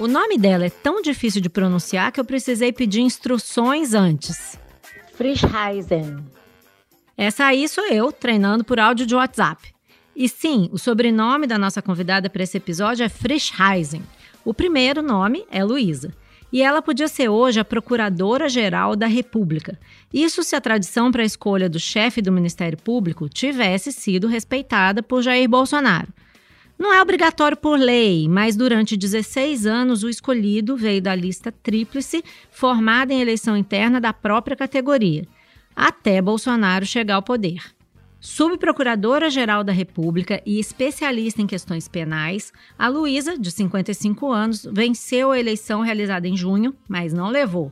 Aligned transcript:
O 0.00 0.08
nome 0.08 0.38
dela 0.38 0.64
é 0.64 0.70
tão 0.70 1.02
difícil 1.02 1.42
de 1.42 1.50
pronunciar 1.50 2.10
que 2.10 2.18
eu 2.18 2.24
precisei 2.24 2.72
pedir 2.72 3.02
instruções 3.02 3.92
antes. 3.92 4.58
Frischheisen. 5.12 6.24
Essa 7.18 7.44
aí 7.44 7.68
sou 7.68 7.86
eu, 7.86 8.10
treinando 8.10 8.64
por 8.64 8.80
áudio 8.80 9.04
de 9.04 9.14
WhatsApp. 9.14 9.74
E 10.16 10.26
sim, 10.26 10.70
o 10.72 10.78
sobrenome 10.78 11.46
da 11.46 11.58
nossa 11.58 11.82
convidada 11.82 12.30
para 12.30 12.42
esse 12.42 12.56
episódio 12.56 13.04
é 13.04 13.10
Frischheisen. 13.10 14.02
O 14.42 14.54
primeiro 14.54 15.02
nome 15.02 15.44
é 15.50 15.62
Luísa. 15.62 16.14
E 16.50 16.62
ela 16.62 16.80
podia 16.80 17.06
ser 17.06 17.28
hoje 17.28 17.60
a 17.60 17.64
Procuradora-Geral 17.64 18.96
da 18.96 19.06
República. 19.06 19.78
Isso 20.10 20.42
se 20.42 20.56
a 20.56 20.62
tradição 20.62 21.12
para 21.12 21.22
a 21.22 21.26
escolha 21.26 21.68
do 21.68 21.78
chefe 21.78 22.22
do 22.22 22.32
Ministério 22.32 22.78
Público 22.78 23.28
tivesse 23.28 23.92
sido 23.92 24.26
respeitada 24.26 25.02
por 25.02 25.20
Jair 25.20 25.46
Bolsonaro. 25.46 26.08
Não 26.80 26.94
é 26.94 27.02
obrigatório 27.02 27.58
por 27.58 27.78
lei, 27.78 28.26
mas 28.26 28.56
durante 28.56 28.96
16 28.96 29.66
anos 29.66 30.02
o 30.02 30.08
escolhido 30.08 30.78
veio 30.78 31.02
da 31.02 31.14
lista 31.14 31.52
tríplice 31.52 32.24
formada 32.50 33.12
em 33.12 33.20
eleição 33.20 33.54
interna 33.54 34.00
da 34.00 34.14
própria 34.14 34.56
categoria, 34.56 35.28
até 35.76 36.22
Bolsonaro 36.22 36.86
chegar 36.86 37.16
ao 37.16 37.22
poder. 37.22 37.62
Subprocuradora-Geral 38.18 39.62
da 39.62 39.74
República 39.74 40.40
e 40.46 40.58
especialista 40.58 41.42
em 41.42 41.46
questões 41.46 41.86
penais, 41.86 42.50
a 42.78 42.88
Luísa, 42.88 43.38
de 43.38 43.50
55 43.50 44.32
anos, 44.32 44.66
venceu 44.72 45.32
a 45.32 45.38
eleição 45.38 45.82
realizada 45.82 46.26
em 46.26 46.34
junho, 46.34 46.74
mas 46.88 47.12
não 47.12 47.28
levou. 47.28 47.70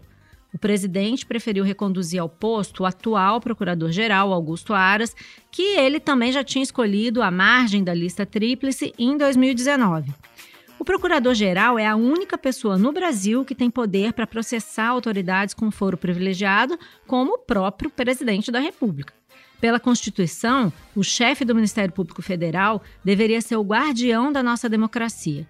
O 0.52 0.58
presidente 0.58 1.26
preferiu 1.26 1.62
reconduzir 1.62 2.20
ao 2.20 2.28
posto 2.28 2.82
o 2.82 2.86
atual 2.86 3.40
procurador-geral, 3.40 4.32
Augusto 4.32 4.72
Aras, 4.72 5.14
que 5.50 5.62
ele 5.76 6.00
também 6.00 6.32
já 6.32 6.42
tinha 6.42 6.62
escolhido 6.62 7.22
à 7.22 7.30
margem 7.30 7.84
da 7.84 7.92
lista 7.92 8.24
tríplice 8.24 8.94
em 8.98 9.16
2019. 9.16 10.12
O 10.78 10.84
procurador-geral 10.84 11.78
é 11.78 11.86
a 11.86 11.96
única 11.96 12.38
pessoa 12.38 12.78
no 12.78 12.92
Brasil 12.92 13.44
que 13.44 13.54
tem 13.54 13.68
poder 13.68 14.12
para 14.12 14.26
processar 14.26 14.88
autoridades 14.88 15.52
com 15.52 15.70
foro 15.70 15.98
privilegiado, 15.98 16.78
como 17.06 17.34
o 17.34 17.38
próprio 17.38 17.90
presidente 17.90 18.50
da 18.50 18.60
República. 18.60 19.12
Pela 19.60 19.80
Constituição, 19.80 20.72
o 20.94 21.02
chefe 21.02 21.44
do 21.44 21.54
Ministério 21.54 21.92
Público 21.92 22.22
Federal 22.22 22.80
deveria 23.04 23.40
ser 23.40 23.56
o 23.56 23.64
guardião 23.64 24.32
da 24.32 24.40
nossa 24.40 24.68
democracia. 24.68 25.46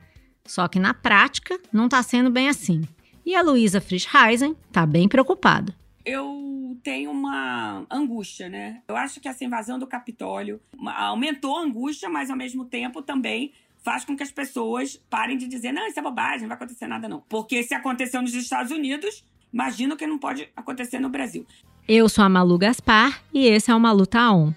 Só 0.47 0.67
que 0.67 0.81
na 0.81 0.95
prática 0.95 1.61
não 1.71 1.85
está 1.85 2.03
sendo 2.03 2.31
bem 2.31 2.49
assim. 2.49 2.83
E 3.29 3.35
a 3.35 3.43
Luísa 3.43 3.79
Frischheisen 3.79 4.57
está 4.69 4.87
bem 4.87 5.07
preocupada. 5.07 5.77
Eu 6.03 6.79
tenho 6.83 7.11
uma 7.11 7.85
angústia, 7.91 8.49
né? 8.49 8.81
Eu 8.89 8.97
acho 8.97 9.21
que 9.21 9.29
essa 9.29 9.45
invasão 9.45 9.79
do 9.79 9.87
Capitólio 9.87 10.59
aumentou 10.97 11.59
a 11.59 11.61
angústia, 11.61 12.09
mas 12.09 12.31
ao 12.31 12.37
mesmo 12.39 12.65
tempo 12.65 13.03
também 13.03 13.53
faz 13.85 14.03
com 14.03 14.17
que 14.17 14.23
as 14.23 14.31
pessoas 14.31 14.99
parem 15.11 15.37
de 15.37 15.47
dizer: 15.47 15.73
não, 15.73 15.87
isso 15.87 15.99
é 15.99 16.03
bobagem, 16.03 16.41
não 16.41 16.49
vai 16.49 16.57
acontecer 16.57 16.87
nada, 16.87 17.07
não. 17.07 17.23
Porque 17.29 17.63
se 17.63 17.75
aconteceu 17.75 18.23
nos 18.23 18.33
Estados 18.33 18.73
Unidos, 18.73 19.23
imagino 19.53 19.95
que 19.95 20.07
não 20.07 20.17
pode 20.19 20.49
acontecer 20.57 20.99
no 20.99 21.11
Brasil. 21.11 21.47
Eu 21.87 22.09
sou 22.09 22.25
a 22.25 22.31
Malu 22.31 22.57
Gaspar 22.57 23.23
e 23.31 23.47
esse 23.47 23.71
é 23.71 23.75
o 23.75 23.79
Malu 23.79 24.07
Tá 24.07 24.33
On. 24.33 24.55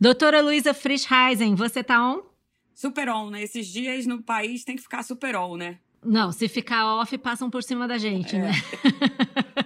Doutora 0.00 0.40
Luísa 0.40 0.74
Frischheisen, 0.74 1.54
você 1.54 1.84
tá 1.84 2.04
on? 2.04 2.33
Super 2.74 3.08
on, 3.08 3.30
né? 3.30 3.42
Esses 3.42 3.66
dias 3.66 4.06
no 4.06 4.22
país 4.22 4.64
tem 4.64 4.76
que 4.76 4.82
ficar 4.82 5.02
super 5.02 5.36
on, 5.36 5.56
né? 5.56 5.78
Não, 6.04 6.30
se 6.32 6.48
ficar 6.48 6.84
off, 6.96 7.16
passam 7.16 7.48
por 7.48 7.62
cima 7.62 7.88
da 7.88 7.96
gente, 7.96 8.36
é. 8.36 8.40
né? 8.40 8.52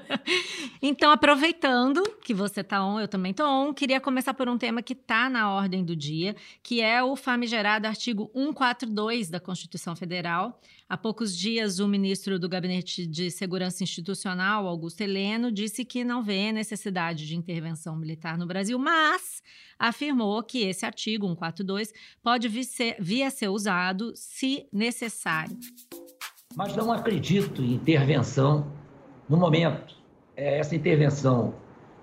então, 0.81 1.11
aproveitando 1.11 2.03
que 2.25 2.33
você 2.33 2.63
tá 2.63 2.85
on, 2.85 3.01
eu 3.01 3.09
também 3.09 3.35
tô 3.35 3.45
on, 3.45 3.75
queria 3.75 4.01
começar 4.01 4.35
por 4.35 4.49
um 4.49 4.59
tema 4.59 4.83
que 4.83 4.95
tá 4.95 5.29
na 5.29 5.53
ordem 5.53 5.85
do 5.85 5.97
dia, 5.97 6.35
que 6.63 6.81
é 6.81 7.03
o 7.03 7.17
famigerado 7.17 7.87
artigo 7.87 8.31
142 8.35 9.31
da 9.31 9.41
Constituição 9.41 9.95
Federal. 9.97 10.61
Há 10.89 10.97
poucos 10.97 11.37
dias, 11.37 11.79
o 11.81 11.89
ministro 11.89 12.39
do 12.39 12.49
Gabinete 12.49 13.07
de 13.07 13.31
Segurança 13.31 13.83
Institucional, 13.83 14.67
Augusto 14.67 15.01
Heleno, 15.01 15.53
disse 15.53 15.85
que 15.85 16.05
não 16.05 16.23
vê 16.23 16.53
necessidade 16.53 17.27
de 17.27 17.37
intervenção 17.37 17.97
militar 17.97 18.39
no 18.39 18.47
Brasil, 18.47 18.79
mas 18.79 19.43
afirmou 19.79 20.43
que 20.43 20.61
esse 20.61 20.87
artigo 20.87 21.27
142 21.27 21.93
pode 22.23 22.49
vir, 22.49 22.65
ser, 22.65 22.97
vir 22.99 23.23
a 23.23 23.31
ser 23.31 23.49
usado 23.49 24.13
se 24.15 24.67
necessário 24.73 25.59
mas 26.59 26.75
não 26.75 26.91
acredito 26.91 27.63
em 27.63 27.75
intervenção 27.75 28.73
no 29.29 29.37
momento. 29.37 29.98
É, 30.39 30.61
essa 30.61 30.77
intervenção 30.77 31.53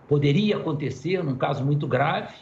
poderia 0.10 0.58
acontecer 0.58 1.24
num 1.24 1.38
caso 1.38 1.64
muito 1.64 1.88
grave. 1.88 2.36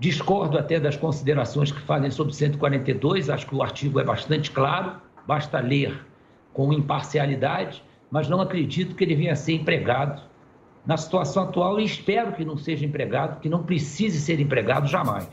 Discordo 0.00 0.58
até 0.58 0.80
das 0.80 0.96
considerações 0.96 1.70
que 1.70 1.80
fazem 1.82 2.10
sobre 2.10 2.34
142, 2.34 3.30
acho 3.30 3.46
que 3.46 3.54
o 3.54 3.62
artigo 3.62 4.00
é 4.00 4.04
bastante 4.04 4.50
claro, 4.50 5.00
basta 5.28 5.60
ler 5.60 6.04
com 6.52 6.72
imparcialidade, 6.72 7.84
mas 8.10 8.28
não 8.28 8.40
acredito 8.40 8.96
que 8.96 9.04
ele 9.04 9.14
venha 9.14 9.34
a 9.34 9.36
ser 9.36 9.52
empregado 9.52 10.20
na 10.84 10.96
situação 10.96 11.44
atual 11.44 11.78
e 11.78 11.84
espero 11.84 12.32
que 12.32 12.44
não 12.44 12.56
seja 12.56 12.84
empregado, 12.84 13.38
que 13.38 13.48
não 13.48 13.62
precise 13.62 14.20
ser 14.20 14.40
empregado 14.40 14.88
jamais. 14.88 15.30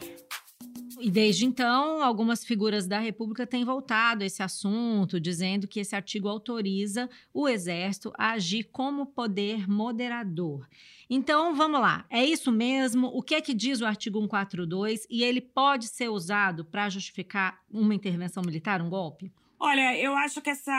E 1.02 1.10
desde 1.10 1.46
então, 1.46 2.04
algumas 2.04 2.46
figuras 2.46 2.88
da 2.88 3.00
República 3.00 3.48
têm 3.48 3.66
voltado 3.66 4.24
a 4.24 4.28
esse 4.28 4.44
assunto, 4.44 5.20
dizendo 5.20 5.68
que 5.68 5.80
esse 5.80 5.96
artigo 5.96 6.28
autoriza 6.28 7.10
o 7.34 7.50
Exército 7.50 8.14
a 8.16 8.34
agir 8.34 8.66
como 8.66 9.08
poder 9.08 9.68
moderador. 9.68 10.68
Então, 11.10 11.56
vamos 11.56 11.82
lá. 11.82 12.06
É 12.08 12.24
isso 12.24 12.52
mesmo? 12.52 13.08
O 13.08 13.24
que 13.24 13.34
é 13.34 13.42
que 13.42 13.54
diz 13.54 13.82
o 13.82 13.86
artigo 13.86 14.20
142 14.20 15.08
e 15.10 15.24
ele 15.24 15.42
pode 15.42 15.88
ser 15.88 16.10
usado 16.10 16.64
para 16.64 16.88
justificar 16.88 17.60
uma 17.70 17.96
intervenção 17.96 18.44
militar, 18.46 18.80
um 18.80 18.90
golpe? 18.90 19.32
Olha, 19.60 19.98
eu 19.98 20.16
acho 20.16 20.40
que 20.40 20.52
essa 20.52 20.72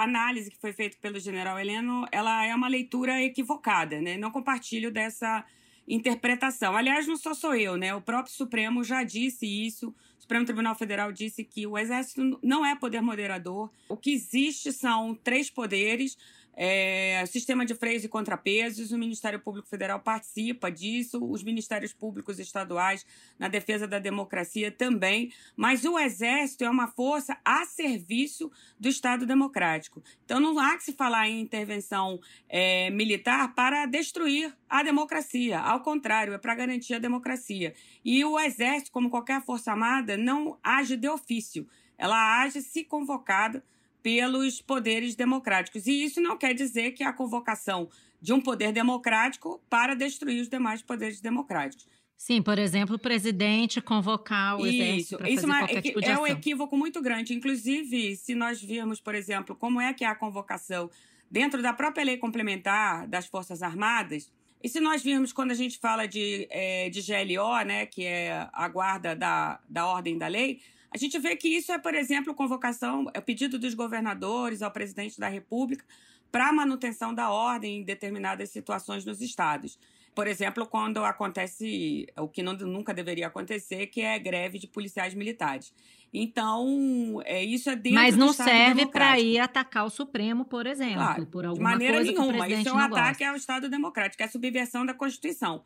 análise 0.00 0.50
que 0.50 0.58
foi 0.58 0.72
feita 0.72 0.96
pelo 1.00 1.18
general 1.18 1.58
Heleno, 1.58 2.06
ela 2.12 2.46
é 2.46 2.54
uma 2.54 2.68
leitura 2.68 3.20
equivocada, 3.22 4.00
né? 4.00 4.16
Não 4.16 4.30
compartilho 4.30 4.92
dessa 4.92 5.44
interpretação. 5.86 6.76
Aliás, 6.76 7.06
não 7.06 7.16
sou 7.16 7.34
só 7.34 7.54
eu, 7.54 7.76
né? 7.76 7.94
O 7.94 8.00
próprio 8.00 8.34
Supremo 8.34 8.82
já 8.82 9.02
disse 9.02 9.46
isso. 9.46 9.88
O 10.18 10.22
Supremo 10.22 10.46
Tribunal 10.46 10.74
Federal 10.74 11.12
disse 11.12 11.44
que 11.44 11.66
o 11.66 11.76
Exército 11.76 12.38
não 12.42 12.64
é 12.64 12.74
poder 12.74 13.02
moderador. 13.02 13.70
O 13.88 13.96
que 13.96 14.12
existe 14.12 14.72
são 14.72 15.14
três 15.14 15.50
poderes: 15.50 16.16
é, 16.56 17.24
sistema 17.26 17.66
de 17.66 17.74
freios 17.74 18.04
e 18.04 18.08
contrapesos, 18.08 18.92
o 18.92 18.98
Ministério 18.98 19.40
Público 19.40 19.68
Federal 19.68 20.00
participa 20.00 20.70
disso, 20.70 21.18
os 21.24 21.42
ministérios 21.42 21.92
públicos 21.92 22.38
estaduais 22.38 23.04
na 23.38 23.48
defesa 23.48 23.86
da 23.86 23.98
democracia 23.98 24.70
também, 24.70 25.32
mas 25.56 25.84
o 25.84 25.98
Exército 25.98 26.64
é 26.64 26.70
uma 26.70 26.86
força 26.86 27.36
a 27.44 27.64
serviço 27.64 28.50
do 28.78 28.88
Estado 28.88 29.26
Democrático. 29.26 30.02
Então 30.24 30.38
não 30.38 30.58
há 30.58 30.76
que 30.76 30.84
se 30.84 30.92
falar 30.92 31.28
em 31.28 31.40
intervenção 31.40 32.20
é, 32.48 32.90
militar 32.90 33.54
para 33.54 33.86
destruir 33.86 34.54
a 34.68 34.82
democracia, 34.82 35.58
ao 35.58 35.80
contrário, 35.80 36.34
é 36.34 36.38
para 36.38 36.54
garantir 36.54 36.94
a 36.94 36.98
democracia. 36.98 37.74
E 38.04 38.24
o 38.24 38.38
Exército, 38.38 38.92
como 38.92 39.10
qualquer 39.10 39.42
força 39.42 39.72
armada, 39.72 40.16
não 40.16 40.58
age 40.62 40.96
de 40.96 41.08
ofício, 41.08 41.66
ela 41.98 42.42
age 42.42 42.60
se 42.60 42.84
convocada 42.84 43.64
pelos 44.04 44.60
poderes 44.60 45.14
democráticos. 45.14 45.86
E 45.86 46.04
isso 46.04 46.20
não 46.20 46.36
quer 46.36 46.52
dizer 46.52 46.92
que 46.92 47.02
a 47.02 47.10
convocação 47.10 47.88
de 48.20 48.34
um 48.34 48.40
poder 48.40 48.70
democrático 48.70 49.62
para 49.70 49.94
destruir 49.94 50.42
os 50.42 50.48
demais 50.48 50.82
poderes 50.82 51.22
democráticos. 51.22 51.88
Sim, 52.14 52.42
por 52.42 52.58
exemplo, 52.58 52.96
o 52.96 52.98
presidente 52.98 53.80
convocar 53.80 54.60
o 54.60 54.66
exército 54.66 55.16
para 55.16 55.26
fazer 55.26 55.46
qualquer 55.46 55.78
é, 55.78 55.82
tipo 55.82 56.00
de 56.02 56.06
é 56.06 56.12
ação. 56.12 56.22
um 56.22 56.26
equívoco 56.26 56.76
muito 56.76 57.00
grande. 57.00 57.32
Inclusive, 57.32 58.14
se 58.16 58.34
nós 58.34 58.62
virmos, 58.62 59.00
por 59.00 59.14
exemplo, 59.14 59.56
como 59.56 59.80
é 59.80 59.94
que 59.94 60.04
é 60.04 60.08
a 60.08 60.14
convocação 60.14 60.90
dentro 61.30 61.62
da 61.62 61.72
própria 61.72 62.04
lei 62.04 62.18
complementar 62.18 63.08
das 63.08 63.26
Forças 63.26 63.62
Armadas, 63.62 64.30
e 64.62 64.68
se 64.68 64.80
nós 64.80 65.02
virmos 65.02 65.32
quando 65.32 65.50
a 65.50 65.54
gente 65.54 65.78
fala 65.78 66.06
de, 66.06 66.46
é, 66.50 66.90
de 66.90 67.00
GLO, 67.00 67.64
né, 67.64 67.86
que 67.86 68.04
é 68.04 68.48
a 68.52 68.68
guarda 68.68 69.16
da, 69.16 69.60
da 69.68 69.86
ordem 69.86 70.18
da 70.18 70.26
lei, 70.26 70.60
a 70.94 70.96
gente 70.96 71.18
vê 71.18 71.34
que 71.34 71.48
isso 71.48 71.72
é, 71.72 71.78
por 71.78 71.92
exemplo, 71.92 72.32
convocação, 72.32 73.10
é 73.12 73.18
o 73.18 73.22
pedido 73.22 73.58
dos 73.58 73.74
governadores 73.74 74.62
ao 74.62 74.70
presidente 74.70 75.18
da 75.18 75.26
República 75.26 75.84
para 76.30 76.52
manutenção 76.52 77.12
da 77.12 77.30
ordem 77.30 77.80
em 77.80 77.82
determinadas 77.82 78.50
situações 78.50 79.04
nos 79.04 79.20
estados. 79.20 79.76
Por 80.14 80.28
exemplo, 80.28 80.64
quando 80.64 81.04
acontece 81.04 82.06
o 82.16 82.28
que 82.28 82.44
não, 82.44 82.52
nunca 82.52 82.94
deveria 82.94 83.26
acontecer, 83.26 83.88
que 83.88 84.02
é 84.02 84.16
greve 84.20 84.56
de 84.60 84.68
policiais 84.68 85.14
militares. 85.14 85.74
Então, 86.12 87.20
é, 87.24 87.42
isso 87.42 87.68
é 87.68 87.74
dentro 87.74 87.98
Mas 87.98 88.16
não 88.16 88.32
serve 88.32 88.86
para 88.86 89.18
ir 89.18 89.40
atacar 89.40 89.84
o 89.84 89.90
Supremo, 89.90 90.44
por 90.44 90.64
exemplo, 90.64 90.94
claro, 90.94 91.26
por 91.26 91.44
alguma 91.44 91.70
de 91.70 91.72
maneira 91.72 92.04
nenhuma. 92.04 92.48
isso 92.48 92.68
é 92.68 92.72
um 92.72 92.78
ataque 92.78 93.24
ao 93.24 93.34
Estado 93.34 93.68
Democrático, 93.68 94.22
é 94.22 94.26
a 94.26 94.28
subversão 94.28 94.86
da 94.86 94.94
Constituição. 94.94 95.64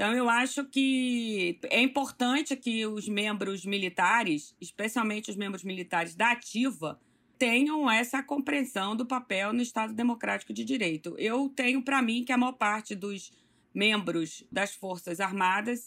Então, 0.00 0.14
eu 0.14 0.30
acho 0.30 0.64
que 0.64 1.58
é 1.64 1.78
importante 1.78 2.56
que 2.56 2.86
os 2.86 3.06
membros 3.06 3.66
militares, 3.66 4.56
especialmente 4.58 5.30
os 5.30 5.36
membros 5.36 5.62
militares 5.62 6.16
da 6.16 6.30
ativa, 6.30 6.98
tenham 7.38 7.90
essa 7.90 8.22
compreensão 8.22 8.96
do 8.96 9.04
papel 9.04 9.52
no 9.52 9.60
Estado 9.60 9.92
Democrático 9.92 10.54
de 10.54 10.64
Direito. 10.64 11.14
Eu 11.18 11.50
tenho 11.50 11.82
para 11.82 12.00
mim 12.00 12.24
que 12.24 12.32
a 12.32 12.38
maior 12.38 12.52
parte 12.52 12.94
dos 12.94 13.30
membros 13.74 14.42
das 14.50 14.74
Forças 14.74 15.20
Armadas, 15.20 15.86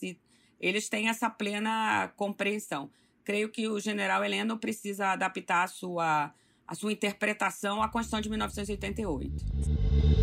eles 0.60 0.88
têm 0.88 1.10
essa 1.10 1.28
plena 1.28 2.14
compreensão. 2.16 2.92
Creio 3.24 3.50
que 3.50 3.68
o 3.68 3.80
general 3.80 4.24
Heleno 4.24 4.60
precisa 4.60 5.08
adaptar 5.08 5.64
a 5.64 5.68
sua, 5.68 6.32
a 6.68 6.76
sua 6.76 6.94
interpretação 6.94 7.82
à 7.82 7.90
Constituição 7.90 8.22
de 8.22 8.30
1988. 8.30 10.23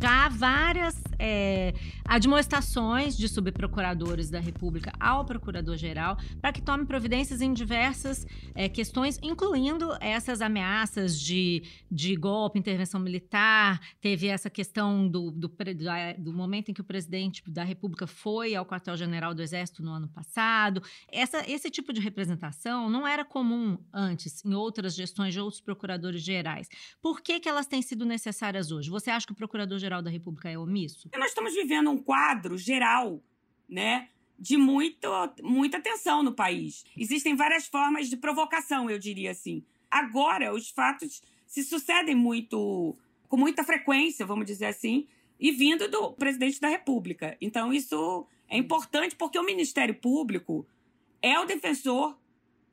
Já 0.00 0.28
várias 0.28 0.94
é, 1.18 1.74
admoestações 2.04 3.16
de 3.16 3.28
subprocuradores 3.28 4.30
da 4.30 4.40
República 4.40 4.92
ao 4.98 5.24
Procurador-Geral 5.24 6.16
para 6.40 6.52
que 6.52 6.62
tome 6.62 6.86
providências 6.86 7.40
em 7.40 7.52
diversas 7.52 8.26
é, 8.54 8.68
questões, 8.68 9.18
incluindo 9.22 9.96
essas 10.00 10.40
ameaças 10.40 11.20
de, 11.20 11.62
de 11.90 12.16
golpe, 12.16 12.58
intervenção 12.58 13.00
militar. 13.00 13.80
Teve 14.00 14.28
essa 14.28 14.50
questão 14.50 15.08
do, 15.08 15.30
do, 15.30 15.50
do 16.18 16.32
momento 16.32 16.70
em 16.70 16.74
que 16.74 16.80
o 16.80 16.84
presidente 16.84 17.42
da 17.46 17.64
República 17.64 18.06
foi 18.06 18.54
ao 18.54 18.66
quartel-general 18.66 19.34
do 19.34 19.42
Exército 19.42 19.82
no 19.82 19.92
ano 19.92 20.08
passado. 20.08 20.82
Essa, 21.10 21.48
esse 21.50 21.70
tipo 21.70 21.92
de 21.92 22.00
representação 22.00 22.88
não 22.88 23.06
era 23.06 23.24
comum 23.24 23.78
antes, 23.92 24.44
em 24.44 24.54
outras 24.54 24.94
gestões 24.94 25.32
de 25.32 25.40
outros 25.40 25.60
procuradores 25.60 26.22
gerais. 26.22 26.68
Por 27.00 27.20
que, 27.20 27.40
que 27.40 27.48
elas 27.48 27.66
têm 27.66 27.82
sido 27.82 28.04
necessárias 28.04 28.70
hoje? 28.70 28.90
Você 28.90 29.10
acha 29.10 29.26
que 29.26 29.32
o 29.32 29.36
procurador-geral 29.36 30.02
da 30.02 30.10
República 30.10 30.50
é 30.50 30.58
omisso? 30.58 31.05
Nós 31.14 31.28
estamos 31.28 31.54
vivendo 31.54 31.90
um 31.90 31.98
quadro 31.98 32.56
geral, 32.56 33.22
né? 33.68 34.08
De 34.38 34.56
muito, 34.56 35.08
muita 35.42 35.80
tensão 35.80 36.22
no 36.22 36.32
país. 36.32 36.84
Existem 36.96 37.34
várias 37.34 37.66
formas 37.66 38.08
de 38.08 38.16
provocação, 38.16 38.90
eu 38.90 38.98
diria 38.98 39.30
assim. 39.30 39.64
Agora, 39.90 40.52
os 40.52 40.68
fatos 40.70 41.22
se 41.46 41.62
sucedem 41.62 42.14
muito, 42.14 42.96
com 43.28 43.36
muita 43.36 43.64
frequência, 43.64 44.26
vamos 44.26 44.46
dizer 44.46 44.66
assim, 44.66 45.06
e 45.38 45.50
vindo 45.52 45.88
do 45.88 46.12
presidente 46.12 46.60
da 46.60 46.68
República. 46.68 47.36
Então, 47.40 47.72
isso 47.72 48.26
é 48.48 48.56
importante 48.56 49.16
porque 49.16 49.38
o 49.38 49.44
Ministério 49.44 49.94
Público 49.94 50.66
é 51.22 51.38
o 51.38 51.44
defensor 51.44 52.18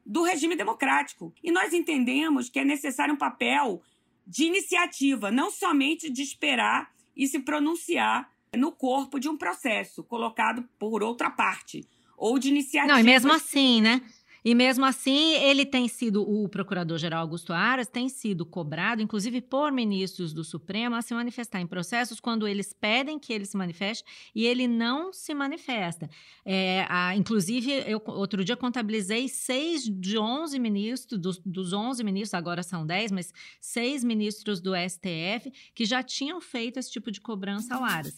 do 0.05 0.23
regime 0.23 0.55
democrático. 0.55 1.33
E 1.41 1.51
nós 1.51 1.73
entendemos 1.73 2.49
que 2.49 2.59
é 2.59 2.65
necessário 2.65 3.13
um 3.13 3.17
papel 3.17 3.81
de 4.25 4.45
iniciativa, 4.45 5.31
não 5.31 5.49
somente 5.51 6.09
de 6.09 6.21
esperar 6.21 6.93
e 7.15 7.27
se 7.27 7.39
pronunciar 7.39 8.29
no 8.55 8.71
corpo 8.71 9.19
de 9.19 9.29
um 9.29 9.37
processo 9.37 10.03
colocado 10.03 10.67
por 10.77 11.03
outra 11.03 11.29
parte 11.29 11.87
ou 12.17 12.37
de 12.37 12.49
iniciativa. 12.49 12.93
Não, 12.93 12.99
e 12.99 13.03
mesmo 13.03 13.31
assim, 13.31 13.81
né? 13.81 14.01
E 14.43 14.53
mesmo 14.53 14.85
assim, 14.85 15.35
ele 15.35 15.65
tem 15.65 15.87
sido, 15.87 16.21
o 16.21 16.49
procurador-geral 16.49 17.21
Augusto 17.21 17.53
Aras 17.53 17.87
tem 17.87 18.09
sido 18.09 18.45
cobrado, 18.45 19.01
inclusive 19.01 19.41
por 19.41 19.71
ministros 19.71 20.33
do 20.33 20.43
Supremo, 20.43 20.95
a 20.95 21.01
se 21.01 21.13
manifestar 21.13 21.61
em 21.61 21.67
processos 21.67 22.19
quando 22.19 22.47
eles 22.47 22.73
pedem 22.73 23.17
que 23.17 23.31
ele 23.31 23.45
se 23.45 23.55
manifeste 23.55 24.03
e 24.35 24.45
ele 24.45 24.67
não 24.67 25.13
se 25.13 25.33
manifesta. 25.33 26.09
É, 26.45 26.85
a, 26.89 27.15
inclusive, 27.15 27.71
eu 27.87 28.01
outro 28.05 28.43
dia 28.43 28.57
contabilizei 28.57 29.29
seis 29.29 29.83
de 29.83 30.17
onze 30.17 30.59
ministros, 30.59 31.19
dos, 31.19 31.39
dos 31.39 31.71
onze 31.73 32.03
ministros, 32.03 32.33
agora 32.33 32.63
são 32.63 32.85
dez, 32.85 33.11
mas 33.11 33.33
seis 33.61 34.03
ministros 34.03 34.59
do 34.59 34.73
STF 34.75 35.51
que 35.73 35.85
já 35.85 36.03
tinham 36.03 36.41
feito 36.41 36.77
esse 36.77 36.91
tipo 36.91 37.11
de 37.11 37.21
cobrança 37.21 37.75
ao 37.75 37.83
Aras. 37.83 38.15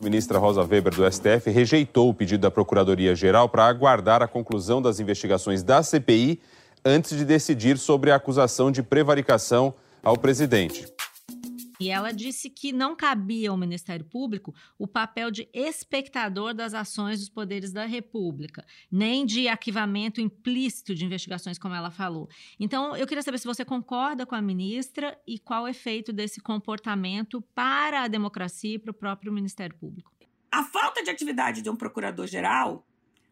Ministra 0.00 0.38
Rosa 0.38 0.62
Weber, 0.62 0.94
do 0.94 1.10
STF, 1.10 1.50
rejeitou 1.50 2.08
o 2.08 2.14
pedido 2.14 2.42
da 2.42 2.52
Procuradoria-Geral 2.52 3.48
para 3.48 3.66
aguardar 3.66 4.22
a 4.22 4.28
conclusão 4.28 4.80
das 4.80 5.00
investigações 5.00 5.64
da 5.64 5.82
CPI 5.82 6.40
antes 6.84 7.16
de 7.16 7.24
decidir 7.24 7.76
sobre 7.78 8.12
a 8.12 8.14
acusação 8.14 8.70
de 8.70 8.80
prevaricação 8.80 9.74
ao 10.00 10.16
presidente. 10.16 10.86
E 11.80 11.90
ela 11.90 12.12
disse 12.12 12.50
que 12.50 12.72
não 12.72 12.96
cabia 12.96 13.50
ao 13.50 13.56
Ministério 13.56 14.04
Público 14.04 14.54
o 14.78 14.86
papel 14.86 15.30
de 15.30 15.48
espectador 15.52 16.52
das 16.52 16.74
ações 16.74 17.20
dos 17.20 17.28
poderes 17.28 17.72
da 17.72 17.84
República, 17.84 18.66
nem 18.90 19.24
de 19.24 19.46
arquivamento 19.48 20.20
implícito 20.20 20.94
de 20.94 21.04
investigações, 21.04 21.58
como 21.58 21.74
ela 21.74 21.90
falou. 21.90 22.28
Então, 22.58 22.96
eu 22.96 23.06
queria 23.06 23.22
saber 23.22 23.38
se 23.38 23.46
você 23.46 23.64
concorda 23.64 24.26
com 24.26 24.34
a 24.34 24.42
ministra 24.42 25.16
e 25.26 25.38
qual 25.38 25.64
o 25.64 25.68
efeito 25.68 26.12
desse 26.12 26.40
comportamento 26.40 27.40
para 27.54 28.02
a 28.02 28.08
democracia 28.08 28.74
e 28.74 28.78
para 28.78 28.90
o 28.90 28.94
próprio 28.94 29.32
Ministério 29.32 29.76
Público. 29.76 30.12
A 30.50 30.64
falta 30.64 31.02
de 31.02 31.10
atividade 31.10 31.62
de 31.62 31.70
um 31.70 31.76
procurador-geral 31.76 32.86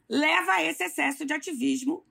leva 0.08 0.52
a 0.52 0.62
esse 0.62 0.84
excesso 0.84 1.24
de 1.24 1.32
ativismo 1.32 2.04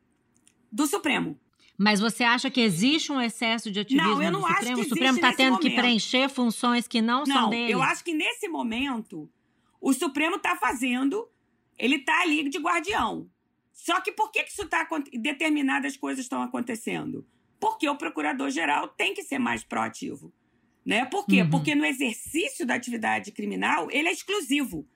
do 0.72 0.86
Supremo. 0.86 1.40
Mas 1.78 2.00
você 2.00 2.24
acha 2.24 2.50
que 2.50 2.62
existe 2.62 3.12
um 3.12 3.20
excesso 3.20 3.70
de 3.70 3.82
ativismo 3.82 4.10
não, 4.10 4.24
eu 4.24 4.32
não 4.32 4.42
no 4.42 4.46
acho 4.46 4.56
Supremo? 4.58 4.76
Que 4.76 4.86
o 4.86 4.90
Supremo 4.90 5.16
está 5.18 5.34
tendo 5.34 5.54
momento. 5.54 5.70
que 5.70 5.76
preencher 5.76 6.30
funções 6.30 6.88
que 6.88 7.02
não, 7.02 7.24
não 7.26 7.26
são 7.26 7.50
dele? 7.50 7.74
Eu 7.74 7.82
acho 7.82 8.04
que 8.04 8.14
nesse 8.14 8.48
momento 8.48 9.30
o 9.82 9.94
Supremo 9.94 10.38
está 10.38 10.56
fazendo, 10.56 11.28
ele 11.78 11.98
está 11.98 12.22
ali 12.22 12.48
de 12.50 12.58
guardião. 12.60 13.30
Só 13.74 14.00
que 14.00 14.12
por 14.12 14.32
que, 14.32 14.44
que 14.44 14.52
isso 14.52 14.64
está 14.64 14.88
determinadas 15.14 15.98
coisas 15.98 16.24
estão 16.24 16.42
acontecendo? 16.42 17.28
Porque 17.60 17.88
o 17.90 17.96
procurador-geral 17.96 18.88
tem 18.88 19.14
que 19.14 19.24
ser 19.24 19.38
mais 19.38 19.64
proativo. 19.64 20.34
Né? 20.86 21.04
Por 21.06 21.26
quê? 21.26 21.42
Uhum. 21.42 21.50
Porque 21.50 21.76
no 21.76 21.86
exercício 21.86 22.66
da 22.66 22.76
atividade 22.76 23.32
criminal, 23.32 23.90
ele 23.92 24.08
é 24.08 24.12
exclusivo. 24.12 24.88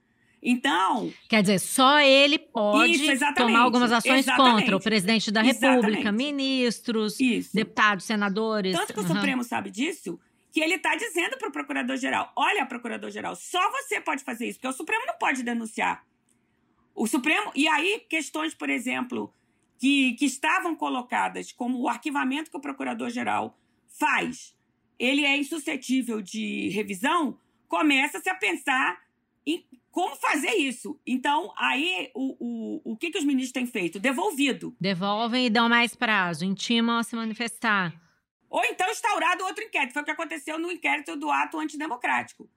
Então. 0.42 1.12
Quer 1.28 1.42
dizer, 1.42 1.58
só 1.58 2.00
ele 2.00 2.38
pode 2.38 2.94
isso, 2.94 3.34
tomar 3.34 3.60
algumas 3.60 3.92
ações 3.92 4.20
exatamente. 4.20 4.62
contra 4.62 4.76
o 4.76 4.80
presidente 4.80 5.30
da 5.30 5.42
República, 5.42 6.00
exatamente. 6.00 6.12
ministros, 6.12 7.20
isso. 7.20 7.54
deputados, 7.54 8.06
senadores. 8.06 8.74
Tanto 8.74 8.94
que 8.94 9.00
uhum. 9.00 9.04
o 9.04 9.08
Supremo 9.08 9.44
sabe 9.44 9.70
disso, 9.70 10.18
que 10.50 10.60
ele 10.60 10.74
está 10.74 10.96
dizendo 10.96 11.36
para 11.36 11.48
o 11.48 11.52
procurador-geral: 11.52 12.32
olha, 12.34 12.64
procurador-geral, 12.64 13.36
só 13.36 13.70
você 13.70 14.00
pode 14.00 14.24
fazer 14.24 14.48
isso, 14.48 14.58
porque 14.58 14.68
o 14.68 14.72
Supremo 14.72 15.04
não 15.06 15.18
pode 15.18 15.42
denunciar. 15.42 16.04
O 16.94 17.06
Supremo. 17.06 17.52
E 17.54 17.68
aí, 17.68 18.04
questões, 18.08 18.54
por 18.54 18.70
exemplo, 18.70 19.32
que, 19.78 20.14
que 20.14 20.24
estavam 20.24 20.74
colocadas, 20.74 21.52
como 21.52 21.80
o 21.80 21.88
arquivamento 21.88 22.50
que 22.50 22.56
o 22.56 22.60
procurador-geral 22.60 23.58
faz, 23.88 24.54
ele 24.98 25.24
é 25.24 25.36
insuscetível 25.36 26.20
de 26.20 26.68
revisão, 26.70 27.38
começa-se 27.68 28.28
a 28.28 28.34
pensar 28.34 28.98
em 29.46 29.64
como 29.90 30.14
fazer 30.16 30.54
isso. 30.54 30.98
Então, 31.06 31.52
aí, 31.56 32.10
o, 32.14 32.36
o, 32.84 32.92
o 32.92 32.96
que, 32.96 33.10
que 33.10 33.18
os 33.18 33.24
ministros 33.24 33.52
têm 33.52 33.66
feito? 33.66 33.98
Devolvido. 33.98 34.74
Devolvem 34.80 35.46
e 35.46 35.50
dão 35.50 35.68
mais 35.68 35.94
prazo, 35.94 36.44
intimam 36.44 36.98
a 36.98 37.02
se 37.02 37.16
manifestar. 37.16 37.92
Ou 38.48 38.64
então 38.64 38.88
instaurado 38.90 39.44
outro 39.44 39.62
inquérito. 39.62 39.92
Foi 39.92 40.02
o 40.02 40.04
que 40.04 40.10
aconteceu 40.10 40.58
no 40.58 40.70
inquérito 40.70 41.16
do 41.16 41.30
ato 41.30 41.58
antidemocrático. 41.58 42.48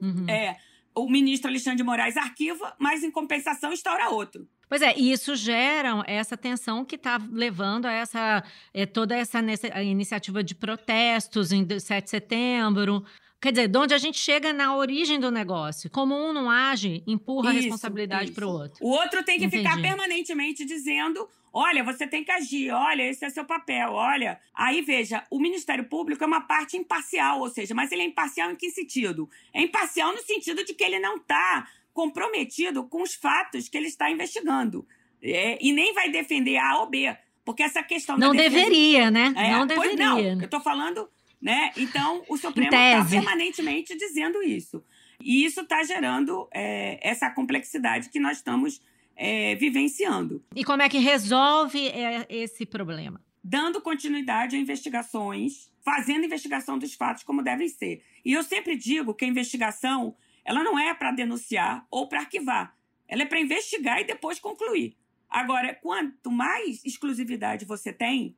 Uhum. 0.00 0.28
É, 0.28 0.56
o 0.94 1.08
ministro 1.08 1.48
Alexandre 1.50 1.78
de 1.78 1.82
Moraes 1.82 2.16
arquiva, 2.16 2.74
mas 2.78 3.02
em 3.02 3.10
compensação 3.10 3.72
instaura 3.72 4.08
outro. 4.08 4.48
Pois 4.68 4.80
é, 4.80 4.94
e 4.96 5.12
isso 5.12 5.36
gera 5.36 6.02
essa 6.06 6.34
tensão 6.34 6.82
que 6.82 6.96
está 6.96 7.18
levando 7.30 7.84
a 7.84 7.92
essa 7.92 8.42
é, 8.72 8.86
toda 8.86 9.14
essa 9.14 9.38
iniciativa 9.82 10.42
de 10.42 10.54
protestos 10.54 11.52
em 11.52 11.66
7 11.78 12.04
de 12.04 12.10
setembro, 12.10 13.04
Quer 13.42 13.50
dizer, 13.50 13.66
de 13.66 13.76
onde 13.76 13.92
a 13.92 13.98
gente 13.98 14.20
chega 14.20 14.52
na 14.52 14.76
origem 14.76 15.18
do 15.18 15.28
negócio. 15.28 15.90
Como 15.90 16.14
um 16.14 16.32
não 16.32 16.48
age, 16.48 17.02
empurra 17.08 17.50
isso, 17.50 17.58
a 17.58 17.62
responsabilidade 17.62 18.30
para 18.30 18.46
o 18.46 18.50
outro. 18.50 18.78
O 18.80 18.88
outro 18.88 19.24
tem 19.24 19.36
que 19.36 19.46
Entendi. 19.46 19.64
ficar 19.64 19.82
permanentemente 19.82 20.64
dizendo: 20.64 21.28
olha, 21.52 21.82
você 21.82 22.06
tem 22.06 22.22
que 22.22 22.30
agir, 22.30 22.70
olha, 22.70 23.02
esse 23.02 23.24
é 23.24 23.30
seu 23.30 23.44
papel, 23.44 23.94
olha. 23.94 24.38
Aí 24.54 24.80
veja, 24.80 25.26
o 25.28 25.40
Ministério 25.40 25.84
Público 25.86 26.22
é 26.22 26.26
uma 26.26 26.42
parte 26.42 26.76
imparcial, 26.76 27.40
ou 27.40 27.50
seja, 27.50 27.74
mas 27.74 27.90
ele 27.90 28.02
é 28.02 28.04
imparcial 28.04 28.52
em 28.52 28.54
que 28.54 28.70
sentido? 28.70 29.28
É 29.52 29.60
imparcial 29.60 30.12
no 30.12 30.22
sentido 30.22 30.64
de 30.64 30.72
que 30.72 30.84
ele 30.84 31.00
não 31.00 31.16
está 31.16 31.66
comprometido 31.92 32.84
com 32.84 33.02
os 33.02 33.14
fatos 33.14 33.68
que 33.68 33.76
ele 33.76 33.88
está 33.88 34.08
investigando. 34.08 34.86
É, 35.20 35.58
e 35.60 35.72
nem 35.72 35.92
vai 35.92 36.12
defender 36.12 36.58
A 36.58 36.78
ou 36.78 36.86
B. 36.86 37.12
Porque 37.44 37.64
essa 37.64 37.82
questão 37.82 38.16
Não 38.16 38.30
defesa... 38.30 38.54
deveria, 38.54 39.10
né? 39.10 39.34
É, 39.36 39.50
não 39.50 39.66
deveria. 39.66 39.96
Não, 39.96 40.20
eu 40.20 40.44
estou 40.44 40.60
falando 40.60 41.08
né? 41.42 41.72
Então, 41.76 42.22
o 42.28 42.36
Supremo 42.36 42.68
está 42.72 43.04
permanentemente 43.04 43.96
dizendo 43.96 44.40
isso. 44.42 44.82
E 45.20 45.44
isso 45.44 45.62
está 45.62 45.82
gerando 45.82 46.48
é, 46.52 46.98
essa 47.02 47.28
complexidade 47.28 48.08
que 48.08 48.20
nós 48.20 48.38
estamos 48.38 48.80
é, 49.16 49.56
vivenciando. 49.56 50.42
E 50.54 50.64
como 50.64 50.82
é 50.82 50.88
que 50.88 50.98
resolve 50.98 51.88
é, 51.88 52.26
esse 52.30 52.64
problema? 52.64 53.20
Dando 53.42 53.80
continuidade 53.80 54.54
a 54.54 54.58
investigações, 54.58 55.70
fazendo 55.84 56.24
investigação 56.24 56.78
dos 56.78 56.94
fatos 56.94 57.24
como 57.24 57.42
devem 57.42 57.68
ser. 57.68 58.04
E 58.24 58.32
eu 58.32 58.42
sempre 58.44 58.76
digo 58.76 59.14
que 59.14 59.24
a 59.24 59.28
investigação 59.28 60.14
ela 60.44 60.62
não 60.62 60.78
é 60.78 60.94
para 60.94 61.10
denunciar 61.10 61.84
ou 61.90 62.08
para 62.08 62.20
arquivar. 62.20 62.76
Ela 63.08 63.22
é 63.22 63.26
para 63.26 63.40
investigar 63.40 64.00
e 64.00 64.04
depois 64.04 64.38
concluir. 64.38 64.96
Agora, 65.28 65.74
quanto 65.74 66.30
mais 66.30 66.84
exclusividade 66.84 67.64
você 67.64 67.92
tem, 67.92 68.36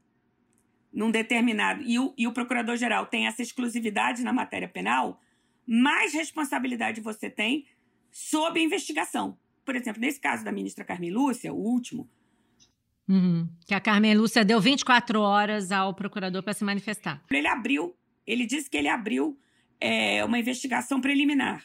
num 0.94 1.10
determinado. 1.10 1.82
E 1.82 1.98
o, 1.98 2.14
e 2.16 2.26
o 2.26 2.32
procurador-geral 2.32 3.06
tem 3.06 3.26
essa 3.26 3.42
exclusividade 3.42 4.22
na 4.22 4.32
matéria 4.32 4.68
penal, 4.68 5.20
mais 5.66 6.14
responsabilidade 6.14 7.00
você 7.00 7.28
tem 7.28 7.66
sob 8.12 8.60
investigação. 8.60 9.36
Por 9.64 9.74
exemplo, 9.74 10.00
nesse 10.00 10.20
caso 10.20 10.44
da 10.44 10.52
ministra 10.52 10.84
Carmen 10.84 11.10
Lúcia, 11.10 11.52
o 11.52 11.56
último. 11.56 12.08
Uhum. 13.08 13.48
Que 13.66 13.74
a 13.74 13.80
Carmen 13.80 14.14
Lúcia 14.14 14.44
deu 14.44 14.60
24 14.60 15.20
horas 15.20 15.72
ao 15.72 15.92
procurador 15.94 16.42
para 16.42 16.54
se 16.54 16.64
manifestar. 16.64 17.22
Ele 17.30 17.48
abriu, 17.48 17.94
ele 18.26 18.46
disse 18.46 18.70
que 18.70 18.76
ele 18.76 18.88
abriu 18.88 19.38
é, 19.80 20.24
uma 20.24 20.38
investigação 20.38 21.00
preliminar. 21.00 21.64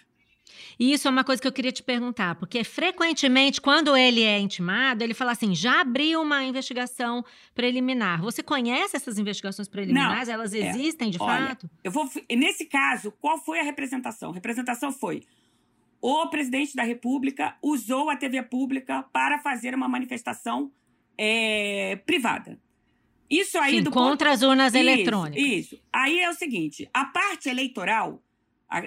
E 0.79 0.93
isso 0.93 1.07
é 1.07 1.11
uma 1.11 1.23
coisa 1.23 1.41
que 1.41 1.47
eu 1.47 1.51
queria 1.51 1.71
te 1.71 1.83
perguntar, 1.83 2.35
porque 2.35 2.63
frequentemente, 2.63 3.59
quando 3.59 3.95
ele 3.95 4.23
é 4.23 4.39
intimado, 4.39 5.03
ele 5.03 5.13
fala 5.13 5.31
assim: 5.31 5.53
já 5.53 5.81
abriu 5.81 6.21
uma 6.21 6.43
investigação 6.43 7.23
preliminar. 7.53 8.21
Você 8.21 8.41
conhece 8.41 8.95
essas 8.95 9.17
investigações 9.17 9.67
preliminares? 9.67 10.27
Não, 10.27 10.33
Elas 10.33 10.53
é. 10.53 10.69
existem 10.69 11.09
de 11.09 11.17
Olha, 11.21 11.49
fato? 11.49 11.69
Eu 11.83 11.91
vou, 11.91 12.09
nesse 12.31 12.65
caso, 12.65 13.11
qual 13.19 13.37
foi 13.37 13.59
a 13.59 13.63
representação? 13.63 14.31
A 14.31 14.33
representação 14.33 14.91
foi 14.91 15.23
o 16.01 16.27
presidente 16.27 16.75
da 16.75 16.83
República 16.83 17.55
usou 17.61 18.09
a 18.09 18.15
TV 18.15 18.41
pública 18.43 19.03
para 19.11 19.39
fazer 19.39 19.75
uma 19.75 19.87
manifestação 19.87 20.71
é, 21.17 21.97
privada. 22.05 22.59
Isso 23.29 23.57
aí 23.57 23.77
Sim, 23.77 23.83
do 23.83 23.91
contra 23.91 24.29
ponto... 24.29 24.33
as 24.33 24.41
urnas 24.41 24.73
Isso, 24.73 24.77
eletrônicas. 24.77 25.43
Isso. 25.43 25.79
Aí 25.93 26.19
é 26.19 26.29
o 26.29 26.33
seguinte: 26.33 26.89
a 26.93 27.05
parte 27.05 27.49
eleitoral, 27.49 28.23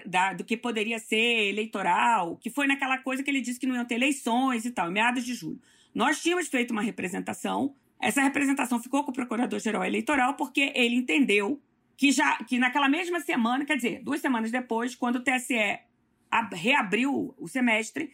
da- 0.07 0.33
do 0.33 0.45
que 0.45 0.57
poderia 0.57 0.99
ser 0.99 1.49
eleitoral, 1.49 2.37
que 2.37 2.51
foi 2.51 2.67
naquela 2.67 2.99
coisa 2.99 3.23
que 3.23 3.31
ele 3.31 3.41
disse 3.41 3.59
que 3.59 3.67
não 3.67 3.75
iam 3.75 3.85
ter 3.85 3.97
eleições 3.97 4.65
e 4.65 4.71
tal, 4.71 4.89
em 4.89 4.93
meados 4.93 5.25
de 5.25 5.35
julho. 5.35 5.61
Nós 5.95 6.23
tínhamos 6.23 6.49
feito 6.49 6.71
uma 6.71 6.83
representação. 6.83 7.75
Essa 8.01 8.23
representação 8.23 8.81
ficou 8.83 9.05
com 9.05 9.11
o 9.11 9.15
Procurador-Geral 9.15 9.85
Eleitoral 9.85 10.35
porque 10.35 10.73
ele 10.75 10.95
entendeu 10.97 11.61
que 11.97 12.11
já 12.11 12.37
que 12.45 12.59
naquela 12.59 12.89
mesma 12.89 13.21
semana, 13.21 13.65
quer 13.65 13.77
dizer, 13.77 14.03
duas 14.03 14.21
semanas 14.21 14.51
depois, 14.51 14.95
quando 14.95 15.17
o 15.17 15.21
TSE 15.23 15.79
ab- 16.31 16.55
reabriu 16.57 17.35
o 17.39 17.47
semestre, 17.49 18.11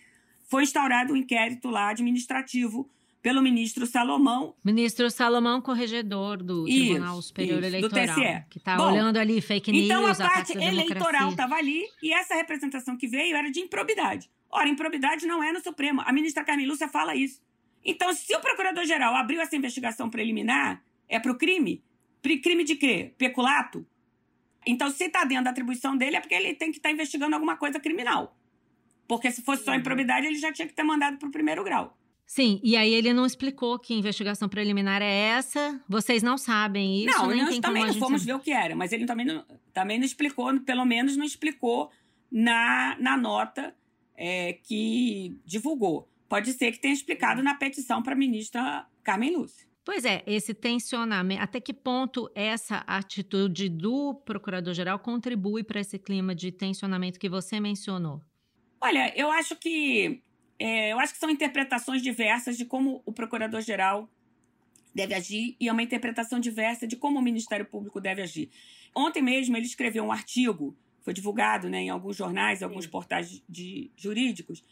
foi 0.51 0.63
instaurado 0.65 1.13
um 1.13 1.17
inquérito 1.17 1.69
lá 1.71 1.91
administrativo 1.91 2.91
pelo 3.21 3.43
ministro 3.43 3.87
Salomão 3.87 4.55
Ministro 4.65 5.11
Salomão, 5.11 5.61
corregedor 5.61 6.43
do 6.43 6.69
Isso, 6.69 6.87
Tribunal 6.87 7.23
Superior 7.23 7.59
isso, 7.59 7.71
do 7.71 7.77
Eleitoral, 7.77 8.17
TSE. 8.17 8.45
que 8.49 8.59
está 8.59 8.87
olhando 8.87 9.17
ali 9.17 9.41
fake 9.41 9.73
news, 9.73 9.85
Então 9.85 10.07
a 10.07 10.15
parte 10.15 10.57
eleitoral 10.57 11.31
estava 11.31 11.57
ali 11.57 11.85
e 12.03 12.13
essa 12.13 12.35
representação 12.35 12.97
que 12.97 13.07
veio 13.07 13.37
era 13.37 13.51
de 13.51 13.61
improbidade. 13.61 14.31
Ora, 14.51 14.69
improbidade 14.69 15.27
não 15.27 15.43
é 15.43 15.53
no 15.53 15.61
Supremo. 15.61 16.01
A 16.03 16.13
ministra 16.13 16.45
Carmen 16.45 16.67
Lúcia 16.67 16.89
fala 16.89 17.15
isso. 17.15 17.41
Então, 17.85 18.13
se 18.13 18.35
o 18.35 18.41
procurador-geral 18.41 19.15
abriu 19.15 19.41
essa 19.41 19.57
investigação 19.57 20.11
preliminar, 20.11 20.83
é 21.09 21.19
para 21.19 21.33
o 21.33 21.37
crime? 21.37 21.83
Crime 22.23 22.65
de 22.65 22.77
quê? 22.77 23.15
Peculato? 23.17 23.87
Então, 24.67 24.91
se 24.91 25.05
está 25.05 25.25
dentro 25.25 25.45
da 25.45 25.51
atribuição 25.51 25.97
dele, 25.97 26.17
é 26.17 26.21
porque 26.21 26.35
ele 26.35 26.55
tem 26.55 26.71
que 26.71 26.79
estar 26.79 26.91
investigando 26.91 27.35
alguma 27.35 27.57
coisa 27.57 27.79
criminal. 27.81 28.37
Porque 29.07 29.31
se 29.31 29.41
fosse 29.43 29.65
só 29.65 29.75
improbidade, 29.75 30.27
ele 30.27 30.37
já 30.37 30.53
tinha 30.53 30.69
que 30.69 30.75
ter 30.75 30.83
mandado 30.83 31.17
para 31.17 31.29
o 31.29 31.33
primeiro 31.33 31.65
grau. 31.65 31.97
Sim, 32.29 32.61
e 32.63 32.77
aí 32.77 32.93
ele 32.93 33.15
não 33.15 33.25
explicou 33.25 33.79
que 33.79 33.95
investigação 33.95 34.51
preliminar 34.51 35.01
é 35.01 35.11
essa. 35.11 35.83
Vocês 35.89 36.23
não 36.23 36.37
sabem 36.37 37.07
isso, 37.07 37.17
não, 37.17 37.29
nem 37.29 37.43
nós 37.43 37.59
também 37.59 37.87
não 37.87 37.95
fomos 37.95 38.21
saber. 38.21 38.33
ver 38.33 38.39
o 38.39 38.41
que 38.41 38.51
era, 38.53 38.77
mas 38.77 38.93
ele 38.93 39.07
também 39.07 39.25
não, 39.25 39.47
também 39.73 39.99
não 39.99 40.05
explicou, 40.05 40.61
pelo 40.61 40.85
menos 40.85 41.17
não 41.17 41.25
explicou 41.25 41.91
na, 42.31 42.99
na 43.01 43.17
nota 43.17 43.75
é, 44.15 44.53
que 44.53 45.41
divulgou. 45.47 46.07
Pode 46.29 46.53
ser 46.53 46.71
que 46.71 46.79
tenha 46.79 46.93
explicado 46.93 47.43
na 47.43 47.55
petição 47.55 48.03
para 48.03 48.13
a 48.13 48.19
ministra 48.19 48.87
Carmen 49.03 49.35
Lúcia. 49.35 49.67
Pois 49.83 50.05
é, 50.05 50.23
esse 50.27 50.53
tensionamento, 50.53 51.43
até 51.43 51.63
que 51.63 51.73
ponto 51.73 52.31
essa 52.35 52.85
atitude 52.87 53.71
do 53.71 54.15
procurador-geral 54.15 54.99
contribui 54.99 55.65
para 55.65 55.81
esse 55.81 55.99
clima 55.99 56.35
de 56.35 56.53
tensionamento 56.53 57.19
que 57.19 57.31
você 57.31 57.59
mencionou? 57.59 58.21
Olha, 58.83 59.19
eu 59.19 59.31
acho 59.31 59.57
que 59.57 60.23
é, 60.59 60.93
eu 60.93 60.99
acho 60.99 61.13
que 61.13 61.19
são 61.19 61.31
interpretações 61.31 62.03
diversas 62.03 62.57
de 62.57 62.65
como 62.65 63.03
o 63.07 63.13
procurador-geral 63.13 64.09
deve 64.95 65.15
agir 65.15 65.57
e 65.61 65.69
é 65.69 65.73
uma 65.73 65.83
interpretação 65.83 66.41
diversa 66.41 66.87
de 66.87 66.97
como 66.97 67.19
o 67.19 67.23
Ministério 67.23 67.65
Público 67.65 68.01
deve 68.01 68.23
agir. 68.23 68.51
Ontem 68.95 69.23
mesmo 69.23 69.57
ele 69.57 69.67
escreveu 69.67 70.03
um 70.05 70.11
artigo, 70.11 70.77
foi 71.03 71.15
divulgado 71.15 71.69
né, 71.69 71.83
em 71.83 71.91
alguns 71.91 72.17
jornais, 72.17 72.61
em 72.61 72.65
alguns 72.65 72.87
portais 72.87 73.43
de 73.49 73.91
jurídicos, 73.97 74.65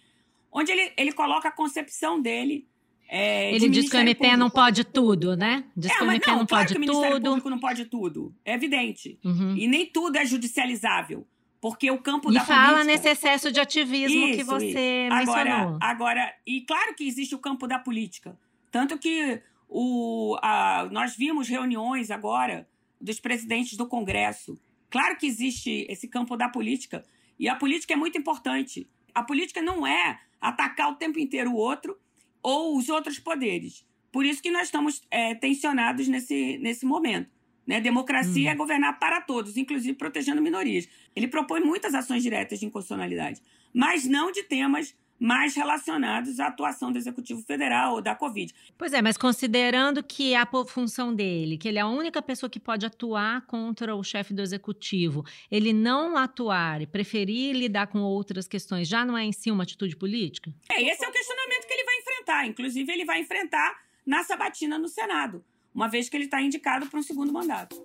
onde 0.50 0.72
ele, 0.72 0.92
ele 0.96 1.12
coloca 1.12 1.48
a 1.48 1.52
concepção 1.52 2.20
dele. 2.20 2.66
é, 3.08 3.50
de 3.50 3.56
ele 3.56 3.68
diz 3.68 3.88
que 3.88 3.96
o 3.96 4.00
Ministério 4.00 4.10
MP 4.10 4.36
não 4.36 4.50
Público. 4.50 4.54
pode 4.54 4.84
tudo, 4.84 5.36
né? 5.36 5.64
Diz 5.76 5.92
É, 5.92 5.96
que 5.96 6.02
o 6.02 6.10
MP 6.10 6.26
não, 6.26 6.46
claro 6.46 6.48
pode 6.48 6.72
que 6.72 6.76
o 6.76 6.80
Ministério 6.80 7.16
tudo. 7.16 7.26
Público 7.28 7.50
não 7.50 7.60
pode 7.60 7.84
tudo. 7.84 8.34
É 8.44 8.54
evidente. 8.54 9.18
Uhum. 9.24 9.56
E 9.56 9.68
nem 9.68 9.86
tudo 9.86 10.16
é 10.16 10.26
judicializável. 10.26 11.26
Porque 11.60 11.90
o 11.90 11.98
campo 11.98 12.30
E 12.30 12.34
da 12.34 12.44
fala 12.44 12.78
política... 12.80 12.84
nesse 12.84 13.08
excesso 13.08 13.50
de 13.50 13.58
ativismo 13.60 14.26
que 14.26 14.42
Isso, 14.42 14.44
você 14.44 14.66
isso. 15.06 15.16
mencionou. 15.16 15.52
Agora, 15.54 15.78
agora, 15.80 16.34
e 16.46 16.60
claro 16.62 16.94
que 16.94 17.06
existe 17.06 17.34
o 17.34 17.38
campo 17.38 17.66
da 17.66 17.78
política. 17.78 18.38
Tanto 18.70 18.98
que 18.98 19.40
o, 19.68 20.36
a- 20.42 20.88
nós 20.92 21.16
vimos 21.16 21.48
reuniões 21.48 22.10
agora 22.10 22.68
dos 23.00 23.18
presidentes 23.20 23.76
do 23.76 23.86
Congresso. 23.86 24.58
Claro 24.90 25.16
que 25.16 25.26
existe 25.26 25.86
esse 25.88 26.06
campo 26.08 26.36
da 26.36 26.48
política. 26.48 27.04
E 27.38 27.48
a 27.48 27.56
política 27.56 27.94
é 27.94 27.96
muito 27.96 28.16
importante. 28.16 28.88
A 29.14 29.22
política 29.22 29.60
não 29.62 29.86
é 29.86 30.20
atacar 30.40 30.90
o 30.90 30.94
tempo 30.96 31.18
inteiro 31.18 31.50
o 31.52 31.56
outro 31.56 31.98
ou 32.42 32.76
os 32.76 32.88
outros 32.88 33.18
poderes. 33.18 33.84
Por 34.12 34.24
isso 34.24 34.42
que 34.42 34.50
nós 34.50 34.64
estamos 34.64 35.02
é, 35.10 35.34
tensionados 35.34 36.06
nesse, 36.08 36.58
nesse 36.58 36.86
momento. 36.86 37.34
Né? 37.66 37.80
Democracia 37.80 38.48
Hum. 38.50 38.52
é 38.52 38.54
governar 38.54 38.98
para 38.98 39.20
todos, 39.20 39.56
inclusive 39.56 39.94
protegendo 39.96 40.40
minorias. 40.40 40.88
Ele 41.16 41.26
propõe 41.26 41.60
muitas 41.60 41.94
ações 41.94 42.22
diretas 42.22 42.60
de 42.60 42.66
inconstitucionalidade, 42.66 43.42
mas 43.74 44.06
não 44.06 44.30
de 44.30 44.42
temas 44.44 44.94
mais 45.18 45.54
relacionados 45.56 46.38
à 46.40 46.48
atuação 46.48 46.92
do 46.92 46.98
Executivo 46.98 47.40
Federal 47.42 47.94
ou 47.94 48.02
da 48.02 48.14
Covid. 48.14 48.52
Pois 48.76 48.92
é, 48.92 49.00
mas 49.00 49.16
considerando 49.16 50.02
que 50.02 50.34
a 50.34 50.44
po- 50.44 50.66
função 50.66 51.14
dele, 51.14 51.56
que 51.56 51.66
ele 51.66 51.78
é 51.78 51.80
a 51.80 51.88
única 51.88 52.20
pessoa 52.20 52.50
que 52.50 52.60
pode 52.60 52.84
atuar 52.84 53.46
contra 53.46 53.96
o 53.96 54.04
chefe 54.04 54.34
do 54.34 54.42
executivo, 54.42 55.24
ele 55.50 55.72
não 55.72 56.18
atuar 56.18 56.82
e 56.82 56.86
preferir 56.86 57.56
lidar 57.56 57.86
com 57.86 58.00
outras 58.00 58.46
questões, 58.46 58.86
já 58.86 59.06
não 59.06 59.16
é 59.16 59.24
em 59.24 59.32
si 59.32 59.50
uma 59.50 59.62
atitude 59.62 59.96
política? 59.96 60.52
É, 60.70 60.82
esse 60.82 61.02
é 61.02 61.08
o 61.08 61.12
questionamento 61.12 61.66
que 61.66 61.72
ele 61.72 61.84
vai 61.84 61.96
enfrentar. 61.96 62.46
Inclusive, 62.46 62.92
ele 62.92 63.04
vai 63.06 63.20
enfrentar 63.20 63.74
na 64.04 64.22
sabatina 64.22 64.78
no 64.78 64.86
Senado, 64.86 65.42
uma 65.76 65.88
vez 65.88 66.08
que 66.08 66.16
ele 66.16 66.24
está 66.24 66.40
indicado 66.40 66.86
para 66.86 66.98
um 66.98 67.02
segundo 67.02 67.30
mandato. 67.30 67.76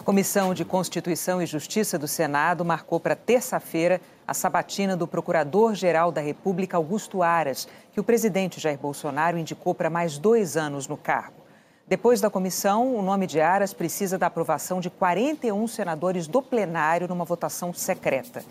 A 0.00 0.02
Comissão 0.02 0.52
de 0.52 0.64
Constituição 0.64 1.40
e 1.40 1.46
Justiça 1.46 1.96
do 1.96 2.08
Senado 2.08 2.64
marcou 2.64 2.98
para 2.98 3.14
terça-feira 3.14 4.00
a 4.26 4.34
sabatina 4.34 4.96
do 4.96 5.06
Procurador-Geral 5.06 6.10
da 6.10 6.20
República, 6.20 6.76
Augusto 6.76 7.22
Aras, 7.22 7.68
que 7.92 8.00
o 8.00 8.04
presidente 8.04 8.58
Jair 8.58 8.78
Bolsonaro 8.78 9.38
indicou 9.38 9.74
para 9.74 9.88
mais 9.88 10.18
dois 10.18 10.56
anos 10.56 10.88
no 10.88 10.96
cargo. 10.96 11.38
Depois 11.86 12.20
da 12.20 12.28
comissão, 12.28 12.96
o 12.96 13.00
nome 13.00 13.26
de 13.26 13.40
Aras 13.40 13.72
precisa 13.72 14.18
da 14.18 14.26
aprovação 14.26 14.80
de 14.80 14.90
41 14.90 15.66
senadores 15.68 16.26
do 16.26 16.42
plenário 16.42 17.06
numa 17.06 17.24
votação 17.24 17.72
secreta. 17.72 18.44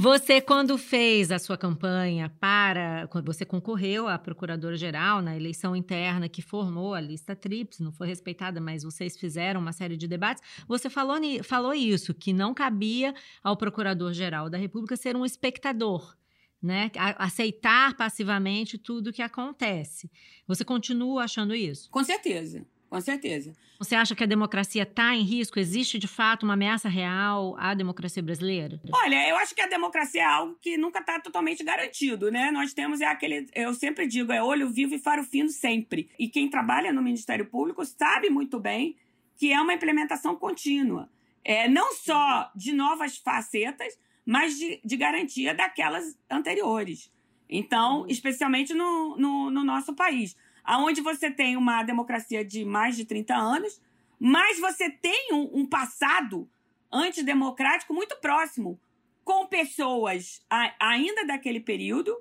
Você, 0.00 0.40
quando 0.40 0.78
fez 0.78 1.30
a 1.30 1.38
sua 1.38 1.58
campanha 1.58 2.34
para. 2.40 3.06
Quando 3.08 3.26
você 3.26 3.44
concorreu 3.44 4.08
à 4.08 4.18
Procuradora-Geral 4.18 5.20
na 5.20 5.36
eleição 5.36 5.76
interna 5.76 6.26
que 6.26 6.40
formou 6.40 6.94
a 6.94 7.00
lista 7.02 7.36
TRIPS, 7.36 7.80
não 7.80 7.92
foi 7.92 8.06
respeitada, 8.06 8.62
mas 8.62 8.82
vocês 8.82 9.14
fizeram 9.18 9.60
uma 9.60 9.72
série 9.72 9.98
de 9.98 10.08
debates. 10.08 10.42
Você 10.66 10.88
falou, 10.88 11.18
falou 11.44 11.74
isso, 11.74 12.14
que 12.14 12.32
não 12.32 12.54
cabia 12.54 13.14
ao 13.44 13.58
Procurador-Geral 13.58 14.48
da 14.48 14.56
República 14.56 14.96
ser 14.96 15.14
um 15.16 15.24
espectador. 15.26 16.16
Né? 16.62 16.90
Aceitar 17.18 17.94
passivamente 17.94 18.78
tudo 18.78 19.12
que 19.12 19.20
acontece. 19.20 20.10
Você 20.46 20.64
continua 20.64 21.24
achando 21.24 21.54
isso? 21.54 21.90
Com 21.90 22.02
certeza, 22.02 22.64
com 22.90 23.00
certeza. 23.00 23.54
Você 23.78 23.94
acha 23.94 24.16
que 24.16 24.24
a 24.24 24.26
democracia 24.26 24.82
está 24.82 25.14
em 25.14 25.22
risco? 25.22 25.60
Existe 25.60 25.96
de 25.96 26.08
fato 26.08 26.42
uma 26.42 26.54
ameaça 26.54 26.88
real 26.88 27.56
à 27.56 27.72
democracia 27.72 28.20
brasileira? 28.20 28.80
Olha, 28.92 29.28
eu 29.28 29.36
acho 29.36 29.54
que 29.54 29.60
a 29.60 29.68
democracia 29.68 30.22
é 30.22 30.24
algo 30.24 30.58
que 30.60 30.76
nunca 30.76 30.98
está 30.98 31.20
totalmente 31.20 31.62
garantido, 31.62 32.32
né? 32.32 32.50
Nós 32.50 32.74
temos 32.74 33.00
é 33.00 33.06
aquele, 33.06 33.46
eu 33.54 33.72
sempre 33.72 34.08
digo, 34.08 34.32
é 34.32 34.42
olho 34.42 34.68
vivo 34.68 34.96
e 34.96 34.98
faro 34.98 35.22
fino 35.22 35.48
sempre. 35.48 36.10
E 36.18 36.28
quem 36.28 36.50
trabalha 36.50 36.92
no 36.92 37.00
Ministério 37.00 37.46
Público 37.46 37.84
sabe 37.84 38.28
muito 38.28 38.58
bem 38.58 38.96
que 39.36 39.52
é 39.52 39.60
uma 39.60 39.72
implementação 39.72 40.34
contínua. 40.34 41.08
É, 41.44 41.68
não 41.68 41.94
só 41.94 42.50
de 42.54 42.72
novas 42.72 43.16
facetas, 43.16 43.96
mas 44.26 44.58
de, 44.58 44.80
de 44.84 44.96
garantia 44.96 45.54
daquelas 45.54 46.18
anteriores. 46.28 47.10
Então, 47.48 48.04
especialmente 48.08 48.74
no, 48.74 49.16
no, 49.16 49.50
no 49.50 49.64
nosso 49.64 49.94
país, 49.94 50.36
onde 50.68 51.00
você 51.00 51.30
tem 51.30 51.56
uma 51.56 51.82
democracia 51.82 52.44
de 52.44 52.64
mais 52.64 52.96
de 52.96 53.04
30 53.04 53.34
anos, 53.34 53.80
mas 54.18 54.58
você 54.60 54.90
tem 54.90 55.32
um, 55.32 55.60
um 55.60 55.66
passado 55.66 56.48
antidemocrático 56.92 57.94
muito 57.94 58.16
próximo, 58.20 58.80
com 59.24 59.46
pessoas 59.46 60.44
a- 60.50 60.74
ainda 60.80 61.24
daquele 61.24 61.60
período, 61.60 62.16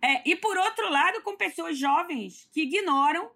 é, 0.00 0.28
e 0.28 0.36
por 0.36 0.56
outro 0.56 0.88
lado, 0.90 1.20
com 1.22 1.36
pessoas 1.36 1.76
jovens 1.76 2.48
que 2.52 2.62
ignoram 2.62 3.30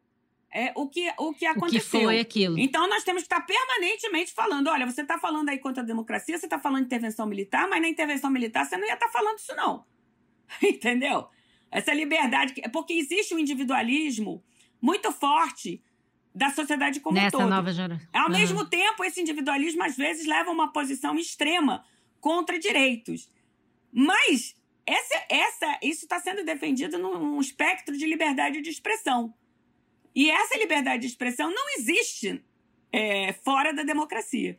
é, 0.55 0.71
o, 0.77 0.87
que, 0.87 1.09
o 1.11 1.15
que 1.15 1.25
O 1.31 1.35
que 1.35 1.47
aconteceu. 1.47 2.03
foi 2.03 2.21
aquilo? 2.21 2.59
Então 2.59 2.87
nós 2.87 3.03
temos 3.05 3.23
que 3.23 3.27
estar 3.35 3.41
permanentemente 3.41 4.33
falando: 4.35 4.69
olha, 4.69 4.85
você 4.87 5.01
está 5.01 5.19
falando 5.19 5.49
aí 5.49 5.59
contra 5.59 5.83
a 5.83 5.87
democracia, 5.87 6.37
você 6.37 6.45
está 6.47 6.59
falando 6.59 6.81
de 6.81 6.87
intervenção 6.87 7.27
militar, 7.27 7.67
mas 7.69 7.81
na 7.81 7.89
intervenção 7.89 8.31
militar 8.31 8.67
você 8.67 8.77
não 8.77 8.87
ia 8.87 8.93
estar 8.95 9.09
falando 9.09 9.39
isso, 9.39 9.55
não. 9.57 9.85
Entendeu? 10.63 11.27
Essa 11.73 11.93
liberdade. 11.95 12.53
que- 12.53 12.69
Porque 12.69 12.93
existe 12.93 13.35
um 13.35 13.39
individualismo 13.39 14.45
muito 14.81 15.11
forte 15.11 15.83
da 16.35 16.51
sociedade 16.51 17.01
como 17.01 17.19
um 17.19 17.23
Nessa 17.23 17.39
todo. 17.39 17.49
nova 17.49 17.73
geração. 17.73 18.07
Ao 18.13 18.31
mesmo 18.31 18.65
tempo, 18.69 19.03
esse 19.05 19.21
individualismo 19.21 19.83
às 19.83 19.97
vezes 19.97 20.27
leva 20.27 20.51
a 20.51 20.53
uma 20.53 20.73
posição 20.73 21.19
extrema 21.19 21.85
contra 22.21 22.59
direitos. 22.59 23.31
Mas 23.93 24.55
essa, 24.87 25.25
essa, 25.29 25.79
isso 25.83 26.05
está 26.05 26.19
sendo 26.21 26.45
defendido 26.45 26.99
num 26.99 27.41
espectro 27.41 27.97
de 27.97 28.07
liberdade 28.07 28.61
de 28.61 28.71
expressão. 28.71 29.35
E 30.15 30.31
essa 30.31 30.57
liberdade 30.59 31.03
de 31.03 31.07
expressão 31.09 31.51
não 31.51 31.75
existe 31.79 32.43
é, 32.93 33.33
fora 33.33 33.73
da 33.73 33.83
democracia. 33.83 34.59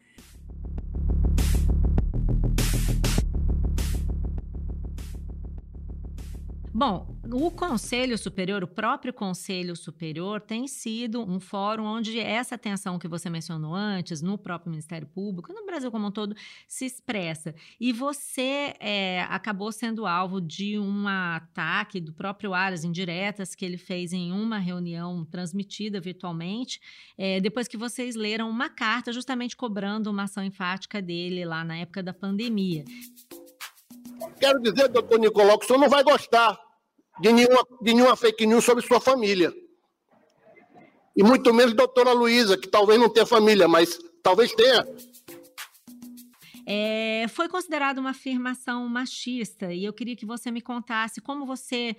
Bom, 6.75 7.15
o 7.31 7.51
Conselho 7.51 8.17
Superior, 8.17 8.63
o 8.63 8.67
próprio 8.67 9.13
Conselho 9.13 9.75
Superior, 9.75 10.41
tem 10.41 10.67
sido 10.67 11.21
um 11.21 11.39
fórum 11.39 11.83
onde 11.85 12.19
essa 12.19 12.57
tensão 12.57 12.97
que 12.97 13.07
você 13.07 13.29
mencionou 13.29 13.75
antes, 13.75 14.23
no 14.23 14.39
próprio 14.39 14.71
Ministério 14.71 15.07
Público, 15.07 15.53
no 15.53 15.67
Brasil 15.67 15.91
como 15.91 16.07
um 16.07 16.11
todo, 16.11 16.35
se 16.67 16.83
expressa. 16.83 17.53
E 17.79 17.93
você 17.93 18.73
é, 18.79 19.21
acabou 19.29 19.71
sendo 19.71 20.07
alvo 20.07 20.41
de 20.41 20.79
um 20.79 21.07
ataque 21.07 21.99
do 21.99 22.11
próprio 22.11 22.55
Aras, 22.55 22.83
indiretas, 22.83 23.53
que 23.53 23.63
ele 23.63 23.77
fez 23.77 24.11
em 24.11 24.31
uma 24.31 24.57
reunião 24.57 25.23
transmitida 25.25 26.01
virtualmente, 26.01 26.81
é, 27.15 27.39
depois 27.39 27.67
que 27.67 27.77
vocês 27.77 28.15
leram 28.15 28.49
uma 28.49 28.67
carta 28.67 29.13
justamente 29.13 29.55
cobrando 29.55 30.09
uma 30.09 30.23
ação 30.23 30.43
enfática 30.43 30.99
dele 30.99 31.45
lá 31.45 31.63
na 31.63 31.77
época 31.77 32.01
da 32.01 32.15
pandemia. 32.15 32.83
Quero 34.39 34.61
dizer, 34.61 34.87
doutor 34.89 35.19
Nicolau, 35.19 35.57
que 35.57 35.65
o 35.65 35.67
senhor 35.67 35.79
não 35.79 35.89
vai 35.89 36.03
gostar 36.03 36.57
de 37.19 37.31
nenhuma, 37.31 37.65
de 37.81 37.93
nenhuma 37.93 38.15
fake 38.15 38.45
news 38.45 38.63
sobre 38.63 38.85
sua 38.85 38.99
família. 38.99 39.53
E 41.15 41.23
muito 41.23 41.53
menos 41.53 41.73
doutora 41.73 42.11
Luísa, 42.11 42.57
que 42.57 42.67
talvez 42.67 42.99
não 42.99 43.09
tenha 43.09 43.25
família, 43.25 43.67
mas 43.67 43.99
talvez 44.23 44.51
tenha. 44.53 44.83
É, 46.65 47.25
foi 47.29 47.47
considerada 47.49 47.99
uma 47.99 48.11
afirmação 48.11 48.87
machista 48.87 49.73
e 49.73 49.83
eu 49.83 49.93
queria 49.93 50.15
que 50.15 50.25
você 50.25 50.49
me 50.49 50.61
contasse 50.61 51.19
como 51.19 51.45
você 51.45 51.95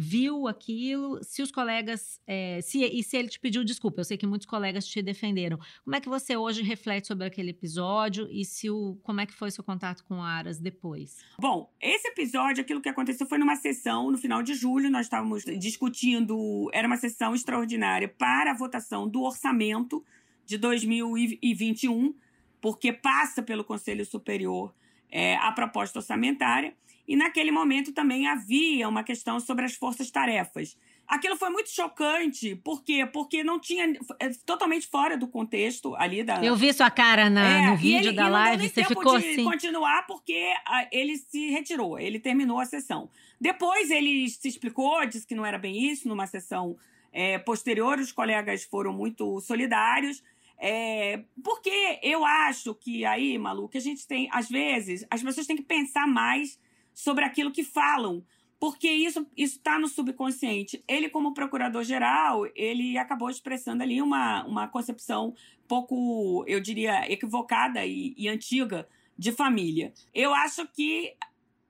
viu 0.00 0.46
aquilo, 0.46 1.18
se 1.24 1.42
os 1.42 1.50
colegas, 1.50 2.20
é, 2.24 2.60
se, 2.60 2.84
e 2.84 3.02
se 3.02 3.16
ele 3.16 3.26
te 3.26 3.40
pediu 3.40 3.64
desculpa, 3.64 4.00
eu 4.00 4.04
sei 4.04 4.16
que 4.16 4.28
muitos 4.28 4.46
colegas 4.46 4.86
te 4.86 5.02
defenderam. 5.02 5.58
Como 5.84 5.96
é 5.96 6.00
que 6.00 6.08
você 6.08 6.36
hoje 6.36 6.62
reflete 6.62 7.08
sobre 7.08 7.26
aquele 7.26 7.50
episódio 7.50 8.28
e 8.30 8.44
se 8.44 8.70
o, 8.70 8.96
como 9.02 9.20
é 9.20 9.26
que 9.26 9.34
foi 9.34 9.50
seu 9.50 9.64
contato 9.64 10.04
com 10.04 10.22
Aras 10.22 10.60
depois? 10.60 11.16
Bom, 11.40 11.74
esse 11.80 12.06
episódio, 12.06 12.62
aquilo 12.62 12.80
que 12.80 12.88
aconteceu 12.88 13.26
foi 13.26 13.38
numa 13.38 13.56
sessão 13.56 14.08
no 14.08 14.16
final 14.16 14.40
de 14.40 14.54
julho, 14.54 14.88
nós 14.88 15.06
estávamos 15.06 15.42
discutindo, 15.58 16.70
era 16.72 16.86
uma 16.86 16.96
sessão 16.96 17.34
extraordinária 17.34 18.06
para 18.06 18.52
a 18.52 18.54
votação 18.54 19.08
do 19.08 19.22
orçamento 19.22 20.04
de 20.46 20.56
2021, 20.58 22.14
porque 22.60 22.92
passa 22.92 23.42
pelo 23.42 23.64
Conselho 23.64 24.06
Superior 24.06 24.72
é, 25.10 25.34
a 25.38 25.50
proposta 25.50 25.98
orçamentária. 25.98 26.72
E 27.08 27.16
naquele 27.16 27.50
momento 27.50 27.90
também 27.90 28.28
havia 28.28 28.86
uma 28.86 29.02
questão 29.02 29.40
sobre 29.40 29.64
as 29.64 29.74
forças-tarefas. 29.74 30.76
Aquilo 31.06 31.38
foi 31.38 31.48
muito 31.48 31.70
chocante, 31.70 32.54
por 32.56 32.84
quê? 32.84 33.06
Porque 33.10 33.42
não 33.42 33.58
tinha. 33.58 33.98
É 34.20 34.28
totalmente 34.44 34.86
fora 34.86 35.16
do 35.16 35.26
contexto 35.26 35.96
ali 35.96 36.22
da. 36.22 36.44
Eu 36.44 36.54
vi 36.54 36.70
sua 36.70 36.90
cara 36.90 37.30
na, 37.30 37.48
é, 37.48 37.70
no 37.70 37.76
vídeo 37.78 38.10
ele, 38.10 38.12
da 38.16 38.28
live, 38.28 38.68
você 38.68 38.84
ficou 38.84 39.16
assim. 39.16 39.42
continuar 39.42 40.06
porque 40.06 40.52
a, 40.66 40.86
ele 40.92 41.16
se 41.16 41.48
retirou, 41.48 41.98
ele 41.98 42.20
terminou 42.20 42.60
a 42.60 42.66
sessão. 42.66 43.08
Depois 43.40 43.90
ele 43.90 44.28
se 44.28 44.46
explicou, 44.46 45.06
disse 45.06 45.26
que 45.26 45.34
não 45.34 45.46
era 45.46 45.56
bem 45.56 45.90
isso, 45.90 46.06
numa 46.06 46.26
sessão 46.26 46.76
é, 47.10 47.38
posterior, 47.38 47.98
os 47.98 48.12
colegas 48.12 48.64
foram 48.64 48.92
muito 48.92 49.40
solidários. 49.40 50.22
É, 50.60 51.22
porque 51.42 52.00
eu 52.02 52.22
acho 52.22 52.74
que 52.74 53.06
aí, 53.06 53.38
Malu, 53.38 53.66
que 53.66 53.78
a 53.78 53.80
gente 53.80 54.06
tem, 54.06 54.28
às 54.30 54.50
vezes, 54.50 55.06
as 55.10 55.22
pessoas 55.22 55.46
têm 55.46 55.56
que 55.56 55.62
pensar 55.62 56.06
mais 56.06 56.58
sobre 56.98 57.24
aquilo 57.24 57.52
que 57.52 57.62
falam, 57.62 58.24
porque 58.58 58.90
isso 58.90 59.24
está 59.36 59.78
no 59.78 59.86
subconsciente. 59.86 60.82
Ele, 60.88 61.08
como 61.08 61.32
procurador-geral, 61.32 62.44
ele 62.56 62.98
acabou 62.98 63.30
expressando 63.30 63.84
ali 63.84 64.02
uma, 64.02 64.44
uma 64.44 64.66
concepção 64.66 65.32
pouco, 65.68 66.44
eu 66.48 66.58
diria, 66.60 67.08
equivocada 67.08 67.86
e, 67.86 68.14
e 68.18 68.28
antiga 68.28 68.88
de 69.16 69.30
família. 69.30 69.92
Eu 70.12 70.34
acho 70.34 70.66
que 70.72 71.14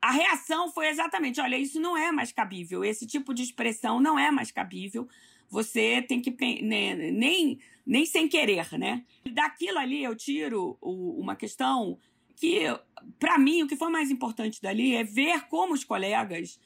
a 0.00 0.12
reação 0.12 0.72
foi 0.72 0.88
exatamente: 0.88 1.42
olha, 1.42 1.58
isso 1.58 1.78
não 1.78 1.94
é 1.94 2.10
mais 2.10 2.32
cabível, 2.32 2.82
esse 2.82 3.06
tipo 3.06 3.34
de 3.34 3.42
expressão 3.42 4.00
não 4.00 4.18
é 4.18 4.30
mais 4.30 4.50
cabível. 4.50 5.06
Você 5.50 6.00
tem 6.08 6.22
que 6.22 6.30
né, 6.62 6.94
nem 6.94 7.58
nem 7.84 8.06
sem 8.06 8.28
querer, 8.28 8.66
né? 8.78 9.04
Daquilo 9.30 9.78
ali 9.78 10.02
eu 10.02 10.14
tiro 10.14 10.78
uma 10.80 11.36
questão 11.36 11.98
que, 12.38 12.60
para 13.18 13.36
mim, 13.36 13.62
o 13.62 13.66
que 13.66 13.76
foi 13.76 13.90
mais 13.90 14.10
importante 14.10 14.62
dali 14.62 14.94
é 14.94 15.02
ver 15.02 15.48
como 15.48 15.74
os 15.74 15.82
colegas 15.82 16.58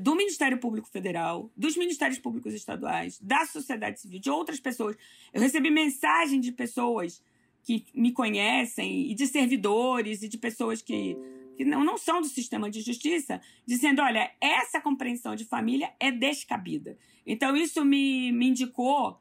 do 0.00 0.14
Ministério 0.14 0.58
Público 0.58 0.88
Federal, 0.88 1.50
dos 1.56 1.76
Ministérios 1.76 2.18
Públicos 2.18 2.54
Estaduais, 2.54 3.18
da 3.20 3.44
sociedade 3.46 4.00
civil, 4.00 4.18
de 4.18 4.30
outras 4.30 4.58
pessoas. 4.58 4.96
Eu 5.32 5.40
recebi 5.40 5.70
mensagem 5.70 6.40
de 6.40 6.50
pessoas 6.50 7.22
que 7.62 7.84
me 7.94 8.12
conhecem, 8.12 9.10
e 9.10 9.14
de 9.14 9.26
servidores, 9.26 10.22
e 10.22 10.28
de 10.28 10.36
pessoas 10.36 10.82
que, 10.82 11.16
que 11.56 11.64
não, 11.64 11.84
não 11.84 11.96
são 11.96 12.20
do 12.20 12.26
sistema 12.26 12.70
de 12.70 12.80
justiça, 12.80 13.40
dizendo: 13.66 14.02
olha, 14.02 14.30
essa 14.40 14.80
compreensão 14.80 15.36
de 15.36 15.44
família 15.44 15.92
é 16.00 16.10
descabida. 16.10 16.98
Então, 17.26 17.54
isso 17.54 17.84
me, 17.84 18.32
me 18.32 18.48
indicou 18.48 19.20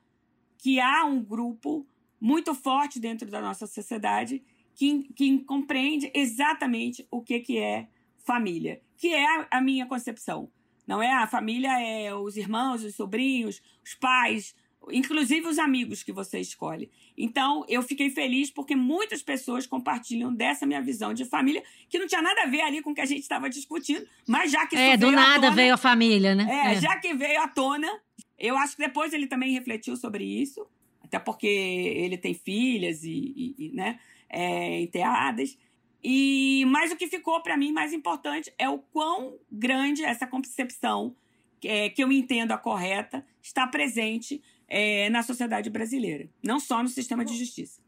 que 0.57 0.79
há 0.79 1.05
um 1.05 1.21
grupo 1.23 1.85
muito 2.19 2.53
forte 2.55 2.99
dentro 2.99 3.29
da 3.29 3.41
nossa 3.41 3.67
sociedade 3.67 4.43
que, 4.81 5.03
que 5.13 5.37
compreende 5.43 6.11
exatamente 6.11 7.07
o 7.11 7.21
que, 7.21 7.39
que 7.39 7.59
é 7.59 7.87
família, 8.17 8.81
que 8.97 9.13
é 9.13 9.23
a, 9.23 9.47
a 9.51 9.61
minha 9.61 9.85
concepção. 9.85 10.49
Não 10.87 11.03
é 11.03 11.13
a 11.13 11.27
família, 11.27 11.69
é 11.79 12.15
os 12.15 12.35
irmãos, 12.35 12.83
os 12.83 12.95
sobrinhos, 12.95 13.61
os 13.85 13.93
pais, 13.93 14.55
inclusive 14.89 15.47
os 15.47 15.59
amigos 15.59 16.01
que 16.01 16.11
você 16.11 16.39
escolhe. 16.39 16.89
Então, 17.15 17.63
eu 17.69 17.83
fiquei 17.83 18.09
feliz 18.09 18.49
porque 18.49 18.75
muitas 18.75 19.21
pessoas 19.21 19.67
compartilham 19.67 20.33
dessa 20.33 20.65
minha 20.65 20.81
visão 20.81 21.13
de 21.13 21.25
família, 21.25 21.61
que 21.87 21.99
não 21.99 22.07
tinha 22.07 22.21
nada 22.23 22.41
a 22.41 22.47
ver 22.47 22.61
ali 22.61 22.81
com 22.81 22.89
o 22.89 22.95
que 22.95 23.01
a 23.01 23.05
gente 23.05 23.21
estava 23.21 23.47
discutindo, 23.51 24.03
mas 24.27 24.51
já 24.51 24.65
que 24.65 24.75
É, 24.75 24.97
do 24.97 25.11
nada 25.11 25.41
tona, 25.41 25.55
veio 25.55 25.75
a 25.75 25.77
família, 25.77 26.33
né? 26.33 26.47
É, 26.49 26.73
é, 26.73 26.81
já 26.81 26.97
que 26.97 27.13
veio 27.13 27.39
à 27.39 27.47
tona, 27.47 27.87
eu 28.35 28.57
acho 28.57 28.75
que 28.75 28.81
depois 28.81 29.13
ele 29.13 29.27
também 29.27 29.53
refletiu 29.53 29.95
sobre 29.95 30.23
isso, 30.23 30.65
até 31.03 31.19
porque 31.19 31.45
ele 31.45 32.17
tem 32.17 32.33
filhas 32.33 33.03
e, 33.03 33.11
e, 33.11 33.55
e 33.59 33.69
né? 33.75 33.99
É, 34.31 34.81
enterradas. 34.81 35.57
E 36.03 36.65
mas 36.67 36.91
o 36.91 36.95
que 36.95 37.07
ficou 37.07 37.41
para 37.43 37.57
mim 37.57 37.71
mais 37.71 37.93
importante 37.93 38.51
é 38.57 38.67
o 38.67 38.79
quão 38.79 39.37
grande 39.51 40.03
essa 40.03 40.25
concepção 40.25 41.15
é, 41.63 41.89
que 41.89 42.03
eu 42.03 42.11
entendo 42.11 42.51
a 42.51 42.57
correta 42.57 43.23
está 43.41 43.67
presente 43.67 44.41
é, 44.67 45.09
na 45.09 45.21
sociedade 45.21 45.69
brasileira, 45.69 46.29
não 46.41 46.59
só 46.59 46.81
no 46.81 46.89
sistema 46.89 47.23
de 47.23 47.37
justiça. 47.37 47.81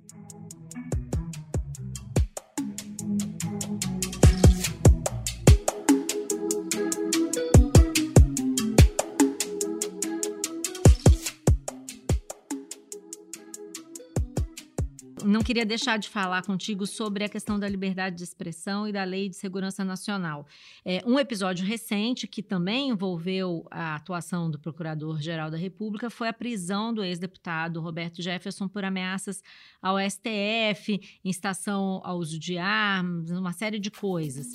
Não 15.34 15.42
queria 15.42 15.66
deixar 15.66 15.98
de 15.98 16.08
falar 16.08 16.46
contigo 16.46 16.86
sobre 16.86 17.24
a 17.24 17.30
questão 17.30 17.58
da 17.60 17.68
liberdade 17.68 18.18
de 18.18 18.24
expressão 18.24 18.88
e 18.88 18.92
da 18.92 19.04
Lei 19.04 19.28
de 19.28 19.36
Segurança 19.36 19.84
Nacional. 19.84 20.46
É, 20.86 21.02
um 21.08 21.18
episódio 21.18 21.66
recente 21.66 22.28
que 22.28 22.44
também 22.44 22.90
envolveu 22.90 23.66
a 23.72 23.96
atuação 23.96 24.50
do 24.50 24.60
Procurador-Geral 24.60 25.50
da 25.50 25.58
República 25.58 26.12
foi 26.12 26.28
a 26.28 26.34
prisão 26.34 26.94
do 26.94 27.04
ex-deputado 27.04 27.82
Roberto 27.82 28.22
Jefferson 28.22 28.68
por 28.68 28.86
ameaças 28.86 29.42
ao 29.82 29.98
STF, 30.00 31.02
instação 31.26 32.00
ao 32.04 32.20
uso 32.20 32.38
de 32.38 32.60
armas, 32.60 33.32
uma 33.32 33.54
série 33.54 33.80
de 33.80 33.90
coisas. 33.90 34.48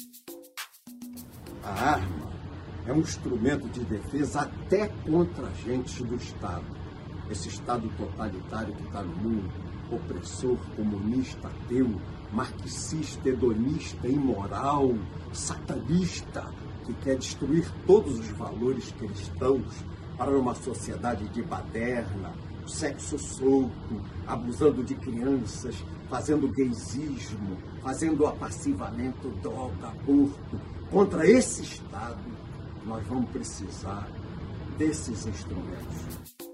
A 1.64 1.70
arma 1.70 2.30
é 2.86 2.92
um 2.92 3.00
instrumento 3.00 3.68
de 3.68 3.80
defesa 3.80 4.42
até 4.42 4.86
contra 4.86 5.48
agentes 5.48 6.00
do 6.02 6.14
Estado. 6.14 6.64
Esse 7.28 7.48
Estado 7.48 7.90
totalitário 7.96 8.74
que 8.76 8.84
está 8.84 9.02
no 9.02 9.16
mundo 9.16 9.68
opressor, 9.90 10.56
comunista, 10.76 11.48
ateu, 11.48 11.88
marxista, 12.32 13.28
hedonista, 13.28 14.06
imoral, 14.06 14.94
satanista, 15.32 16.46
que 16.84 16.92
quer 16.94 17.16
destruir 17.16 17.70
todos 17.86 18.18
os 18.18 18.28
valores 18.28 18.92
cristãos 18.92 19.84
para 20.16 20.36
uma 20.36 20.54
sociedade 20.54 21.28
de 21.28 21.42
baderna, 21.42 22.32
sexo 22.66 23.18
solto, 23.18 24.02
abusando 24.26 24.82
de 24.82 24.94
crianças, 24.94 25.84
fazendo 26.08 26.48
gaysismo, 26.48 27.56
fazendo 27.82 28.26
apassivamento, 28.26 29.28
droga, 29.42 29.88
aborto. 29.88 30.60
Contra 30.90 31.28
esse 31.28 31.62
Estado, 31.62 32.18
nós 32.84 33.06
vamos 33.06 33.30
precisar 33.30 34.08
desses 34.78 35.26
instrumentos. 35.26 36.47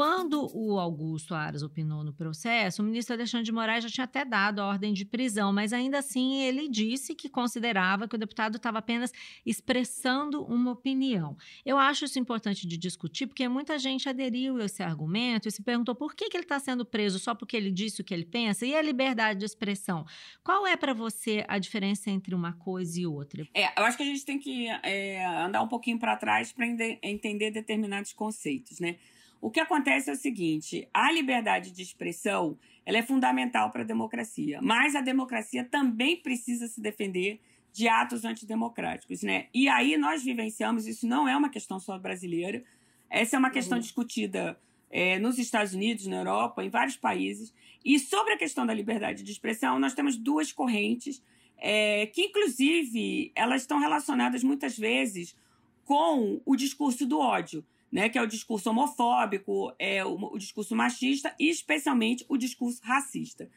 Quando 0.00 0.50
o 0.56 0.80
Augusto 0.80 1.34
Aras 1.34 1.62
opinou 1.62 2.02
no 2.02 2.10
processo, 2.10 2.80
o 2.80 2.84
ministro 2.86 3.14
Alexandre 3.14 3.44
de 3.44 3.52
Moraes 3.52 3.84
já 3.84 3.90
tinha 3.90 4.04
até 4.06 4.24
dado 4.24 4.60
a 4.60 4.66
ordem 4.66 4.94
de 4.94 5.04
prisão, 5.04 5.52
mas 5.52 5.74
ainda 5.74 5.98
assim 5.98 6.40
ele 6.40 6.70
disse 6.70 7.14
que 7.14 7.28
considerava 7.28 8.08
que 8.08 8.14
o 8.14 8.18
deputado 8.18 8.56
estava 8.56 8.78
apenas 8.78 9.12
expressando 9.44 10.42
uma 10.42 10.70
opinião. 10.70 11.36
Eu 11.66 11.76
acho 11.76 12.06
isso 12.06 12.18
importante 12.18 12.66
de 12.66 12.78
discutir, 12.78 13.26
porque 13.26 13.46
muita 13.46 13.78
gente 13.78 14.08
aderiu 14.08 14.56
a 14.56 14.64
esse 14.64 14.82
argumento 14.82 15.48
e 15.48 15.50
se 15.50 15.62
perguntou 15.62 15.94
por 15.94 16.14
que, 16.14 16.30
que 16.30 16.36
ele 16.38 16.44
está 16.44 16.58
sendo 16.58 16.82
preso 16.82 17.18
só 17.18 17.34
porque 17.34 17.54
ele 17.54 17.70
disse 17.70 18.00
o 18.00 18.04
que 18.04 18.14
ele 18.14 18.24
pensa 18.24 18.64
e 18.64 18.74
a 18.74 18.80
liberdade 18.80 19.40
de 19.40 19.44
expressão. 19.44 20.06
Qual 20.42 20.66
é 20.66 20.78
para 20.78 20.94
você 20.94 21.44
a 21.46 21.58
diferença 21.58 22.08
entre 22.10 22.34
uma 22.34 22.54
coisa 22.54 22.98
e 22.98 23.06
outra? 23.06 23.46
É, 23.52 23.78
eu 23.78 23.84
acho 23.84 23.98
que 23.98 24.02
a 24.02 24.06
gente 24.06 24.24
tem 24.24 24.38
que 24.38 24.66
é, 24.66 25.26
andar 25.26 25.60
um 25.60 25.68
pouquinho 25.68 25.98
para 25.98 26.16
trás 26.16 26.54
para 26.54 26.64
entender 27.02 27.50
determinados 27.50 28.14
conceitos, 28.14 28.80
né? 28.80 28.96
O 29.40 29.50
que 29.50 29.60
acontece 29.60 30.10
é 30.10 30.12
o 30.12 30.16
seguinte: 30.16 30.88
a 30.92 31.10
liberdade 31.10 31.70
de 31.70 31.82
expressão 31.82 32.58
ela 32.84 32.98
é 32.98 33.02
fundamental 33.02 33.70
para 33.70 33.82
a 33.82 33.86
democracia, 33.86 34.60
mas 34.62 34.94
a 34.94 35.00
democracia 35.00 35.64
também 35.64 36.16
precisa 36.16 36.66
se 36.66 36.80
defender 36.80 37.40
de 37.72 37.88
atos 37.88 38.24
antidemocráticos, 38.24 39.22
né? 39.22 39.46
E 39.54 39.68
aí 39.68 39.96
nós 39.96 40.22
vivenciamos 40.22 40.86
isso 40.86 41.06
não 41.06 41.28
é 41.28 41.36
uma 41.36 41.48
questão 41.48 41.78
só 41.78 41.98
brasileira, 41.98 42.64
essa 43.08 43.36
é 43.36 43.38
uma 43.38 43.50
questão 43.50 43.78
uhum. 43.78 43.82
discutida 43.82 44.58
é, 44.90 45.18
nos 45.18 45.38
Estados 45.38 45.72
Unidos, 45.72 46.06
na 46.06 46.16
Europa, 46.16 46.64
em 46.64 46.68
vários 46.68 46.96
países. 46.96 47.54
E 47.84 47.98
sobre 47.98 48.32
a 48.32 48.36
questão 48.36 48.66
da 48.66 48.74
liberdade 48.74 49.22
de 49.22 49.30
expressão, 49.30 49.78
nós 49.78 49.94
temos 49.94 50.16
duas 50.16 50.52
correntes 50.52 51.22
é, 51.56 52.06
que, 52.06 52.22
inclusive, 52.22 53.30
elas 53.34 53.62
estão 53.62 53.78
relacionadas 53.78 54.42
muitas 54.42 54.76
vezes 54.76 55.36
com 55.84 56.40
o 56.44 56.56
discurso 56.56 57.06
do 57.06 57.18
ódio 57.18 57.64
né, 57.90 58.08
que 58.08 58.18
é 58.18 58.22
o 58.22 58.26
discurso 58.26 58.70
homofóbico, 58.70 59.74
é 59.78 60.04
o, 60.04 60.14
o 60.14 60.38
discurso 60.38 60.76
machista 60.76 61.34
e, 61.38 61.48
especialmente, 61.48 62.24
o 62.28 62.36
discurso 62.36 62.80
racista. 62.82 63.50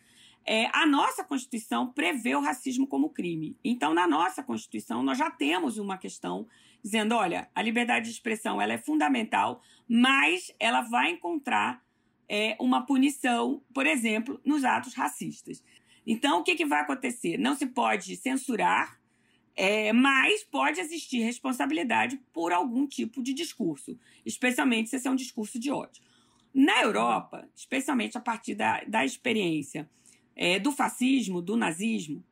É, 0.45 0.65
a 0.73 0.85
nossa 0.85 1.23
Constituição 1.23 1.91
prevê 1.91 2.35
o 2.35 2.41
racismo 2.41 2.85
como 2.85 3.09
crime. 3.09 3.57
Então, 3.63 3.93
na 3.93 4.07
nossa 4.07 4.43
Constituição, 4.43 5.01
nós 5.01 5.17
já 5.17 5.31
temos 5.31 5.77
uma 5.77 5.97
questão 5.97 6.47
dizendo: 6.83 7.15
olha, 7.15 7.49
a 7.55 7.61
liberdade 7.61 8.05
de 8.05 8.11
expressão 8.11 8.61
ela 8.61 8.73
é 8.73 8.77
fundamental, 8.77 9.61
mas 9.87 10.53
ela 10.59 10.81
vai 10.81 11.11
encontrar 11.11 11.81
é, 12.27 12.57
uma 12.59 12.85
punição, 12.85 13.61
por 13.73 13.85
exemplo, 13.85 14.39
nos 14.43 14.65
atos 14.65 14.93
racistas. 14.93 15.63
Então, 16.05 16.39
o 16.39 16.43
que, 16.43 16.55
que 16.55 16.65
vai 16.65 16.81
acontecer? 16.81 17.37
Não 17.37 17.55
se 17.55 17.65
pode 17.65 18.15
censurar 18.17 18.99
é, 19.55 19.93
mas 19.93 20.43
pode 20.43 20.79
existir 20.79 21.19
responsabilidade 21.19 22.19
por 22.33 22.51
algum 22.51 22.87
tipo 22.87 23.21
de 23.21 23.33
discurso, 23.33 23.97
especialmente 24.25 24.89
se 24.89 24.95
esse 24.95 25.07
é 25.07 25.11
um 25.11 25.15
discurso 25.15 25.59
de 25.59 25.71
ódio. 25.71 26.01
Na 26.53 26.81
Europa, 26.81 27.47
especialmente 27.55 28.17
a 28.17 28.21
partir 28.21 28.55
da, 28.55 28.83
da 28.83 29.05
experiência 29.05 29.89
é, 30.35 30.59
do 30.59 30.71
fascismo, 30.71 31.41
do 31.41 31.55
nazismo, 31.55 32.23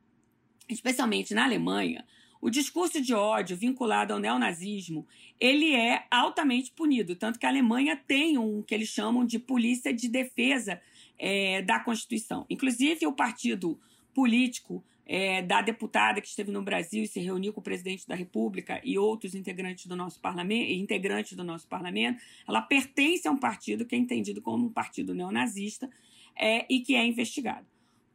especialmente 0.69 1.33
na 1.33 1.43
Alemanha, 1.43 2.05
o 2.41 2.49
discurso 2.49 2.99
de 2.99 3.13
ódio 3.13 3.55
vinculado 3.55 4.13
ao 4.13 4.19
neonazismo, 4.19 5.07
ele 5.39 5.75
é 5.75 6.05
altamente 6.09 6.71
punido, 6.71 7.15
tanto 7.15 7.37
que 7.37 7.45
a 7.45 7.49
Alemanha 7.49 7.95
tem 7.95 8.37
um 8.37 8.63
que 8.63 8.73
eles 8.73 8.89
chamam 8.89 9.23
de 9.23 9.37
polícia 9.37 9.93
de 9.93 10.07
defesa 10.07 10.81
é, 11.19 11.61
da 11.61 11.79
Constituição. 11.79 12.47
Inclusive, 12.49 13.05
o 13.05 13.13
partido 13.13 13.79
político 14.11 14.83
é, 15.05 15.41
da 15.41 15.61
deputada 15.61 16.21
que 16.21 16.27
esteve 16.27 16.51
no 16.51 16.61
Brasil 16.61 17.03
e 17.03 17.07
se 17.07 17.19
reuniu 17.19 17.53
com 17.53 17.59
o 17.59 17.63
presidente 17.63 18.07
da 18.07 18.15
República 18.15 18.81
e 18.83 18.97
outros 18.97 19.35
integrantes 19.35 19.85
do 19.85 19.95
nosso 19.95 20.19
parlamento, 20.19 20.71
integrantes 20.71 21.33
do 21.35 21.43
nosso 21.43 21.67
parlamento, 21.67 22.21
ela 22.47 22.61
pertence 22.61 23.27
a 23.27 23.31
um 23.31 23.37
partido 23.37 23.85
que 23.85 23.95
é 23.95 23.97
entendido 23.97 24.41
como 24.41 24.65
um 24.65 24.71
partido 24.71 25.13
neonazista 25.13 25.89
é, 26.35 26.65
e 26.69 26.79
que 26.79 26.95
é 26.95 27.05
investigado. 27.05 27.65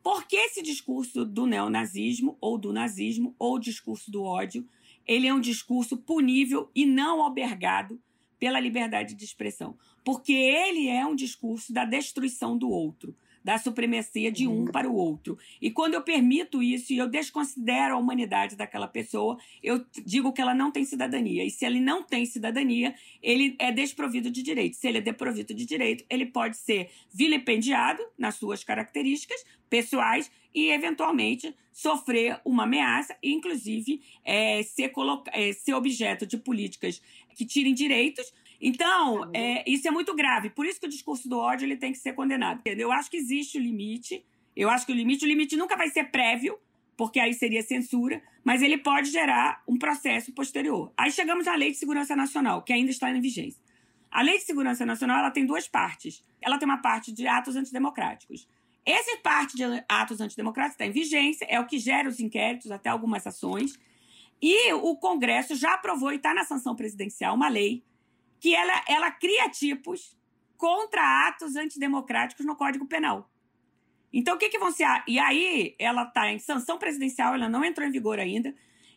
Por 0.02 0.26
que 0.26 0.36
esse 0.36 0.62
discurso 0.62 1.24
do 1.24 1.46
neonazismo 1.46 2.36
ou 2.40 2.56
do 2.56 2.72
nazismo 2.72 3.34
ou 3.38 3.58
discurso 3.58 4.10
do 4.10 4.22
ódio, 4.22 4.66
ele 5.04 5.26
é 5.26 5.34
um 5.34 5.40
discurso 5.40 5.96
punível 5.96 6.70
e 6.74 6.86
não 6.86 7.20
albergado 7.20 8.00
pela 8.38 8.60
liberdade 8.60 9.14
de 9.14 9.24
expressão? 9.24 9.76
Porque 10.04 10.32
ele 10.32 10.88
é 10.88 11.04
um 11.04 11.16
discurso 11.16 11.72
da 11.72 11.84
destruição 11.84 12.56
do 12.56 12.70
outro 12.70 13.16
da 13.46 13.58
supremacia 13.58 14.32
de 14.32 14.48
um 14.48 14.64
para 14.64 14.90
o 14.90 14.96
outro. 14.96 15.38
E 15.62 15.70
quando 15.70 15.94
eu 15.94 16.02
permito 16.02 16.60
isso 16.60 16.92
e 16.92 16.98
eu 16.98 17.06
desconsidero 17.06 17.94
a 17.94 17.96
humanidade 17.96 18.56
daquela 18.56 18.88
pessoa, 18.88 19.38
eu 19.62 19.86
digo 20.04 20.32
que 20.32 20.42
ela 20.42 20.52
não 20.52 20.72
tem 20.72 20.84
cidadania. 20.84 21.44
E 21.44 21.50
se 21.50 21.64
ele 21.64 21.78
não 21.78 22.02
tem 22.02 22.26
cidadania, 22.26 22.92
ele 23.22 23.54
é 23.60 23.70
desprovido 23.70 24.32
de 24.32 24.42
direito. 24.42 24.74
Se 24.74 24.88
ele 24.88 24.98
é 24.98 25.00
desprovido 25.00 25.54
de 25.54 25.64
direito, 25.64 26.04
ele 26.10 26.26
pode 26.26 26.56
ser 26.56 26.90
vilipendiado 27.14 28.02
nas 28.18 28.34
suas 28.34 28.64
características 28.64 29.44
pessoais 29.70 30.28
e, 30.56 30.70
eventualmente, 30.70 31.54
sofrer 31.70 32.40
uma 32.44 32.64
ameaça 32.64 33.14
inclusive, 33.22 34.00
é, 34.24 34.62
ser, 34.62 34.90
é, 35.32 35.52
ser 35.52 35.74
objeto 35.74 36.26
de 36.26 36.38
políticas 36.38 37.00
que 37.36 37.44
tirem 37.44 37.74
direitos 37.74 38.32
então, 38.60 39.30
é, 39.34 39.62
isso 39.70 39.86
é 39.86 39.90
muito 39.90 40.14
grave. 40.14 40.50
Por 40.50 40.66
isso 40.66 40.80
que 40.80 40.86
o 40.86 40.90
discurso 40.90 41.28
do 41.28 41.38
ódio 41.38 41.66
ele 41.66 41.76
tem 41.76 41.92
que 41.92 41.98
ser 41.98 42.14
condenado. 42.14 42.62
Eu 42.64 42.90
acho 42.90 43.10
que 43.10 43.16
existe 43.16 43.58
o 43.58 43.60
limite. 43.60 44.24
Eu 44.56 44.70
acho 44.70 44.86
que 44.86 44.92
o 44.92 44.94
limite, 44.94 45.24
o 45.24 45.28
limite 45.28 45.56
nunca 45.56 45.76
vai 45.76 45.90
ser 45.90 46.04
prévio, 46.04 46.58
porque 46.96 47.20
aí 47.20 47.34
seria 47.34 47.62
censura, 47.62 48.22
mas 48.42 48.62
ele 48.62 48.78
pode 48.78 49.10
gerar 49.10 49.62
um 49.68 49.76
processo 49.76 50.32
posterior. 50.32 50.90
Aí 50.96 51.10
chegamos 51.10 51.46
à 51.46 51.54
Lei 51.54 51.70
de 51.70 51.76
Segurança 51.76 52.16
Nacional, 52.16 52.62
que 52.62 52.72
ainda 52.72 52.90
está 52.90 53.10
em 53.10 53.20
vigência. 53.20 53.60
A 54.10 54.22
Lei 54.22 54.38
de 54.38 54.44
Segurança 54.44 54.86
Nacional 54.86 55.18
ela 55.18 55.30
tem 55.30 55.44
duas 55.44 55.68
partes. 55.68 56.24
Ela 56.40 56.58
tem 56.58 56.66
uma 56.66 56.78
parte 56.78 57.12
de 57.12 57.26
atos 57.26 57.56
antidemocráticos. 57.56 58.48
Essa 58.86 59.16
parte 59.16 59.56
de 59.56 59.64
atos 59.88 60.20
antidemocráticos 60.20 60.74
está 60.74 60.86
em 60.86 60.92
vigência, 60.92 61.44
é 61.50 61.58
o 61.58 61.66
que 61.66 61.76
gera 61.76 62.08
os 62.08 62.20
inquéritos, 62.20 62.70
até 62.70 62.88
algumas 62.88 63.26
ações. 63.26 63.76
E 64.40 64.72
o 64.74 64.96
Congresso 64.96 65.56
já 65.56 65.74
aprovou 65.74 66.12
e 66.12 66.16
está 66.16 66.32
na 66.32 66.44
sanção 66.44 66.76
presidencial 66.76 67.34
uma 67.34 67.48
lei 67.48 67.84
que 68.38 68.54
ela, 68.54 68.84
ela 68.86 69.10
cria 69.10 69.48
tipos 69.50 70.16
contra 70.56 71.26
atos 71.26 71.56
antidemocráticos 71.56 72.46
no 72.46 72.54
Código 72.54 72.86
Penal. 72.86 73.28
Então, 74.12 74.36
o 74.36 74.38
que, 74.38 74.48
que 74.48 74.58
vão 74.58 74.70
ser? 74.70 74.86
E 75.08 75.18
aí, 75.18 75.74
ela 75.80 76.04
está 76.04 76.30
em 76.30 76.38
sanção 76.38 76.78
presidencial, 76.78 77.34
ela 77.34 77.48
não 77.48 77.64
entrou 77.64 77.86
em 77.86 77.90
vigor 77.90 78.20
ainda. 78.20 78.54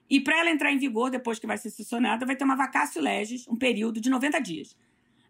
E 0.08 0.20
para 0.20 0.40
ela 0.40 0.52
entrar 0.52 0.72
em 0.72 0.78
vigor, 0.78 1.10
depois 1.10 1.40
que 1.40 1.48
vai 1.48 1.58
ser 1.58 1.72
sancionada, 1.72 2.26
vai 2.26 2.36
ter 2.36 2.44
uma 2.44 2.56
vacácio 2.56 3.02
legis, 3.02 3.48
um 3.48 3.56
período 3.56 4.00
de 4.00 4.10
90 4.10 4.40
dias. 4.40 4.78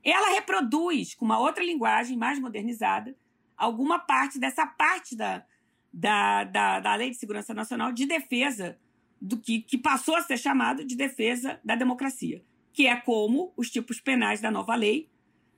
Ela 0.03 0.33
reproduz, 0.33 1.15
com 1.15 1.23
uma 1.23 1.39
outra 1.39 1.63
linguagem 1.63 2.17
mais 2.17 2.39
modernizada, 2.39 3.15
alguma 3.59 3.99
parte 3.99 4.39
dessa 4.39 4.65
parte 4.65 5.15
da, 5.15 5.43
da, 5.93 6.43
da, 6.45 6.79
da 6.79 6.95
Lei 6.95 7.11
de 7.11 7.17
Segurança 7.17 7.53
Nacional 7.53 7.91
de 7.91 8.05
defesa 8.05 8.79
do 9.21 9.37
que, 9.37 9.61
que 9.61 9.77
passou 9.77 10.15
a 10.15 10.21
ser 10.21 10.37
chamado 10.37 10.83
de 10.83 10.95
defesa 10.95 11.59
da 11.63 11.75
democracia 11.75 12.43
que 12.79 12.87
é 12.87 12.95
como 12.95 13.53
os 13.57 13.69
tipos 13.69 13.99
penais 13.99 14.39
da 14.39 14.49
nova 14.49 14.73
lei 14.73 15.09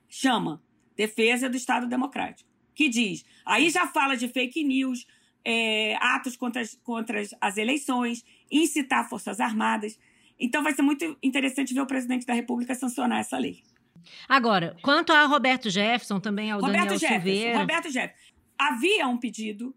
chama 0.08 0.60
defesa 0.96 1.48
do 1.48 1.56
Estado 1.56 1.86
Democrático, 1.86 2.50
que 2.74 2.88
diz, 2.88 3.24
aí 3.46 3.70
já 3.70 3.86
fala 3.86 4.16
de 4.16 4.26
fake 4.26 4.64
news, 4.64 5.06
é, 5.44 5.94
atos 6.00 6.36
contra 6.36 6.60
as, 6.60 6.74
contra 6.82 7.22
as 7.40 7.56
eleições, 7.56 8.24
incitar 8.50 9.08
forças 9.08 9.38
armadas. 9.38 9.98
Então 10.38 10.64
vai 10.64 10.74
ser 10.74 10.82
muito 10.82 11.16
interessante 11.22 11.72
ver 11.72 11.80
o 11.80 11.86
presidente 11.86 12.26
da 12.26 12.34
República 12.34 12.74
sancionar 12.74 13.20
essa 13.20 13.38
lei. 13.38 13.62
Agora, 14.28 14.76
quanto 14.82 15.12
a 15.12 15.24
Roberto 15.26 15.70
Jefferson, 15.70 16.20
também 16.20 16.50
ao 16.50 16.60
Roberto 16.60 16.78
Daniel 16.78 16.98
Jefferson, 16.98 17.24
Silveira... 17.24 17.58
Roberto 17.58 17.90
Jefferson. 17.90 18.32
Havia 18.58 19.08
um 19.08 19.18
pedido 19.18 19.74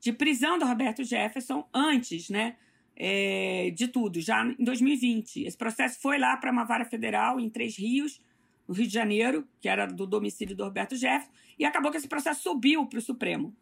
de 0.00 0.12
prisão 0.12 0.58
do 0.58 0.66
Roberto 0.66 1.02
Jefferson 1.04 1.68
antes, 1.72 2.28
né? 2.28 2.56
é, 2.98 3.70
de 3.70 3.86
tudo, 3.86 4.20
já 4.20 4.44
em 4.44 4.64
2020. 4.64 5.44
Esse 5.44 5.56
processo 5.56 6.00
foi 6.00 6.18
lá 6.18 6.36
para 6.36 6.50
uma 6.50 6.64
vara 6.64 6.84
federal 6.84 7.38
em 7.38 7.48
Três 7.48 7.78
Rios, 7.78 8.20
no 8.66 8.74
Rio 8.74 8.88
de 8.88 8.92
Janeiro, 8.92 9.48
que 9.60 9.68
era 9.68 9.86
do 9.86 10.04
domicílio 10.06 10.56
do 10.56 10.64
Roberto 10.64 10.96
Jefferson, 10.96 11.30
e 11.56 11.64
acabou 11.64 11.92
que 11.92 11.96
esse 11.96 12.08
processo 12.08 12.42
subiu 12.42 12.86
para 12.86 12.98
o 12.98 13.02
Supremo, 13.02 13.56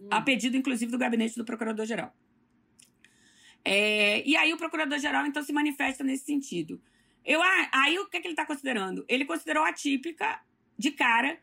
hum. 0.00 0.06
a 0.10 0.22
pedido, 0.22 0.56
inclusive, 0.56 0.92
do 0.92 0.96
gabinete 0.96 1.36
do 1.36 1.44
Procurador-Geral. 1.44 2.14
É, 3.64 4.26
e 4.26 4.36
aí 4.36 4.52
o 4.52 4.56
Procurador-Geral, 4.56 5.26
então, 5.26 5.42
se 5.42 5.52
manifesta 5.52 6.04
nesse 6.04 6.24
sentido. 6.24 6.80
Eu, 7.26 7.40
aí 7.72 7.98
o 7.98 8.06
que, 8.06 8.18
é 8.18 8.20
que 8.20 8.28
ele 8.28 8.34
está 8.34 8.46
considerando? 8.46 9.04
Ele 9.08 9.24
considerou 9.24 9.64
atípica, 9.64 10.40
de 10.78 10.92
cara, 10.92 11.36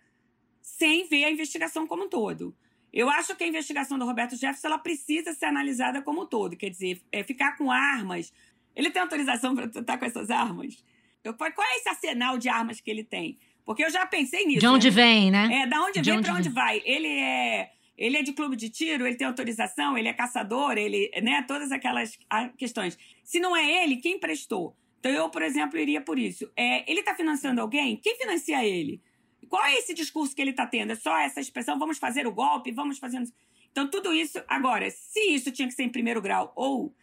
sem 0.61 1.05
ver 1.09 1.25
a 1.25 1.31
investigação 1.31 1.85
como 1.85 2.05
um 2.05 2.09
todo. 2.09 2.55
Eu 2.91 3.09
acho 3.09 3.35
que 3.35 3.43
a 3.43 3.47
investigação 3.47 3.99
do 3.99 4.05
Roberto 4.05 4.35
Jefferson 4.35 4.67
ela 4.67 4.77
precisa 4.77 5.33
ser 5.33 5.45
analisada 5.45 6.01
como 6.01 6.23
um 6.23 6.25
todo. 6.25 6.55
Quer 6.55 6.69
dizer, 6.69 7.01
é 7.11 7.21
ficar 7.21 7.57
com 7.57 7.69
armas. 7.69 8.31
Ele 8.73 8.89
tem 8.91 9.01
autorização 9.01 9.53
para 9.53 9.65
estar 9.65 9.97
com 9.97 10.05
essas 10.05 10.29
armas? 10.29 10.85
Eu, 11.23 11.33
qual 11.33 11.51
é 11.67 11.77
esse 11.77 11.89
arsenal 11.89 12.37
de 12.37 12.47
armas 12.47 12.79
que 12.79 12.89
ele 12.89 13.03
tem? 13.03 13.37
Porque 13.65 13.83
eu 13.83 13.89
já 13.89 14.05
pensei 14.05 14.45
nisso. 14.45 14.59
De 14.59 14.67
onde 14.67 14.89
né? 14.89 14.95
vem, 14.95 15.31
né? 15.31 15.63
É, 15.63 15.67
da 15.67 15.81
onde 15.81 16.01
de 16.01 16.11
vem 16.11 16.21
para 16.21 16.35
onde 16.35 16.49
vai. 16.49 16.81
Ele 16.85 17.07
é. 17.07 17.71
Ele 17.97 18.17
é 18.17 18.23
de 18.23 18.33
clube 18.33 18.55
de 18.55 18.69
tiro, 18.69 19.05
ele 19.05 19.15
tem 19.15 19.27
autorização, 19.27 19.95
ele 19.95 20.07
é 20.07 20.13
caçador, 20.13 20.79
ele, 20.79 21.11
né, 21.21 21.43
todas 21.47 21.71
aquelas 21.71 22.17
questões. 22.57 22.97
Se 23.23 23.39
não 23.39 23.55
é 23.55 23.83
ele, 23.83 23.97
quem 23.97 24.19
prestou? 24.19 24.75
Então 25.03 25.11
eu, 25.11 25.29
por 25.29 25.41
exemplo, 25.41 25.77
iria 25.77 25.99
por 25.99 26.17
isso. 26.17 26.49
É, 26.55 26.89
ele 26.89 27.01
está 27.01 27.13
financiando 27.13 27.59
alguém? 27.59 27.97
Quem 27.97 28.15
financia 28.15 28.65
ele? 28.65 29.03
Qual 29.49 29.61
é 29.65 29.73
esse 29.73 29.93
discurso 29.93 30.33
que 30.33 30.41
ele 30.41 30.51
está 30.51 30.65
tendo? 30.65 30.93
É 30.93 30.95
só 30.95 31.17
essa 31.17 31.41
expressão, 31.41 31.77
vamos 31.77 31.97
fazer 31.97 32.25
o 32.25 32.31
golpe, 32.31 32.71
vamos 32.71 32.99
fazendo. 32.99 33.29
Então, 33.69 33.89
tudo 33.89 34.13
isso. 34.13 34.41
Agora, 34.47 34.89
se 34.89 35.19
isso 35.19 35.51
tinha 35.51 35.67
que 35.67 35.73
ser 35.73 35.83
em 35.83 35.89
primeiro 35.89 36.21
grau 36.21 36.53
ou 36.55 36.95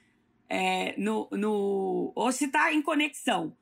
é, 0.48 0.94
no, 0.96 1.28
no. 1.32 2.10
ou 2.16 2.32
se 2.32 2.46
está 2.46 2.72
em 2.72 2.80
conexão 2.80 3.54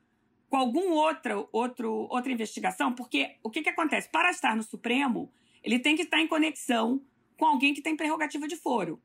com 0.48 0.56
algum 0.56 0.92
outro, 0.92 1.48
outro, 1.50 2.06
outra 2.08 2.30
investigação, 2.30 2.94
porque 2.94 3.38
o 3.42 3.50
que, 3.50 3.60
que 3.60 3.70
acontece? 3.70 4.08
Para 4.08 4.30
estar 4.30 4.54
no 4.54 4.62
Supremo, 4.62 5.32
ele 5.64 5.80
tem 5.80 5.96
que 5.96 6.02
estar 6.02 6.20
em 6.20 6.28
conexão 6.28 7.02
com 7.36 7.44
alguém 7.44 7.74
que 7.74 7.82
tem 7.82 7.96
prerrogativa 7.96 8.46
de 8.46 8.54
foro. 8.54 9.02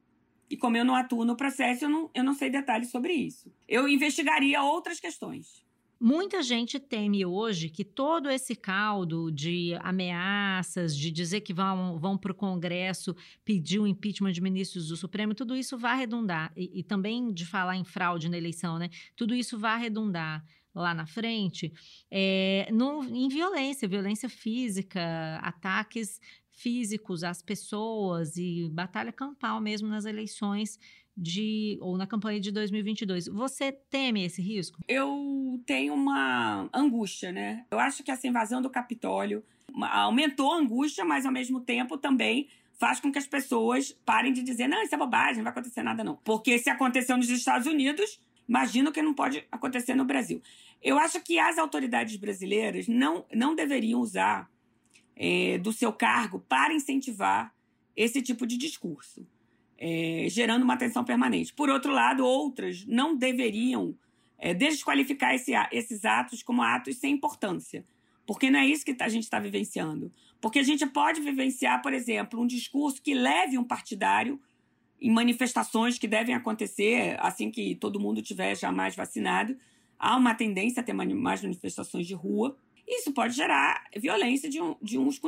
E 0.50 0.58
como 0.58 0.78
eu 0.78 0.86
não 0.86 0.96
atuo 0.96 1.26
no 1.26 1.36
processo, 1.36 1.86
eu 1.86 1.90
não, 1.90 2.10
eu 2.14 2.24
não 2.24 2.34
sei 2.34 2.50
detalhes 2.50 2.92
sobre 2.92 3.14
isso. 3.14 3.52
Eu 3.68 3.88
investigaria 3.88 4.62
outras 4.62 5.00
questões. 5.00 5.64
Muita 6.06 6.44
gente 6.44 6.82
teme 6.82 7.26
hoje 7.26 7.70
que 7.70 7.86
todo 7.86 8.30
esse 8.30 8.58
caldo 8.58 9.32
de 9.32 9.74
ameaças, 9.80 10.98
de 10.98 11.10
dizer 11.10 11.40
que 11.40 11.54
vão, 11.54 11.98
vão 11.98 12.18
para 12.18 12.34
o 12.34 12.36
Congresso 12.36 13.16
pedir 13.46 13.80
o 13.80 13.88
impeachment 13.88 14.34
de 14.34 14.42
ministros 14.42 14.90
do 14.90 14.98
Supremo, 14.98 15.34
tudo 15.34 15.56
isso 15.56 15.78
vai 15.78 15.98
redundar. 15.98 16.52
E, 16.58 16.80
e 16.80 16.84
também 16.84 17.32
de 17.32 17.46
falar 17.46 17.78
em 17.78 17.86
fraude 17.86 18.28
na 18.28 18.38
eleição, 18.38 18.78
né? 18.78 18.90
Tudo 19.16 19.34
isso 19.34 19.58
vai 19.58 19.80
redundar 19.80 20.44
lá 20.76 20.94
na 20.94 21.06
frente 21.06 21.72
é, 22.12 22.68
no, 22.72 23.04
em 23.04 23.30
violência, 23.30 23.88
violência 23.88 24.28
física, 24.28 25.40
ataques 25.42 26.20
físicos 26.54 27.24
às 27.24 27.42
pessoas 27.42 28.38
e 28.38 28.70
batalha 28.72 29.12
campal 29.12 29.60
mesmo 29.60 29.88
nas 29.88 30.06
eleições 30.06 30.80
de 31.16 31.78
ou 31.82 31.98
na 31.98 32.08
campanha 32.08 32.40
de 32.40 32.52
2022. 32.52 33.28
Você 33.28 33.72
teme 33.72 34.24
esse 34.24 34.42
risco? 34.42 34.80
Eu 34.88 35.62
tenho 35.66 35.94
uma 35.94 36.70
angústia, 36.74 37.32
né? 37.32 37.66
Eu 37.72 37.80
acho 37.80 38.04
que 38.04 38.12
essa 38.12 38.28
invasão 38.28 38.62
do 38.62 38.70
Capitólio 38.70 39.44
aumentou 39.92 40.52
a 40.52 40.58
angústia, 40.58 41.06
mas 41.06 41.26
ao 41.26 41.32
mesmo 41.32 41.60
tempo 41.62 41.98
também 41.98 42.48
faz 42.74 43.00
com 43.00 43.12
que 43.12 43.20
as 43.20 43.28
pessoas 43.28 43.96
parem 44.06 44.34
de 44.34 44.44
dizer: 44.44 44.68
não, 44.68 44.82
isso 44.82 44.96
é 44.96 44.98
bobagem, 44.98 45.38
não 45.38 45.44
vai 45.44 45.52
acontecer 45.52 45.84
nada, 45.84 46.04
não. 46.04 46.16
Porque 46.24 46.58
se 46.58 46.70
aconteceu 46.70 47.18
nos 47.18 47.30
Estados 47.30 47.68
Unidos, 47.68 48.20
imagino 48.48 48.92
que 48.92 49.02
não 49.02 49.14
pode 49.14 49.46
acontecer 49.52 49.96
no 49.96 50.06
Brasil. 50.06 50.42
Eu 50.82 50.98
acho 50.98 51.22
que 51.22 51.40
as 51.40 51.58
autoridades 51.58 52.18
brasileiras 52.18 52.88
não, 52.88 53.26
não 53.34 53.56
deveriam 53.56 54.02
usar 54.02 54.50
é, 55.16 55.58
do 55.58 55.72
seu 55.72 55.92
cargo 55.94 56.40
para 56.48 56.74
incentivar 56.74 57.54
esse 57.96 58.22
tipo 58.22 58.48
de 58.48 58.58
discurso, 58.58 59.26
é, 59.78 60.26
gerando 60.30 60.64
uma 60.64 60.78
tensão 60.78 61.04
permanente. 61.04 61.54
Por 61.54 61.70
outro 61.70 61.92
lado, 61.92 62.26
outras 62.26 62.86
não 62.86 63.16
deveriam 63.16 63.96
é, 64.38 64.54
desqualificar 64.54 65.34
esse, 65.34 65.52
esses 65.72 66.04
atos 66.06 66.42
como 66.42 66.62
atos 66.62 66.98
sem 66.98 67.14
importância, 67.14 67.86
porque 68.26 68.50
não 68.50 68.60
é 68.60 68.66
isso 68.66 68.86
que 68.86 68.96
a 69.00 69.10
gente 69.10 69.24
está 69.24 69.40
vivenciando. 69.40 70.12
Porque 70.42 70.60
a 70.60 70.64
gente 70.64 70.86
pode 70.86 71.22
vivenciar, 71.22 71.82
por 71.82 71.94
exemplo, 71.94 72.42
um 72.42 72.48
discurso 72.48 73.02
que 73.02 73.14
leve 73.14 73.58
um 73.58 73.64
partidário 73.64 74.40
em 75.00 75.12
manifestações 75.12 75.98
que 75.98 76.08
devem 76.08 76.34
acontecer 76.34 77.18
assim 77.20 77.52
que 77.52 77.76
todo 77.76 78.00
mundo 78.00 78.22
tiver 78.22 78.56
já 78.56 78.72
mais 78.72 78.96
vacinado. 78.96 79.58
Há 80.00 80.18
uma 80.18 80.34
tendência 80.34 80.82
a 80.82 80.84
ter 80.84 80.94
mais 80.94 81.42
manifestações 81.42 82.08
de 82.08 82.14
rua. 82.14 82.58
Isso 82.98 83.12
pode 83.12 83.36
gerar 83.36 83.86
violência 83.96 84.50
de 84.50 84.62
um, 84.62 84.76
de, 84.82 84.98
uns, 84.98 85.20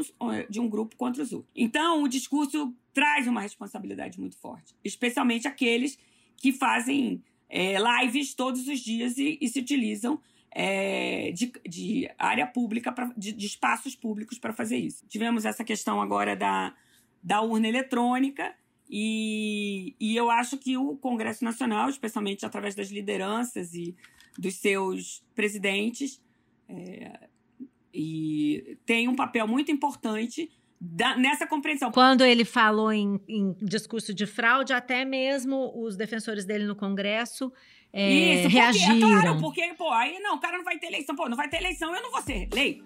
de 0.50 0.60
um 0.60 0.70
grupo 0.70 0.96
contra 0.96 1.24
os 1.24 1.32
outros. 1.32 1.52
Então, 1.56 2.04
o 2.04 2.08
discurso 2.08 2.76
traz 2.94 3.28
uma 3.28 3.42
responsabilidade 3.42 4.20
muito 4.20 4.38
forte, 4.38 4.76
especialmente 4.84 5.48
aqueles 5.48 5.98
que 6.38 6.52
fazem 6.52 7.24
é, 7.50 7.76
lives 7.78 8.34
todos 8.34 8.68
os 8.68 8.80
dias 8.80 9.18
e, 9.18 9.38
e 9.42 9.48
se 9.48 9.60
utilizam 9.60 10.20
é, 10.52 11.32
de, 11.32 11.52
de, 11.68 12.10
área 12.18 12.48
pública, 12.48 12.92
pra, 12.92 13.12
de, 13.18 13.34
de 13.34 13.46
espaços 13.46 13.96
públicos 13.96 14.40
para 14.40 14.54
fazer 14.54 14.78
isso. 14.78 15.06
Tivemos 15.08 15.44
essa 15.44 15.64
questão 15.64 16.02
agora 16.02 16.36
da, 16.36 16.74
da 17.22 17.42
urna 17.42 17.68
eletrônica, 17.68 18.56
e, 18.90 19.96
e 20.00 20.16
eu 20.16 20.30
acho 20.30 20.58
que 20.58 20.78
o 20.78 20.96
Congresso 20.98 21.44
Nacional, 21.44 21.90
especialmente 21.90 22.46
através 22.46 22.76
das 22.76 22.90
lideranças 22.90 23.74
e 23.74 23.96
dos 24.38 24.56
seus 24.56 25.26
presidentes, 25.34 26.22
é, 26.70 27.30
e 27.96 28.78
tem 28.86 29.08
um 29.08 29.16
papel 29.16 29.48
muito 29.48 29.72
importante 29.72 30.52
da, 30.80 31.16
nessa 31.16 31.48
compreensão. 31.48 31.92
Quando 31.92 32.26
ele 32.26 32.44
falou 32.44 32.92
em, 32.92 33.20
em, 33.28 33.56
discurso 33.62 34.14
de 34.14 34.26
fraude, 34.26 34.74
até 34.74 35.06
mesmo 35.06 35.72
os 35.76 35.96
defensores 35.96 36.46
dele 36.46 36.66
no 36.66 36.76
Congresso 36.76 37.52
é, 37.98 38.12
Isso, 38.12 38.42
porque, 38.44 38.58
reagiram. 38.58 39.18
É 39.18 39.22
claro, 39.22 39.40
porque, 39.40 39.74
pô, 39.78 39.90
aí 39.90 40.20
não, 40.20 40.36
o 40.36 40.40
cara 40.40 40.58
não 40.58 40.66
vai 40.66 40.78
ter 40.78 40.88
eleição. 40.88 41.16
Pô, 41.16 41.30
não 41.30 41.38
vai 41.38 41.48
ter 41.48 41.58
eleição, 41.58 41.96
eu 41.96 42.02
não 42.02 42.12
vou 42.12 42.22
ser 42.22 42.50
lei. 42.54 42.82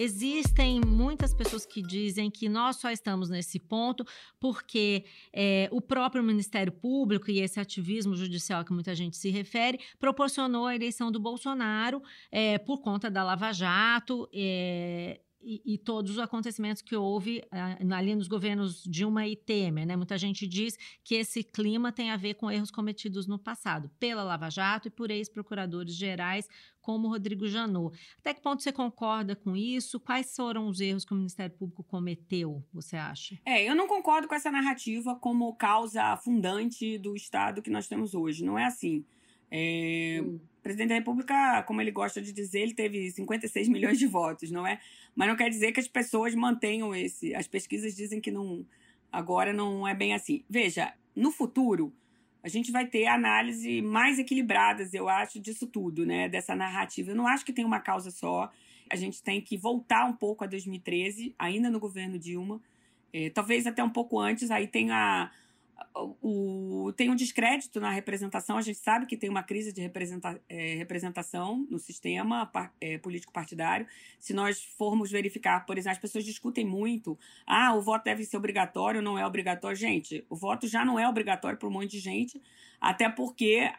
Existem 0.00 0.80
muitas 0.80 1.34
pessoas 1.34 1.66
que 1.66 1.82
dizem 1.82 2.30
que 2.30 2.48
nós 2.48 2.76
só 2.76 2.88
estamos 2.88 3.28
nesse 3.28 3.58
ponto 3.58 4.06
porque 4.38 5.04
é, 5.32 5.68
o 5.72 5.80
próprio 5.80 6.22
Ministério 6.22 6.72
Público 6.72 7.28
e 7.28 7.40
esse 7.40 7.58
ativismo 7.58 8.14
judicial 8.14 8.64
que 8.64 8.72
muita 8.72 8.94
gente 8.94 9.16
se 9.16 9.28
refere 9.28 9.80
proporcionou 9.98 10.66
a 10.66 10.76
eleição 10.76 11.10
do 11.10 11.18
Bolsonaro 11.18 12.00
é, 12.30 12.58
por 12.58 12.80
conta 12.80 13.10
da 13.10 13.24
Lava 13.24 13.52
Jato. 13.52 14.28
É, 14.32 15.20
e, 15.40 15.62
e, 15.64 15.78
todos 15.78 16.12
os 16.12 16.18
acontecimentos 16.18 16.82
que 16.82 16.96
houve 16.96 17.44
uh, 17.52 17.94
ali 17.94 18.14
nos 18.14 18.26
governos 18.26 18.82
Dilma 18.82 19.26
e 19.26 19.36
Temer. 19.36 19.86
Né? 19.86 19.96
Muita 19.96 20.18
gente 20.18 20.46
diz 20.46 20.76
que 21.04 21.14
esse 21.14 21.44
clima 21.44 21.92
tem 21.92 22.10
a 22.10 22.16
ver 22.16 22.34
com 22.34 22.50
erros 22.50 22.70
cometidos 22.70 23.26
no 23.26 23.38
passado, 23.38 23.90
pela 23.98 24.22
Lava 24.22 24.50
Jato 24.50 24.88
e 24.88 24.90
por 24.90 25.10
ex-procuradores 25.10 25.94
gerais 25.94 26.48
como 26.80 27.08
Rodrigo 27.08 27.46
Janot. 27.46 27.96
Até 28.18 28.34
que 28.34 28.40
ponto 28.40 28.62
você 28.62 28.72
concorda 28.72 29.36
com 29.36 29.54
isso? 29.54 30.00
Quais 30.00 30.34
foram 30.34 30.68
os 30.68 30.80
erros 30.80 31.04
que 31.04 31.12
o 31.12 31.16
Ministério 31.16 31.54
Público 31.54 31.84
cometeu, 31.84 32.64
você 32.72 32.96
acha? 32.96 33.38
É, 33.44 33.62
eu 33.62 33.74
não 33.74 33.86
concordo 33.86 34.26
com 34.26 34.34
essa 34.34 34.50
narrativa 34.50 35.14
como 35.14 35.54
causa 35.54 36.16
fundante 36.16 36.98
do 36.98 37.14
Estado 37.14 37.62
que 37.62 37.70
nós 37.70 37.86
temos 37.86 38.14
hoje. 38.14 38.44
Não 38.44 38.58
é 38.58 38.64
assim. 38.64 39.04
É, 39.50 40.20
hum. 40.22 40.40
O 40.58 40.62
presidente 40.62 40.88
da 40.88 40.94
República, 40.96 41.62
como 41.62 41.80
ele 41.80 41.90
gosta 41.90 42.20
de 42.20 42.32
dizer, 42.32 42.60
ele 42.60 42.74
teve 42.74 43.10
56 43.10 43.68
milhões 43.68 43.98
de 43.98 44.06
votos, 44.06 44.50
não 44.50 44.66
é? 44.66 44.80
Mas 45.14 45.28
não 45.28 45.36
quer 45.36 45.48
dizer 45.48 45.72
que 45.72 45.80
as 45.80 45.88
pessoas 45.88 46.34
mantenham 46.34 46.94
esse. 46.94 47.34
As 47.34 47.46
pesquisas 47.46 47.94
dizem 47.94 48.20
que 48.20 48.30
não. 48.30 48.66
Agora 49.10 49.52
não 49.52 49.86
é 49.86 49.94
bem 49.94 50.14
assim. 50.14 50.44
Veja, 50.48 50.92
no 51.16 51.32
futuro, 51.32 51.92
a 52.42 52.48
gente 52.48 52.70
vai 52.70 52.86
ter 52.86 53.06
análise 53.06 53.82
mais 53.82 54.18
equilibradas, 54.18 54.94
eu 54.94 55.08
acho, 55.08 55.40
disso 55.40 55.66
tudo, 55.66 56.06
né? 56.06 56.28
Dessa 56.28 56.54
narrativa. 56.54 57.10
Eu 57.10 57.16
não 57.16 57.26
acho 57.26 57.44
que 57.44 57.52
tem 57.52 57.64
uma 57.64 57.80
causa 57.80 58.10
só. 58.10 58.50
A 58.90 58.96
gente 58.96 59.22
tem 59.22 59.40
que 59.40 59.56
voltar 59.56 60.04
um 60.04 60.12
pouco 60.12 60.44
a 60.44 60.46
2013, 60.46 61.34
ainda 61.38 61.70
no 61.70 61.80
governo 61.80 62.18
Dilma. 62.18 62.60
É, 63.12 63.30
talvez 63.30 63.66
até 63.66 63.82
um 63.82 63.90
pouco 63.90 64.18
antes, 64.18 64.50
aí 64.50 64.66
tem 64.66 64.90
a 64.90 65.30
o, 65.94 66.92
tem 66.96 67.10
um 67.10 67.14
descrédito 67.14 67.80
na 67.80 67.90
representação. 67.90 68.56
A 68.56 68.62
gente 68.62 68.78
sabe 68.78 69.06
que 69.06 69.16
tem 69.16 69.28
uma 69.28 69.42
crise 69.42 69.72
de 69.72 69.80
representa, 69.80 70.40
é, 70.48 70.74
representação 70.74 71.66
no 71.70 71.78
sistema 71.78 72.50
é, 72.80 72.98
político 72.98 73.32
partidário. 73.32 73.86
Se 74.18 74.32
nós 74.32 74.62
formos 74.62 75.10
verificar, 75.10 75.66
por 75.66 75.76
exemplo, 75.76 75.96
as 75.96 75.98
pessoas 75.98 76.24
discutem 76.24 76.64
muito: 76.64 77.18
ah, 77.46 77.74
o 77.74 77.82
voto 77.82 78.04
deve 78.04 78.24
ser 78.24 78.36
obrigatório, 78.36 79.02
não 79.02 79.18
é 79.18 79.26
obrigatório. 79.26 79.76
Gente, 79.76 80.24
o 80.28 80.36
voto 80.36 80.66
já 80.66 80.84
não 80.84 80.98
é 80.98 81.08
obrigatório 81.08 81.58
para 81.58 81.68
um 81.68 81.72
monte 81.72 81.92
de 81.92 82.00
gente, 82.00 82.40
até 82.80 83.08
porque, 83.08 83.70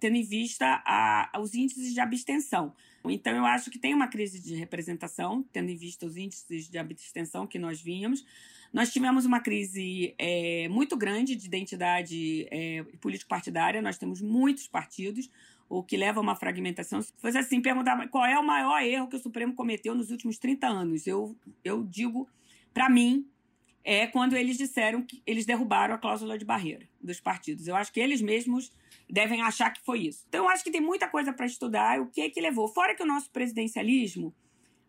tendo 0.00 0.16
em 0.16 0.24
vista 0.24 0.82
a, 0.86 1.30
os 1.40 1.54
índices 1.54 1.92
de 1.92 2.00
abstenção. 2.00 2.74
Então, 3.04 3.36
eu 3.36 3.44
acho 3.44 3.70
que 3.70 3.78
tem 3.78 3.94
uma 3.94 4.08
crise 4.08 4.40
de 4.40 4.54
representação, 4.54 5.44
tendo 5.52 5.70
em 5.70 5.76
vista 5.76 6.06
os 6.06 6.16
índices 6.16 6.68
de 6.68 6.78
abstenção 6.78 7.46
que 7.46 7.58
nós 7.58 7.80
vínhamos. 7.80 8.24
Nós 8.72 8.92
tivemos 8.92 9.24
uma 9.24 9.40
crise 9.40 10.14
é, 10.18 10.68
muito 10.68 10.96
grande 10.96 11.34
de 11.34 11.46
identidade 11.46 12.46
é, 12.50 12.84
político-partidária, 13.00 13.80
nós 13.80 13.98
temos 13.98 14.20
muitos 14.20 14.66
partidos, 14.66 15.30
o 15.68 15.82
que 15.82 15.96
leva 15.96 16.20
a 16.20 16.22
uma 16.22 16.36
fragmentação. 16.36 17.02
Se 17.02 17.12
fosse 17.18 17.38
assim, 17.38 17.60
perguntar 17.60 18.08
qual 18.08 18.24
é 18.24 18.38
o 18.38 18.46
maior 18.46 18.82
erro 18.82 19.08
que 19.08 19.16
o 19.16 19.20
Supremo 19.20 19.54
cometeu 19.54 19.94
nos 19.94 20.10
últimos 20.10 20.38
30 20.38 20.66
anos, 20.66 21.06
eu, 21.06 21.36
eu 21.64 21.84
digo, 21.84 22.28
para 22.72 22.88
mim, 22.88 23.26
é 23.86 24.06
quando 24.06 24.36
eles 24.36 24.58
disseram 24.58 25.00
que 25.00 25.22
eles 25.24 25.46
derrubaram 25.46 25.94
a 25.94 25.98
cláusula 25.98 26.36
de 26.36 26.44
barreira 26.44 26.88
dos 27.00 27.20
partidos. 27.20 27.68
Eu 27.68 27.76
acho 27.76 27.92
que 27.92 28.00
eles 28.00 28.20
mesmos 28.20 28.72
devem 29.08 29.42
achar 29.42 29.70
que 29.70 29.80
foi 29.84 30.00
isso. 30.00 30.24
Então, 30.28 30.44
eu 30.44 30.50
acho 30.50 30.64
que 30.64 30.72
tem 30.72 30.80
muita 30.80 31.08
coisa 31.08 31.32
para 31.32 31.46
estudar. 31.46 32.00
O 32.00 32.06
que 32.06 32.20
é 32.20 32.28
que 32.28 32.40
levou? 32.40 32.66
Fora 32.66 32.96
que 32.96 33.02
o 33.04 33.06
nosso 33.06 33.30
presidencialismo 33.30 34.34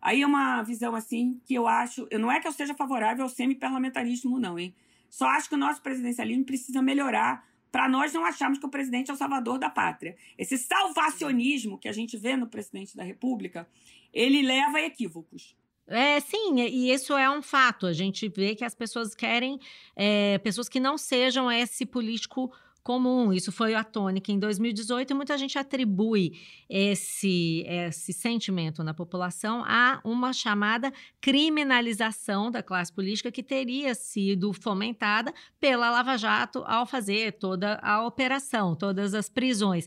Aí 0.01 0.21
é 0.21 0.27
uma 0.27 0.61
visão 0.63 0.95
assim 0.95 1.39
que 1.45 1.53
eu 1.53 1.67
acho. 1.67 2.07
Eu 2.09 2.19
não 2.19 2.31
é 2.31 2.39
que 2.39 2.47
eu 2.47 2.51
seja 2.51 2.73
favorável 2.73 3.23
ao 3.23 3.29
semi-parlamentarismo, 3.29 4.39
não, 4.39 4.57
hein? 4.57 4.73
Só 5.09 5.25
acho 5.27 5.49
que 5.49 5.55
o 5.55 5.57
nosso 5.57 5.81
presidencialismo 5.81 6.45
precisa 6.45 6.81
melhorar 6.81 7.45
para 7.71 7.87
nós 7.89 8.13
não 8.13 8.25
acharmos 8.25 8.59
que 8.59 8.65
o 8.65 8.69
presidente 8.69 9.11
é 9.11 9.13
o 9.13 9.17
salvador 9.17 9.59
da 9.59 9.69
pátria. 9.69 10.15
Esse 10.37 10.57
salvacionismo 10.57 11.77
que 11.77 11.87
a 11.87 11.91
gente 11.91 12.17
vê 12.17 12.35
no 12.35 12.47
presidente 12.47 12.95
da 12.95 13.03
República, 13.03 13.67
ele 14.13 14.41
leva 14.41 14.77
a 14.77 14.81
equívocos. 14.81 15.55
É, 15.85 16.19
sim, 16.19 16.59
e 16.59 16.91
isso 16.91 17.15
é 17.15 17.29
um 17.29 17.41
fato. 17.41 17.85
A 17.85 17.93
gente 17.93 18.27
vê 18.27 18.55
que 18.55 18.65
as 18.65 18.75
pessoas 18.75 19.15
querem 19.15 19.59
é, 19.95 20.37
pessoas 20.39 20.67
que 20.67 20.79
não 20.79 20.97
sejam 20.97 21.51
esse 21.51 21.85
político 21.85 22.51
comum. 22.87 23.33
Isso 23.33 23.51
foi 23.51 23.75
a 23.75 23.83
tônica 23.83 24.31
em 24.31 24.39
2018 24.39 25.11
e 25.11 25.13
muita 25.13 25.37
gente 25.37 25.59
atribui 25.59 26.39
esse, 26.69 27.65
esse 27.67 28.13
sentimento 28.13 28.81
na 28.81 28.93
população 28.93 29.61
a 29.67 29.99
uma 30.05 30.31
chamada 30.31 30.93
criminalização 31.19 32.49
da 32.49 32.63
classe 32.63 32.93
política 32.93 33.29
que 33.29 33.43
teria 33.43 33.93
sido 33.93 34.53
fomentada 34.53 35.33
pela 35.59 35.89
Lava 35.89 36.15
Jato 36.15 36.63
ao 36.65 36.85
fazer 36.85 37.33
toda 37.33 37.77
a 37.83 38.05
operação, 38.05 38.73
todas 38.73 39.13
as 39.13 39.27
prisões. 39.27 39.85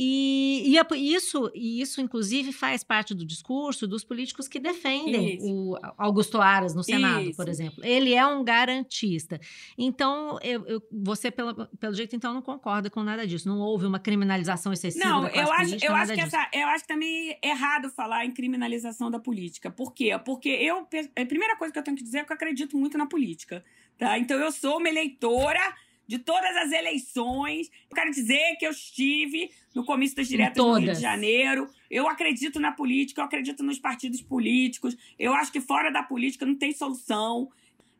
E, 0.00 0.76
e 0.76 1.12
isso, 1.12 1.50
e 1.52 1.80
isso, 1.80 2.00
inclusive, 2.00 2.52
faz 2.52 2.84
parte 2.84 3.12
do 3.12 3.26
discurso 3.26 3.84
dos 3.84 4.04
políticos 4.04 4.46
que 4.46 4.60
defendem 4.60 5.34
isso. 5.34 5.52
o 5.52 5.76
Augusto 5.96 6.40
Aras 6.40 6.72
no 6.72 6.84
Senado, 6.84 7.22
isso. 7.22 7.36
por 7.36 7.48
exemplo. 7.48 7.84
Ele 7.84 8.14
é 8.14 8.24
um 8.24 8.44
garantista. 8.44 9.40
Então, 9.76 10.38
eu, 10.40 10.64
eu, 10.68 10.82
você, 10.92 11.32
pelo, 11.32 11.66
pelo 11.80 11.94
jeito, 11.94 12.14
então, 12.14 12.32
não 12.32 12.40
concorda 12.40 12.88
com 12.88 13.02
nada 13.02 13.26
disso. 13.26 13.48
Não 13.48 13.58
houve 13.58 13.86
uma 13.86 13.98
criminalização 13.98 14.72
excessiva 14.72 15.04
não, 15.04 15.22
da 15.22 15.30
eu 15.30 15.50
acho, 15.50 15.64
política, 15.64 15.86
eu 15.86 15.96
acho 15.96 16.14
que 16.14 16.20
essa, 16.20 16.48
Eu 16.52 16.68
acho 16.68 16.86
também 16.86 17.36
errado 17.42 17.90
falar 17.90 18.24
em 18.24 18.30
criminalização 18.30 19.10
da 19.10 19.18
política. 19.18 19.68
Por 19.68 19.92
quê? 19.92 20.16
Porque 20.24 20.48
eu... 20.48 20.86
A 21.16 21.26
primeira 21.26 21.56
coisa 21.56 21.72
que 21.72 21.78
eu 21.80 21.82
tenho 21.82 21.96
que 21.96 22.04
dizer 22.04 22.18
é 22.18 22.24
que 22.24 22.30
eu 22.30 22.36
acredito 22.36 22.78
muito 22.78 22.96
na 22.96 23.06
política. 23.06 23.64
Tá? 23.98 24.16
Então, 24.16 24.38
eu 24.38 24.52
sou 24.52 24.78
uma 24.78 24.88
eleitora 24.88 25.74
de 26.08 26.18
todas 26.18 26.56
as 26.56 26.72
eleições. 26.72 27.70
Eu 27.90 27.94
quero 27.94 28.10
dizer 28.10 28.56
que 28.58 28.66
eu 28.66 28.70
estive 28.70 29.50
no 29.74 29.84
comício 29.84 30.16
das 30.16 30.26
diretas 30.26 30.56
do 30.56 30.72
Rio 30.72 30.94
de 30.94 31.00
Janeiro. 31.00 31.68
Eu 31.90 32.08
acredito 32.08 32.58
na 32.58 32.72
política, 32.72 33.20
eu 33.20 33.26
acredito 33.26 33.62
nos 33.62 33.78
partidos 33.78 34.22
políticos. 34.22 34.96
Eu 35.18 35.34
acho 35.34 35.52
que 35.52 35.60
fora 35.60 35.90
da 35.90 36.02
política 36.02 36.46
não 36.46 36.56
tem 36.56 36.72
solução. 36.72 37.50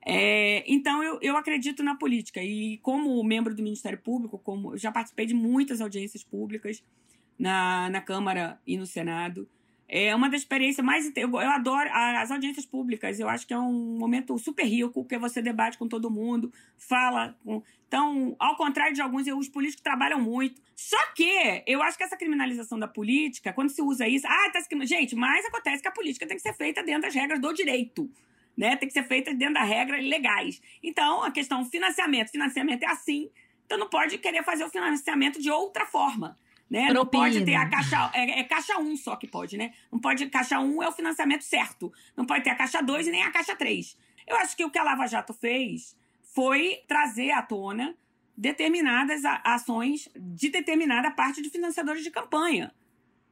É, 0.04 0.64
então, 0.66 1.02
eu, 1.02 1.18
eu 1.20 1.36
acredito 1.36 1.82
na 1.82 1.94
política. 1.94 2.42
E 2.42 2.78
como 2.78 3.22
membro 3.22 3.54
do 3.54 3.62
Ministério 3.62 3.98
Público, 3.98 4.38
como 4.38 4.74
já 4.78 4.90
participei 4.90 5.26
de 5.26 5.34
muitas 5.34 5.82
audiências 5.82 6.24
públicas 6.24 6.82
na, 7.38 7.90
na 7.90 8.00
Câmara 8.00 8.58
e 8.66 8.78
no 8.78 8.86
Senado. 8.86 9.46
É 9.90 10.14
uma 10.14 10.29
das 10.29 10.42
experiências 10.42 10.85
mais. 10.85 11.11
Eu, 11.16 11.31
eu 11.31 11.51
adoro 11.51 11.88
as 11.90 12.31
audiências 12.31 12.66
públicas. 12.66 13.18
Eu 13.18 13.27
acho 13.27 13.46
que 13.46 13.55
é 13.55 13.59
um 13.59 13.96
momento 13.98 14.37
super 14.38 14.66
rico, 14.66 15.03
porque 15.03 15.16
você 15.16 15.40
debate 15.40 15.79
com 15.79 15.88
todo 15.88 16.11
mundo, 16.11 16.53
fala. 16.77 17.35
Com... 17.42 17.62
Então, 17.87 18.37
ao 18.38 18.55
contrário 18.55 18.94
de 18.94 19.01
alguns, 19.01 19.27
os 19.27 19.48
políticos 19.48 19.83
trabalham 19.83 20.20
muito. 20.20 20.61
Só 20.77 20.98
que 21.14 21.64
eu 21.66 21.83
acho 21.83 21.96
que 21.96 22.05
essa 22.05 22.18
criminalização 22.18 22.79
da 22.79 22.87
política, 22.87 23.51
quando 23.51 23.70
se 23.70 23.81
usa 23.81 24.07
isso. 24.07 24.27
Ah, 24.27 24.51
tá. 24.53 24.61
Gente, 24.85 25.16
mas 25.16 25.46
acontece 25.46 25.81
que 25.81 25.88
a 25.88 25.92
política 25.92 26.27
tem 26.27 26.37
que 26.37 26.42
ser 26.42 26.53
feita 26.53 26.83
dentro 26.83 27.03
das 27.03 27.14
regras 27.14 27.40
do 27.40 27.51
direito. 27.55 28.11
Né? 28.55 28.77
Tem 28.77 28.88
que 28.88 28.92
ser 28.92 29.05
feita 29.05 29.33
dentro 29.33 29.55
das 29.55 29.66
regras 29.66 30.05
legais. 30.05 30.61
Então, 30.83 31.22
a 31.22 31.31
questão 31.31 31.64
financiamento. 31.64 32.31
Financiamento 32.31 32.83
é 32.83 32.88
assim. 32.88 33.31
Então, 33.64 33.79
não 33.79 33.88
pode 33.88 34.18
querer 34.18 34.44
fazer 34.44 34.64
o 34.64 34.70
financiamento 34.70 35.40
de 35.40 35.51
outra 35.51 35.87
forma. 35.87 36.37
Né? 36.70 36.92
Não 36.92 37.07
pode 37.07 37.44
ter 37.44 37.54
a 37.54 37.68
caixa. 37.68 38.11
É, 38.14 38.40
é, 38.40 38.44
caixa 38.44 38.78
1 38.78 38.96
só 38.96 39.16
que 39.16 39.26
pode, 39.26 39.57
né? 39.57 39.72
Não 39.90 39.98
pode. 39.98 40.26
Caixa 40.28 40.61
1 40.61 40.83
é 40.83 40.88
o 40.88 40.92
financiamento 40.92 41.42
certo. 41.42 41.90
Não 42.16 42.26
pode 42.26 42.44
ter 42.44 42.50
a 42.50 42.54
caixa 42.54 42.83
2 42.83 43.07
e 43.07 43.11
nem 43.11 43.22
a 43.22 43.31
caixa 43.31 43.57
3. 43.57 43.96
Eu 44.26 44.37
acho 44.37 44.54
que 44.54 44.64
o 44.64 44.70
que 44.70 44.78
a 44.78 44.83
Lava 44.83 45.07
Jato 45.07 45.33
fez 45.33 45.96
foi 46.35 46.83
trazer 46.87 47.31
à 47.31 47.42
tona 47.42 47.96
determinadas 48.37 49.22
ações 49.42 50.09
de 50.14 50.50
determinada 50.50 51.11
parte 51.11 51.42
de 51.42 51.50
financiadores 51.50 52.04
de 52.04 52.11
campanha. 52.11 52.72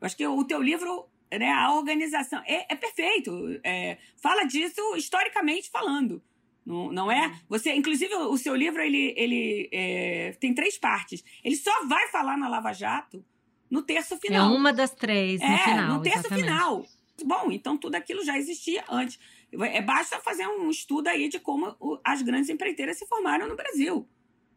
Eu 0.00 0.06
acho 0.06 0.16
que 0.16 0.26
o 0.26 0.44
teu 0.44 0.60
livro, 0.60 1.06
né, 1.30 1.52
a 1.52 1.72
organização, 1.74 2.42
é, 2.46 2.66
é 2.72 2.74
perfeito. 2.74 3.60
É, 3.62 3.98
fala 4.16 4.44
disso 4.44 4.80
historicamente 4.96 5.70
falando. 5.70 6.22
Não, 6.66 6.90
não 6.90 7.12
é? 7.12 7.32
Você, 7.48 7.72
inclusive, 7.72 8.12
o 8.12 8.36
seu 8.36 8.56
livro 8.56 8.82
ele, 8.82 9.14
ele 9.16 9.68
é, 9.72 10.32
tem 10.40 10.52
três 10.52 10.76
partes. 10.76 11.22
Ele 11.44 11.54
só 11.54 11.86
vai 11.86 12.08
falar 12.08 12.36
na 12.36 12.48
Lava 12.48 12.72
Jato 12.72 13.24
no 13.70 13.82
terço 13.82 14.16
final. 14.16 14.52
É 14.52 14.56
uma 14.56 14.72
das 14.72 14.90
três 14.90 15.40
no 15.40 15.46
é, 15.46 15.58
final. 15.58 15.94
No 15.94 16.02
terço 16.02 16.18
exatamente. 16.18 16.44
final. 16.44 16.84
Bom, 17.24 17.52
então 17.52 17.78
tudo 17.78 17.94
aquilo 17.94 18.24
já 18.24 18.36
existia 18.36 18.84
antes. 18.90 19.18
É, 19.52 19.80
basta 19.80 20.18
fazer 20.18 20.46
um 20.48 20.68
estudo 20.68 21.06
aí 21.06 21.28
de 21.28 21.38
como 21.38 21.76
as 22.04 22.20
grandes 22.22 22.50
empreiteiras 22.50 22.98
se 22.98 23.06
formaram 23.06 23.48
no 23.48 23.54
Brasil. 23.54 24.08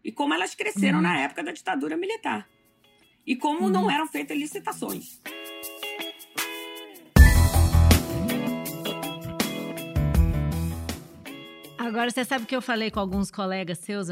E 0.04 0.12
como 0.12 0.34
elas 0.34 0.56
cresceram 0.56 0.98
uhum. 0.98 1.04
na 1.04 1.19
época 1.19 1.43
da 1.43 1.52
ditadura 1.52 1.95
militar. 1.95 2.50
E 3.26 3.36
como 3.36 3.65
uhum. 3.65 3.69
não 3.69 3.91
eram 3.91 4.08
feitas 4.08 4.36
licitações. 4.36 5.22
Agora, 11.89 12.12
você 12.12 12.23
sabe 12.23 12.45
que 12.45 12.56
eu 12.56 12.62
falei 12.62 12.91
com 12.91 12.99
alguns 12.99 13.32
colegas 13.32 13.80
seus, 13.80 14.10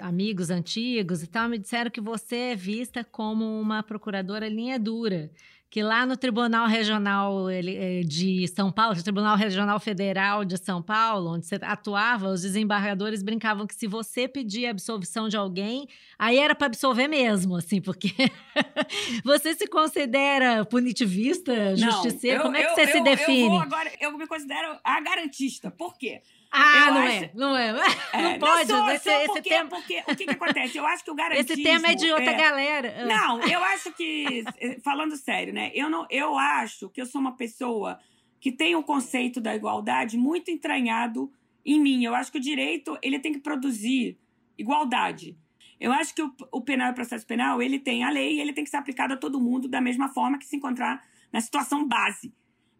amigos 0.00 0.50
antigos 0.50 1.22
e 1.22 1.28
tal, 1.28 1.48
me 1.48 1.56
disseram 1.56 1.88
que 1.88 2.00
você 2.00 2.34
é 2.34 2.56
vista 2.56 3.04
como 3.04 3.60
uma 3.60 3.80
procuradora 3.80 4.48
linha 4.48 4.76
dura. 4.76 5.30
Que 5.70 5.84
lá 5.84 6.04
no 6.04 6.16
Tribunal 6.16 6.66
Regional 6.66 7.48
eh, 7.48 8.02
de 8.04 8.46
São 8.48 8.72
Paulo, 8.72 9.00
Tribunal 9.00 9.36
Regional 9.36 9.78
Federal 9.78 10.44
de 10.44 10.58
São 10.58 10.82
Paulo, 10.82 11.34
onde 11.34 11.46
você 11.46 11.58
atuava, 11.62 12.28
os 12.28 12.42
desembargadores 12.42 13.22
brincavam 13.22 13.68
que 13.68 13.74
se 13.74 13.86
você 13.86 14.26
pedir 14.26 14.66
absolvição 14.66 15.28
de 15.28 15.36
alguém, 15.36 15.86
aí 16.18 16.38
era 16.38 16.56
para 16.56 16.66
absolver 16.66 17.06
mesmo, 17.06 17.56
assim, 17.56 17.80
porque 17.80 18.12
você 19.24 19.54
se 19.54 19.66
considera 19.68 20.64
punitivista, 20.64 21.76
justiceiro? 21.76 22.42
Como 22.42 22.56
é 22.56 22.64
que 22.64 22.68
eu, 22.68 22.74
você 22.74 22.82
eu, 22.82 22.88
se 22.88 23.00
define? 23.00 23.56
Eu, 23.56 23.62
agora, 23.62 23.90
eu 24.00 24.18
me 24.18 24.26
considero 24.26 24.76
a 24.82 25.00
garantista. 25.00 25.70
Por 25.70 25.96
quê? 25.96 26.20
Ah, 26.52 26.90
não, 26.90 26.98
acho... 26.98 27.24
é, 27.24 27.30
não 27.34 27.56
é, 27.56 27.72
não 27.72 27.82
é. 27.82 28.22
Não 28.22 28.38
pode. 28.38 28.70
Não 28.70 28.78
sou, 28.80 28.90
esse, 28.90 29.04
sou 29.04 29.12
esse 29.12 29.26
porque, 29.26 29.48
tema... 29.48 29.70
porque 29.70 30.02
o 30.06 30.16
que, 30.16 30.24
que 30.24 30.30
acontece? 30.30 30.76
Eu 30.76 30.86
acho 30.86 31.02
que 31.02 31.10
o 31.10 31.14
garantismo... 31.16 31.52
Esse 31.52 31.62
tema 31.62 31.88
é 31.88 31.94
de 31.94 32.10
outra 32.10 32.30
é... 32.30 32.36
galera. 32.36 33.06
Não, 33.06 33.40
eu 33.40 33.64
acho 33.64 33.90
que, 33.92 34.44
falando 34.84 35.16
sério, 35.16 35.54
né? 35.54 35.70
Eu, 35.74 35.88
não, 35.88 36.06
eu 36.10 36.36
acho 36.36 36.90
que 36.90 37.00
eu 37.00 37.06
sou 37.06 37.20
uma 37.20 37.34
pessoa 37.34 37.98
que 38.38 38.52
tem 38.52 38.76
o 38.76 38.82
conceito 38.82 39.40
da 39.40 39.56
igualdade 39.56 40.18
muito 40.18 40.50
entranhado 40.50 41.32
em 41.64 41.80
mim. 41.80 42.04
Eu 42.04 42.14
acho 42.14 42.30
que 42.30 42.38
o 42.38 42.40
direito 42.40 42.98
ele 43.00 43.18
tem 43.18 43.32
que 43.32 43.38
produzir 43.38 44.18
igualdade. 44.58 45.38
Eu 45.80 45.92
acho 45.92 46.14
que 46.14 46.22
o, 46.22 46.32
o 46.52 46.60
penal 46.60 46.88
e 46.88 46.90
o 46.92 46.94
processo 46.94 47.26
penal 47.26 47.62
ele 47.62 47.78
tem 47.78 48.04
a 48.04 48.10
lei 48.10 48.34
e 48.34 48.40
ele 48.40 48.52
tem 48.52 48.62
que 48.62 48.70
ser 48.70 48.76
aplicado 48.76 49.14
a 49.14 49.16
todo 49.16 49.40
mundo 49.40 49.68
da 49.68 49.80
mesma 49.80 50.08
forma 50.08 50.38
que 50.38 50.44
se 50.44 50.56
encontrar 50.56 51.02
na 51.32 51.40
situação 51.40 51.86
base. 51.86 52.32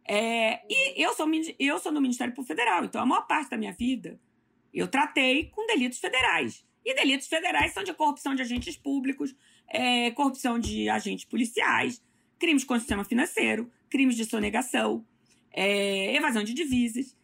É, 0.04 0.60
e 0.68 1.02
eu 1.02 1.14
sou, 1.14 1.26
eu 1.58 1.78
sou 1.78 1.92
do 1.92 2.00
Ministério 2.00 2.34
Público 2.34 2.54
Federal, 2.54 2.84
então 2.84 3.00
a 3.00 3.06
maior 3.06 3.26
parte 3.26 3.50
da 3.50 3.56
minha 3.56 3.72
vida 3.72 4.20
eu 4.72 4.88
tratei 4.88 5.44
com 5.50 5.66
delitos 5.66 5.98
federais. 5.98 6.64
E 6.84 6.94
delitos 6.94 7.28
federais 7.28 7.72
são 7.72 7.84
de 7.84 7.94
corrupção 7.94 8.34
de 8.34 8.42
agentes 8.42 8.76
públicos, 8.76 9.34
é, 9.68 10.10
corrupção 10.12 10.58
de 10.58 10.88
agentes 10.88 11.24
policiais, 11.24 12.02
crimes 12.38 12.64
contra 12.64 12.78
o 12.78 12.80
sistema 12.80 13.04
financeiro, 13.04 13.70
crimes 13.88 14.16
de 14.16 14.24
sonegação, 14.24 15.06
é, 15.52 16.16
evasão 16.16 16.42
de 16.42 16.52
divisas. 16.52 17.16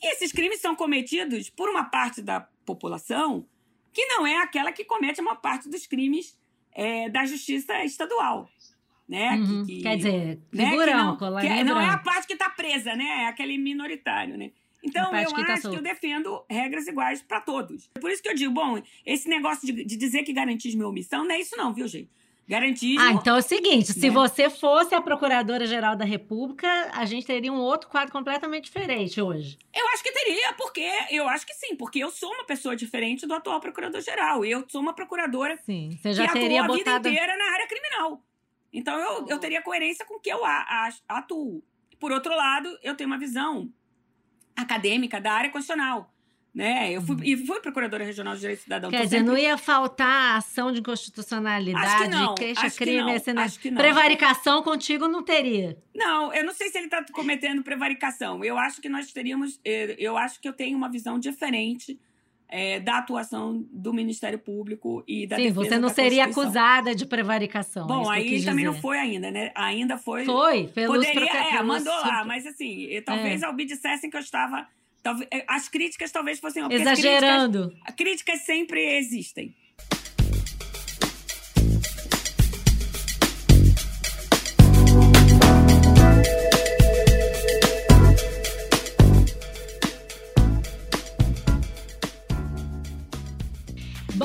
E 0.00 0.12
esses 0.12 0.30
crimes 0.30 0.60
são 0.60 0.76
cometidos 0.76 1.50
por 1.50 1.68
uma 1.68 1.84
parte 1.84 2.22
da 2.22 2.40
população 2.64 3.48
que 3.92 4.06
não 4.06 4.24
é 4.24 4.36
aquela 4.36 4.70
que 4.70 4.84
comete 4.84 5.20
a 5.20 5.22
maior 5.24 5.40
parte 5.40 5.68
dos 5.68 5.86
crimes 5.86 6.38
é, 6.72 7.08
da 7.08 7.24
justiça 7.24 7.84
estadual 7.84 8.48
né? 9.10 9.32
Uhum. 9.32 9.66
Que, 9.66 9.76
que, 9.76 9.82
Quer 9.82 9.96
dizer, 9.96 10.40
figurão, 10.52 11.12
né? 11.12 11.18
que 11.18 11.48
não, 11.48 11.56
que 11.56 11.64
não 11.64 11.80
é 11.80 11.88
a 11.88 11.98
parte 11.98 12.28
que 12.28 12.34
está 12.34 12.48
presa, 12.48 12.94
né? 12.94 13.24
É 13.24 13.26
aquele 13.26 13.58
minoritário, 13.58 14.38
né? 14.38 14.52
Então, 14.82 15.14
eu 15.14 15.34
que 15.34 15.44
tá 15.44 15.54
acho 15.54 15.68
que 15.68 15.76
eu 15.76 15.82
defendo 15.82 16.42
regras 16.48 16.86
iguais 16.86 17.20
para 17.20 17.40
todos. 17.40 17.90
Por 18.00 18.10
isso 18.10 18.22
que 18.22 18.28
eu 18.28 18.34
digo, 18.34 18.52
bom, 18.54 18.80
esse 19.04 19.28
negócio 19.28 19.66
de, 19.66 19.84
de 19.84 19.96
dizer 19.96 20.22
que 20.22 20.32
garantismo 20.32 20.84
é 20.84 20.86
omissão, 20.86 21.24
não 21.24 21.34
é 21.34 21.40
isso 21.40 21.56
não, 21.56 21.74
viu, 21.74 21.86
gente? 21.86 22.08
Garantismo... 22.48 23.00
Ah, 23.00 23.12
então 23.12 23.36
é 23.36 23.38
o 23.38 23.42
seguinte, 23.42 23.88
né? 23.88 24.00
se 24.00 24.10
você 24.10 24.48
fosse 24.48 24.94
a 24.94 25.00
Procuradora-Geral 25.00 25.94
da 25.96 26.04
República, 26.04 26.66
a 26.92 27.04
gente 27.04 27.26
teria 27.26 27.52
um 27.52 27.60
outro 27.60 27.88
quadro 27.88 28.10
completamente 28.10 28.64
diferente 28.64 29.20
hoje. 29.20 29.58
Eu 29.74 29.86
acho 29.88 30.02
que 30.02 30.10
teria, 30.12 30.52
porque 30.54 30.88
eu 31.10 31.28
acho 31.28 31.46
que 31.46 31.54
sim, 31.54 31.76
porque 31.76 31.98
eu 31.98 32.10
sou 32.10 32.32
uma 32.32 32.44
pessoa 32.44 32.74
diferente 32.74 33.26
do 33.26 33.34
atual 33.34 33.60
Procurador-Geral. 33.60 34.44
Eu 34.44 34.64
sou 34.68 34.80
uma 34.80 34.94
procuradora 34.94 35.58
sim, 35.64 35.90
você 36.00 36.12
já 36.12 36.26
que 36.26 36.40
teria 36.40 36.62
atuou 36.62 36.78
botado... 36.78 36.96
a 36.96 36.98
vida 36.98 37.08
inteira 37.10 37.36
na 37.36 37.52
área 37.52 37.68
criminal. 37.68 38.22
Então 38.72 38.98
eu, 38.98 39.26
eu 39.28 39.38
teria 39.38 39.62
coerência 39.62 40.04
com 40.04 40.14
o 40.14 40.20
que 40.20 40.30
eu 40.30 40.40
atuo. 41.08 41.62
Por 41.98 42.12
outro 42.12 42.34
lado, 42.34 42.78
eu 42.82 42.94
tenho 42.94 43.08
uma 43.08 43.18
visão 43.18 43.70
acadêmica 44.56 45.20
da 45.20 45.32
área 45.32 45.50
constitucional. 45.50 46.12
Né? 46.52 46.90
Eu 46.90 47.00
fui, 47.02 47.14
uhum. 47.14 47.22
e 47.22 47.46
fui 47.46 47.60
procuradora 47.60 48.02
regional 48.02 48.34
de 48.34 48.40
direito 48.40 48.62
cidadão. 48.62 48.90
Quer 48.90 49.04
dizer, 49.04 49.18
sempre... 49.18 49.30
não 49.30 49.38
ia 49.38 49.56
faltar 49.56 50.36
ação 50.36 50.72
de 50.72 50.80
inconstitucionalidade, 50.80 52.08
não, 52.08 52.34
queixa-crime, 52.34 53.20
prevaricação 53.76 54.60
contigo 54.60 55.06
não 55.06 55.22
teria. 55.22 55.78
Não, 55.94 56.34
eu 56.34 56.44
não 56.44 56.52
sei 56.52 56.68
se 56.68 56.76
ele 56.76 56.86
está 56.86 57.04
cometendo 57.12 57.62
prevaricação. 57.62 58.44
Eu 58.44 58.58
acho 58.58 58.80
que 58.80 58.88
nós 58.88 59.12
teríamos. 59.12 59.60
Eu 59.64 60.16
acho 60.16 60.40
que 60.40 60.48
eu 60.48 60.52
tenho 60.52 60.76
uma 60.76 60.90
visão 60.90 61.20
diferente 61.20 61.96
é, 62.50 62.80
da 62.80 62.98
atuação 62.98 63.64
do 63.72 63.92
Ministério 63.92 64.38
Público 64.38 65.02
e 65.06 65.26
da 65.26 65.36
Sim, 65.36 65.50
você 65.52 65.78
não 65.78 65.88
seria 65.88 66.24
acusada 66.24 66.94
de 66.94 67.06
prevaricação. 67.06 67.84
é 67.84 67.88
Bom, 67.88 68.02
eu 68.04 68.10
aí 68.10 68.44
também 68.44 68.64
não 68.64 68.72
dizer. 68.72 68.82
foi 68.82 68.98
ainda, 68.98 69.30
né? 69.30 69.52
Ainda 69.54 69.96
foi. 69.96 70.24
Foi, 70.24 70.66
pelos 70.68 70.96
Poderia, 71.06 71.30
é, 71.30 71.50
pelos 71.52 71.66
mandou 71.66 71.92
lá, 71.92 72.24
mas 72.24 72.46
assim, 72.46 72.88
talvez 73.04 73.42
É. 73.42 73.46
ao 73.46 73.54
me 73.54 73.64
dissessem 73.64 74.10
que 74.10 74.16
eu 74.16 74.20
estava. 74.20 74.66
talvez- 75.02 75.28
é, 75.32 75.44
as 75.48 75.68
críticas 75.68 76.10
talvez 76.10 76.38
fossem. 76.40 76.62
Exagerando. 76.70 77.68
Críticas, 77.70 77.94
críticas 77.96 78.40
sempre 78.42 78.98
existem. 78.98 79.54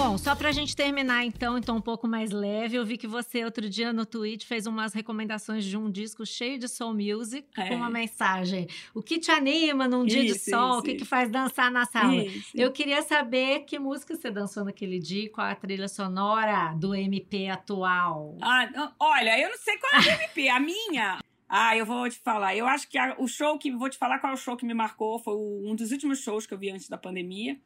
Bom, 0.07 0.19
só 0.19 0.35
pra 0.35 0.51
gente 0.51 0.75
terminar 0.75 1.25
então, 1.25 1.57
então 1.57 1.77
um 1.77 1.81
pouco 1.81 2.07
mais 2.07 2.29
leve, 2.29 2.75
eu 2.75 2.85
vi 2.85 2.95
que 2.95 3.07
você 3.07 3.43
outro 3.43 3.67
dia 3.67 3.91
no 3.91 4.05
Twitch 4.05 4.45
fez 4.45 4.67
umas 4.67 4.93
recomendações 4.93 5.65
de 5.65 5.75
um 5.75 5.89
disco 5.89 6.23
cheio 6.27 6.59
de 6.59 6.67
soul 6.67 6.93
music 6.93 7.47
É. 7.57 7.69
com 7.69 7.75
uma 7.77 7.89
mensagem. 7.89 8.67
O 8.93 9.01
que 9.01 9.17
te 9.17 9.31
anima 9.31 9.87
num 9.87 10.05
dia 10.05 10.21
de 10.23 10.33
Isso, 10.33 10.51
sol? 10.51 10.69
isso, 10.73 10.79
o 10.79 10.83
que, 10.83 10.93
que 10.93 11.05
faz 11.05 11.27
dançar 11.31 11.71
na 11.71 11.85
sala? 11.85 12.23
Eu 12.53 12.71
queria 12.71 13.01
saber 13.01 13.61
que 13.61 13.79
música 13.79 14.15
você 14.15 14.29
dançou 14.29 14.63
naquele 14.63 14.99
dia, 14.99 15.27
qual 15.31 15.47
a 15.47 15.55
trilha 15.55 15.87
sonora 15.87 16.75
do 16.75 16.93
MP 16.93 17.47
atual. 17.49 18.37
Ah, 18.43 18.93
olha, 18.99 19.39
eu 19.41 19.49
não 19.49 19.57
sei 19.57 19.75
qual 19.79 19.91
é 20.03 20.11
a 20.11 20.13
MP. 20.23 20.49
A 20.49 20.59
minha. 20.59 21.17
Ah, 21.49 21.75
eu 21.75 21.83
vou 21.85 22.07
te 22.07 22.19
falar. 22.19 22.55
Eu 22.55 22.67
acho 22.67 22.87
que 22.87 22.97
a- 22.99 23.15
o 23.17 23.27
show 23.27 23.57
que. 23.57 23.71
Vou 23.71 23.89
te 23.89 23.97
falar 23.97 24.19
qual 24.19 24.31
é 24.31 24.35
o 24.35 24.37
show 24.37 24.55
que 24.55 24.65
me 24.67 24.73
marcou. 24.75 25.17
Foi 25.17 25.33
o- 25.33 25.63
um 25.67 25.75
dos 25.75 25.91
últimos 25.91 26.19
shows 26.19 26.45
que 26.45 26.53
eu 26.53 26.59
vi 26.59 26.69
antes 26.69 26.87
da 26.87 26.97
pandemia. 26.97 27.57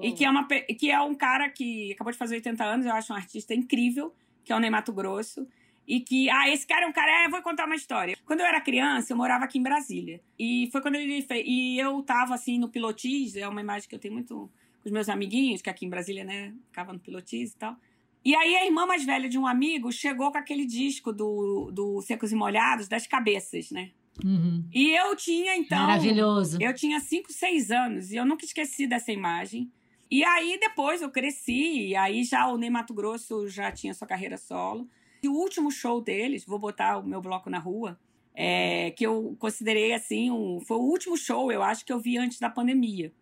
E 0.00 0.12
que 0.12 0.24
é, 0.24 0.30
uma, 0.30 0.46
que 0.46 0.90
é 0.90 1.00
um 1.00 1.14
cara 1.14 1.48
que 1.48 1.92
acabou 1.92 2.12
de 2.12 2.18
fazer 2.18 2.36
80 2.36 2.64
anos, 2.64 2.86
eu 2.86 2.92
acho 2.92 3.12
um 3.12 3.16
artista 3.16 3.54
incrível, 3.54 4.14
que 4.44 4.52
é 4.52 4.56
o 4.56 4.60
Ney 4.60 4.70
Mato 4.70 4.92
Grosso. 4.92 5.46
E 5.86 5.98
que, 5.98 6.30
ah, 6.30 6.48
esse 6.48 6.64
cara 6.64 6.84
é 6.84 6.88
um 6.88 6.92
cara, 6.92 7.24
é, 7.24 7.28
vou 7.28 7.42
contar 7.42 7.66
uma 7.66 7.74
história. 7.74 8.16
Quando 8.24 8.40
eu 8.40 8.46
era 8.46 8.60
criança, 8.60 9.12
eu 9.12 9.16
morava 9.16 9.44
aqui 9.44 9.58
em 9.58 9.62
Brasília. 9.62 10.20
E 10.38 10.68
foi 10.70 10.80
quando 10.80 10.94
ele 10.94 11.20
fez. 11.22 11.44
E 11.44 11.78
eu 11.78 12.00
tava 12.02 12.34
assim 12.34 12.58
no 12.58 12.68
Pilotis, 12.68 13.34
é 13.34 13.48
uma 13.48 13.60
imagem 13.60 13.88
que 13.88 13.94
eu 13.94 13.98
tenho 13.98 14.14
muito 14.14 14.48
com 14.80 14.88
os 14.88 14.92
meus 14.92 15.08
amiguinhos, 15.08 15.60
que 15.60 15.68
aqui 15.68 15.84
em 15.84 15.90
Brasília, 15.90 16.24
né, 16.24 16.54
ficava 16.66 16.92
no 16.92 17.00
Pilotis 17.00 17.52
e 17.52 17.56
tal. 17.56 17.76
E 18.24 18.34
aí 18.34 18.54
a 18.56 18.66
irmã 18.66 18.86
mais 18.86 19.04
velha 19.04 19.28
de 19.28 19.38
um 19.38 19.46
amigo 19.46 19.90
chegou 19.90 20.30
com 20.30 20.38
aquele 20.38 20.66
disco 20.66 21.12
do, 21.12 21.70
do 21.72 22.00
Secos 22.02 22.30
e 22.30 22.34
Molhados, 22.34 22.86
das 22.86 23.06
cabeças, 23.06 23.70
né? 23.70 23.90
Uhum. 24.22 24.64
E 24.72 24.90
eu 24.90 25.16
tinha, 25.16 25.56
então. 25.56 25.78
Maravilhoso. 25.78 26.58
Eu 26.60 26.74
tinha 26.74 27.00
5, 27.00 27.32
6 27.32 27.70
anos 27.70 28.12
e 28.12 28.16
eu 28.16 28.24
nunca 28.26 28.44
esqueci 28.44 28.86
dessa 28.86 29.10
imagem. 29.10 29.70
E 30.10 30.24
aí 30.24 30.58
depois 30.58 31.00
eu 31.02 31.10
cresci, 31.10 31.88
e 31.88 31.96
aí 31.96 32.24
já 32.24 32.48
o 32.48 32.56
Ney 32.58 32.68
Mato 32.70 32.92
Grosso 32.92 33.48
já 33.48 33.70
tinha 33.70 33.94
sua 33.94 34.06
carreira 34.08 34.36
solo. 34.36 34.88
E 35.22 35.28
o 35.28 35.32
último 35.34 35.70
show 35.70 36.00
deles, 36.00 36.44
vou 36.44 36.58
botar 36.58 36.98
o 36.98 37.06
meu 37.06 37.20
bloco 37.20 37.48
na 37.48 37.58
rua, 37.58 37.98
é, 38.34 38.90
que 38.92 39.06
eu 39.06 39.36
considerei 39.38 39.92
assim, 39.92 40.30
um, 40.30 40.60
foi 40.60 40.78
o 40.78 40.80
último 40.82 41.16
show, 41.16 41.52
eu 41.52 41.62
acho, 41.62 41.84
que 41.84 41.92
eu 41.92 42.00
vi 42.00 42.16
antes 42.18 42.40
da 42.40 42.48
pandemia. 42.50 43.12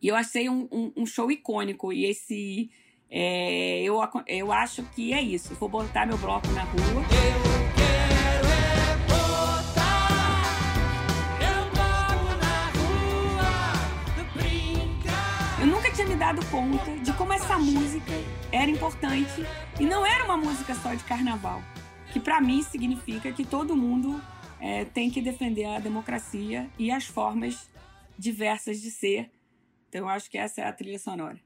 E 0.00 0.08
eu 0.08 0.16
achei 0.16 0.48
um, 0.48 0.66
um- 0.72 0.92
um 0.96 1.04
show 1.06 1.30
icônico. 1.30 1.92
E 1.92 2.06
esse. 2.06 2.70
é, 3.10 3.82
eu, 3.82 3.98
eu 4.26 4.50
acho 4.50 4.82
que 4.94 5.12
é 5.12 5.20
isso. 5.20 5.54
Vou 5.56 5.68
botar 5.68 6.06
meu 6.06 6.16
bloco 6.16 6.46
na 6.52 6.62
rua. 6.64 7.02
Eu 7.54 7.59
dado 16.20 16.44
conta 16.50 16.98
de 16.98 17.14
como 17.14 17.32
essa 17.32 17.58
música 17.58 18.12
era 18.52 18.70
importante 18.70 19.42
e 19.80 19.86
não 19.86 20.04
era 20.04 20.22
uma 20.22 20.36
música 20.36 20.74
só 20.74 20.92
de 20.92 21.02
carnaval, 21.04 21.62
que 22.12 22.20
pra 22.20 22.42
mim 22.42 22.62
significa 22.62 23.32
que 23.32 23.42
todo 23.42 23.74
mundo 23.74 24.22
é, 24.60 24.84
tem 24.84 25.10
que 25.10 25.22
defender 25.22 25.64
a 25.64 25.78
democracia 25.78 26.68
e 26.78 26.90
as 26.90 27.06
formas 27.06 27.70
diversas 28.18 28.82
de 28.82 28.90
ser. 28.90 29.30
Então 29.88 30.02
eu 30.02 30.08
acho 30.10 30.30
que 30.30 30.36
essa 30.36 30.60
é 30.60 30.68
a 30.68 30.72
trilha 30.74 30.98
sonora. 30.98 31.40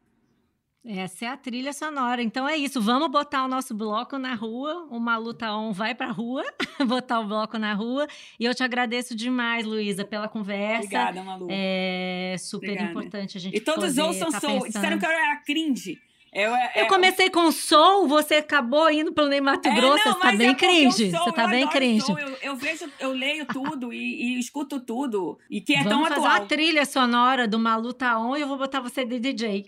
Essa 0.87 1.25
é 1.25 1.29
a 1.29 1.37
trilha 1.37 1.73
sonora. 1.73 2.23
Então 2.23 2.47
é 2.47 2.57
isso. 2.59 2.79
Vamos 2.79 3.11
botar 3.11 3.43
o 3.45 3.49
nosso 3.49 3.75
bloco 3.75 4.19
na 4.19 4.35
rua. 4.35 4.87
O 4.91 5.01
Maluta 5.01 5.51
On 5.55 5.73
vai 5.73 5.95
pra 5.95 6.11
rua, 6.11 6.45
botar 6.87 7.21
o 7.21 7.27
bloco 7.27 7.57
na 7.57 7.73
rua. 7.73 8.07
E 8.39 8.45
eu 8.45 8.55
te 8.55 8.63
agradeço 8.63 9.15
demais, 9.15 9.65
Luísa, 9.65 10.05
pela 10.05 10.29
conversa. 10.29 10.85
Obrigada, 10.85 11.23
Malu. 11.23 11.47
É 11.51 12.37
super 12.39 12.73
Obrigada. 12.73 12.91
importante 12.91 13.39
a 13.39 13.41
gente 13.41 13.57
E 13.57 13.61
todos 13.61 13.97
ouçam 13.97 14.31
tá 14.31 14.41
pensando. 14.41 14.67
Disseram 14.67 14.99
que 14.99 15.07
eu 15.07 15.11
era 15.11 15.37
cringe. 15.37 15.99
Eu, 16.35 16.53
Eu 16.75 16.87
comecei 16.89 17.31
com 17.31 17.53
soul, 17.53 18.09
você 18.09 18.35
acabou 18.35 18.91
indo 18.91 19.13
pro 19.13 19.29
Ney 19.29 19.41
Mato 19.41 19.69
É, 19.69 19.75
Grosso. 19.77 20.05
não, 20.05 20.15
você 20.15 20.21
tá 20.21 20.33
bem 20.33 20.49
é 20.51 20.55
cringe. 20.55 21.11
sou, 21.13 21.25
você 21.25 21.33
tá 21.33 21.47
bem 21.47 21.69
cringe. 21.69 22.01
soul, 22.05 22.19
Eu, 22.19 22.37
eu 22.43 22.57
vejo, 22.57 22.85
eu 22.99 23.13
leio 23.13 23.47
tudo 23.47 23.93
e, 23.93 24.35
e 24.37 24.39
escuto 24.41 24.81
tudo. 24.81 25.39
E 25.49 25.61
que 25.61 25.75
é 25.75 25.85
Vamos 25.85 25.91
tão 25.91 26.03
fazer 26.03 26.15
atual. 26.27 26.41
uma 26.41 26.47
trilha 26.47 26.85
sonora 26.85 27.47
do 27.47 27.59
Maluta 27.59 28.19
On 28.19 28.37
e 28.37 28.41
eu 28.41 28.49
vou 28.49 28.59
botar 28.59 28.81
você 28.81 29.05
de 29.05 29.21
DJ. 29.21 29.67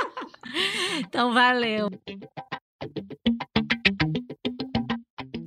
então, 1.00 1.34
valeu. 1.34 1.90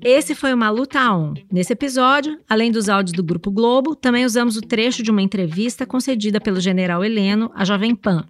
Esse 0.03 0.35
foi 0.35 0.53
o 0.53 0.57
Maluta 0.57 1.11
On. 1.11 1.33
Nesse 1.51 1.73
episódio, 1.73 2.39
além 2.47 2.71
dos 2.71 2.87
áudios 2.87 3.13
do 3.13 3.23
Grupo 3.23 3.51
Globo, 3.51 3.95
também 3.95 4.23
usamos 4.23 4.55
o 4.55 4.61
trecho 4.61 5.01
de 5.03 5.11
uma 5.11 5.21
entrevista 5.21 5.85
concedida 5.85 6.39
pelo 6.39 6.61
general 6.61 7.03
Heleno 7.03 7.51
à 7.55 7.65
Jovem 7.65 7.93
Pan. 7.95 8.25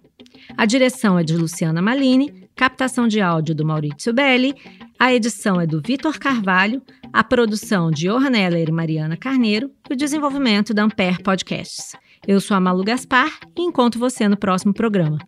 A 0.56 0.66
direção 0.66 1.18
é 1.18 1.22
de 1.22 1.36
Luciana 1.36 1.82
Malini, 1.82 2.48
captação 2.56 3.06
de 3.06 3.20
áudio 3.20 3.54
do 3.54 3.64
Maurício 3.64 4.12
Belli, 4.12 4.54
a 4.98 5.12
edição 5.14 5.60
é 5.60 5.66
do 5.66 5.80
Vitor 5.80 6.18
Carvalho, 6.18 6.82
a 7.12 7.22
produção 7.22 7.90
de 7.90 8.08
Johan 8.08 8.32
e 8.36 8.72
Mariana 8.72 9.16
Carneiro 9.16 9.70
e 9.88 9.94
o 9.94 9.96
desenvolvimento 9.96 10.74
da 10.74 10.82
Ampere 10.82 11.22
Podcasts. 11.22 11.96
Eu 12.26 12.40
sou 12.40 12.56
a 12.56 12.60
Malu 12.60 12.82
Gaspar 12.82 13.30
e 13.56 13.62
encontro 13.62 14.00
você 14.00 14.28
no 14.28 14.36
próximo 14.36 14.74
programa. 14.74 15.18